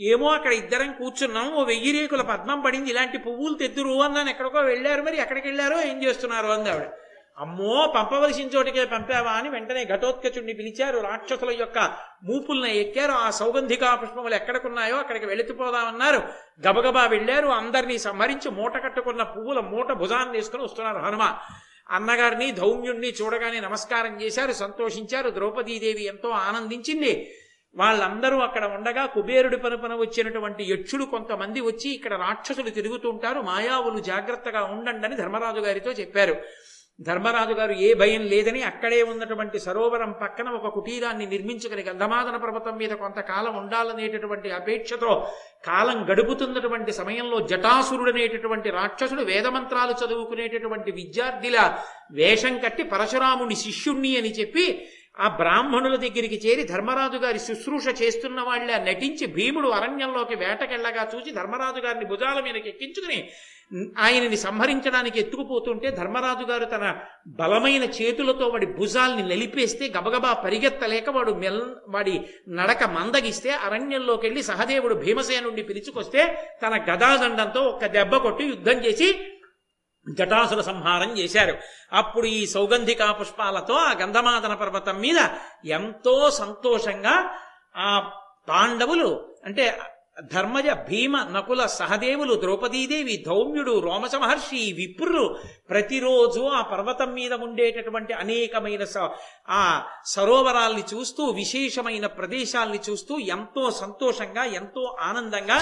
ఏమో 0.03 0.29
అక్కడ 0.29 0.53
ఇద్దరం 0.53 0.93
కూర్చున్నాం 0.93 1.55
ఓ 1.55 1.65
వెయ్యి 1.65 2.01
రేకుల 2.01 2.23
పద్మం 2.23 2.61
పడింది 2.61 2.91
ఇలాంటి 2.91 3.19
పువ్వులు 3.19 3.55
తెద్దురు 3.55 4.03
అన్నాను. 4.03 4.31
ఎక్కడికో 4.31 4.61
వెళ్ళారు 4.61 5.03
మరి 5.03 5.21
ఎక్కడికి 5.21 5.49
వెళ్ళారో 5.49 5.83
ఏం 5.83 6.05
చేస్తున్నారు? 6.05 6.47
అంది 6.47 6.71
ఆవిడ. 6.71 6.87
అమ్మో 7.39 7.93
పంపవలసిన 7.97 8.47
చోటికే 8.47 8.85
పంపావా 8.85 9.31
అని 9.31 9.49
వెంటనే 9.49 9.85
ఘటోత్కచుడిని 9.85 10.53
పిలిచారు. 10.53 10.99
రాక్షసుల 10.99 11.51
యొక్క 11.51 11.79
మూపుల్ని 12.25 12.79
ఎక్కారు. 12.79 13.13
ఆ 13.13 13.31
సౌగంధికా 13.31 13.95
పుష్పములు 13.95 14.35
ఎక్కడికున్నాయో 14.35 14.97
అక్కడికి 14.97 15.27
వెళుతుపోదామన్నారు. 15.27 16.23
గబగబా 16.69 17.07
వెళ్ళారు. 17.07 17.47
అందరినీ 17.49 17.99
సంహరించి 17.99 18.51
మూట 18.51 18.85
కట్టుకున్న 18.85 19.23
పువ్వుల 19.23 19.61
మూట 19.61 19.93
భుజాన్ని 19.93 20.39
వేసుకుని 20.39 20.63
వస్తున్నారు. 20.63 20.99
హనుమ 20.99 21.37
అన్నగారిని 21.91 22.51
ధౌమ్యుణ్ణి 22.51 23.09
చూడగానే 23.09 23.61
నమస్కారం 23.61 24.23
చేశారు. 24.23 24.53
సంతోషించారు. 24.53 25.31
ద్రౌపదీదేవి 25.31 26.05
ఎంతో 26.05 26.29
ఆనందించింది. 26.29 27.35
వాళ్ళందరూ 27.77 28.39
అక్కడ 28.39 28.65
ఉండగా 28.65 29.07
కుబేరుడి 29.07 29.57
పనుపన 29.57 29.95
వచ్చినటువంటి 29.95 30.65
యక్షుడు 30.65 31.05
కొంతమంది 31.05 31.61
వచ్చి 31.61 31.95
ఇక్కడ 31.95 32.13
రాక్షసులు 32.13 32.71
తిరుగుతుంటారు 32.71 33.41
మాయావులు 33.41 33.99
జాగ్రత్తగా 33.99 34.65
ఉండండి 34.65 35.07
అని 35.07 35.17
ధర్మరాజు 35.17 35.61
గారితో 35.61 35.93
చెప్పారు. 35.93 36.37
ధర్మరాజు 36.99 37.55
గారు 37.55 37.75
ఏ 37.81 37.89
భయం 37.95 38.23
లేదని 38.27 38.61
అక్కడే 38.63 38.99
ఉన్నటువంటి 39.03 39.59
సరోవరం 39.59 40.11
పక్కన 40.21 40.49
ఒక 40.51 40.69
కుటీరాన్ని 40.75 41.25
నిర్మించుకుని 41.27 41.83
గంధమాదన 41.83 42.37
పర్వతం 42.37 42.75
మీద 42.79 42.93
కొంతకాలం 42.95 43.55
ఉండాలనేటటువంటి 43.57 44.49
అపేక్షతో 44.51 45.11
కాలం 45.67 45.99
గడుపుతున్నటువంటి 46.11 46.93
సమయంలో 46.93 47.39
జటాసురుడనేటటువంటి 47.49 48.71
రాక్షసుడు 48.71 49.25
వేదమంత్రాలు 49.25 49.95
చదువుకునేటటువంటి 50.03 50.93
విద్యార్థిల 50.93 51.59
వేషం 52.13 52.57
కట్టి 52.59 52.85
పరశురాముని 52.93 53.59
శిష్యుణ్ణి 53.65 54.13
అని 54.17 54.33
చెప్పి 54.33 54.67
ఆ 55.17 55.27
బ్రాహ్మణుల 55.37 55.97
దగ్గరికి 55.97 56.39
చేరి 56.45 56.63
ధర్మరాజు 56.67 57.19
గారి 57.19 57.41
శుశ్రూష 57.41 57.87
చేస్తున్న 58.01 58.41
వాళ్ళ 58.43 58.79
నటించి 58.87 59.27
భీముడు 59.35 59.69
అరణ్యంలోకి 59.71 60.37
వేటకెళ్ళగా 60.37 61.05
చూసి 61.13 61.33
ధర్మరాజు 61.33 61.81
గారిని 61.81 62.07
భుజాల 62.07 62.39
మీద 62.41 62.57
ఎక్కించుకుని 62.67 63.19
ఆయనని 63.99 64.37
సంహరించడానికి 64.37 65.21
ఎత్తుకుపోతుంటే 65.21 65.91
ధర్మరాజు 65.91 66.45
గారు 66.45 66.65
తన 66.65 67.01
బలమైన 67.27 67.83
చేతులతో 67.83 68.49
వాడి 68.49 68.67
భుజాల్ని 68.67 69.23
నలిపేస్తే 69.23 69.93
గబగబా 69.99 70.33
పరిగెత్తలేక 70.33 71.11
వాడు 71.11 71.33
మెల్ 71.33 71.75
వాడి 71.89 72.29
నడక 72.49 72.85
మందగిస్తే 72.85 73.51
అరణ్యంలోకి 73.51 74.27
వెళ్ళి 74.27 74.43
సహదేవుడు 74.43 74.95
భీమసేనుండి 74.95 75.63
పిలుచుకొస్తే 75.63 76.49
తన 76.63 76.85
గదాదండంతో 76.91 77.61
ఒక్క 77.61 77.87
దెబ్బ 77.87 78.17
కొట్టి 78.17 78.45
యుద్ధం 78.45 78.73
చేసి 78.73 79.31
జటాసుర 80.09 80.61
సంహారం 80.61 81.19
చేశారు. 81.19 81.57
అప్పుడు 81.93 82.27
ఈ 82.27 82.47
సౌగంధికా 82.47 83.13
పుష్పాలతో 83.13 83.75
ఆ 83.75 83.95
గంధమాదన 84.01 84.55
పర్వతం 84.55 85.01
మీద 85.01 85.29
ఎంతో 85.65 86.31
సంతోషంగా 86.31 87.39
ఆ 87.77 88.13
పాండవులు 88.49 89.35
అంటే 89.45 89.79
ధర్మజ 90.17 90.69
భీమ 90.85 91.17
నకుల 91.31 91.63
సహదేవులు 91.73 92.35
ద్రౌపదీదేవి 92.41 93.15
ధౌమ్యుడు 93.27 93.73
రోమస 93.81 94.15
మహర్షి 94.15 94.61
విప్రులు 94.73 95.25
ప్రతిరోజు 95.69 96.43
ఆ 96.51 96.61
పర్వతం 96.71 97.11
మీద 97.15 97.33
ఉండేటటువంటి 97.43 98.13
అనేకమైన 98.15 98.85
స- 98.85 99.09
ఆ 99.53 99.63
సరోవరాల్ని 100.07 100.85
చూస్తూ 100.93 101.25
విశేషమైన 101.39 102.07
ప్రదేశాల్ని 102.17 102.81
చూస్తూ 102.87 103.17
ఎంతో 103.31 103.65
సంతోషంగా 103.81 104.45
ఎంతో 104.55 104.85
ఆనందంగా 105.03 105.59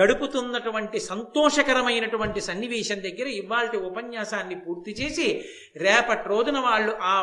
గడుపుతున్నటువంటి 0.00 0.98
సంతోషకరమైనటువంటి 1.08 2.40
సన్నివేశం 2.42 3.00
దగ్గర 3.02 3.28
ఇవాళ 3.38 3.56
ఉపన్యాసాన్ని 3.88 4.56
పూర్తి 4.60 4.94
చేసి 4.94 5.28
రేపటి 5.78 6.28
రోజున 6.28 6.58
వాళ్ళు 6.64 6.94
ఆ 7.08 7.14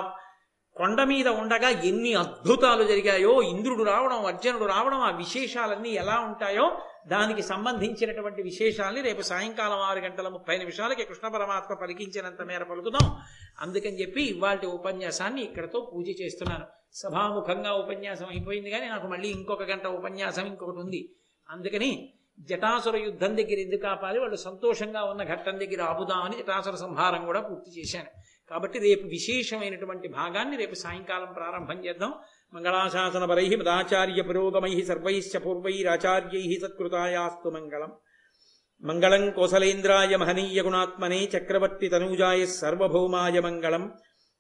కొండ 0.76 1.04
మీద 1.04 1.28
ఉండగా 1.28 1.70
ఎన్ని 1.70 2.14
అద్భుతాలు 2.14 2.84
జరిగాయో 2.84 3.42
ఇంద్రుడు 3.42 3.84
రావడం 3.84 4.26
అర్జునుడు 4.26 4.66
రావడం 4.66 5.00
ఆ 5.02 5.10
విశేషాలన్నీ 5.10 5.90
ఎలా 5.90 6.20
ఉంటాయో 6.20 6.78
దానికి 7.08 7.42
సంబంధించినటువంటి 7.42 8.42
విశేషాల్ని 8.42 9.02
రేపు 9.02 9.22
సాయంకాలం 9.22 9.78
ఆరు 9.78 10.00
గంటల 10.00 10.28
ముప్పై 10.28 10.58
నిమిషాలకి 10.58 11.04
కృష్ణ 11.04 11.28
పరమాత్మ 11.28 11.74
పలికించినంత 11.74 12.42
మేర 12.42 12.64
పలుకుదాం. 12.64 13.18
అందుకని 13.62 14.02
చెప్పి 14.02 14.24
ఇవాళ 14.24 14.60
ఉపన్యాసాన్ని 14.66 15.42
ఇక్కడతో 15.42 15.92
పూజ 15.96 16.22
చేస్తున్నాను. 16.22 16.66
సభాముఖంగా 16.94 17.74
ఉపన్యాసం 17.74 18.26
అయిపోయింది 18.26 18.70
కానీ 18.70 18.88
నాకు 18.88 19.08
మళ్ళీ 19.08 19.30
ఇంకొక 19.30 19.64
గంట 19.64 19.88
ఉపన్యాసం 19.88 20.46
ఇంకొకటి 20.46 20.78
ఉంది. 20.78 21.16
అందుకని 21.50 22.14
జటాసుర 22.40 22.96
యుద్ధం 22.96 23.38
దగ్గర 23.38 23.60
ఎందుకు 23.60 23.88
ఆపాలి? 23.88 24.20
వాళ్ళు 24.20 24.36
సంతోషంగా 24.36 25.04
ఉన్న 25.04 25.24
ఘట్టం 25.24 25.60
దగ్గర 25.60 25.82
ఆపుదామని 25.82 26.38
జటాసుర 26.38 26.76
సంహారం 26.76 27.26
కూడా 27.26 27.42
పూర్తి 27.42 27.82
చేశాను. 27.82 28.25
కాబట్టి 28.50 28.80
రేపు 28.80 29.08
విశేషమైనటువంటి 29.08 30.08
భాగాన్ని 30.08 30.58
రేపు 30.58 30.76
సాయంకాలం 30.76 31.34
ప్రారంభం 31.34 31.86
చేద్దాం. 31.86 32.14
మంగళాశాసన 32.54 33.26
పరై 33.26 33.56
మదాచార్య 33.56 34.22
పురోగమై 34.22 34.82
సర్వైశ్చ 34.82 35.38
పూర్వైరాచార్యై 35.38 36.60
సత్కృతాయాస్తు 36.64 37.50
మంగళం. 37.50 37.92
మంగళం 38.82 39.32
కోసలేంద్రాయ 39.32 40.16
మహనీయ 40.16 40.62
గుణాత్మనే 40.62 41.30
చక్రవర్తి 41.38 41.90
తనూజాయ 41.90 42.46
సర్వభౌమాయ 42.46 43.40
మంగళం. 43.40 43.94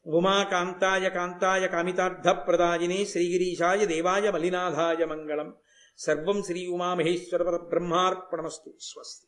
ఉమాకాంతాయ 0.06 1.10
కాంతాయ 1.10 1.68
కామితార్థప్రదాయినే 1.68 3.06
శ్రీగిరీశాయ 3.06 3.86
దేవాయ 3.86 4.32
మలినాథాయ 4.32 5.06
మంగళం. 5.06 5.56
సర్వం 5.98 6.44
శ్రీ 6.44 6.68
ఉమామహేశ్వర 6.68 7.58
బ్రహ్మార్పణమస్తు 7.58 8.74
స్వస్తి. 8.82 9.25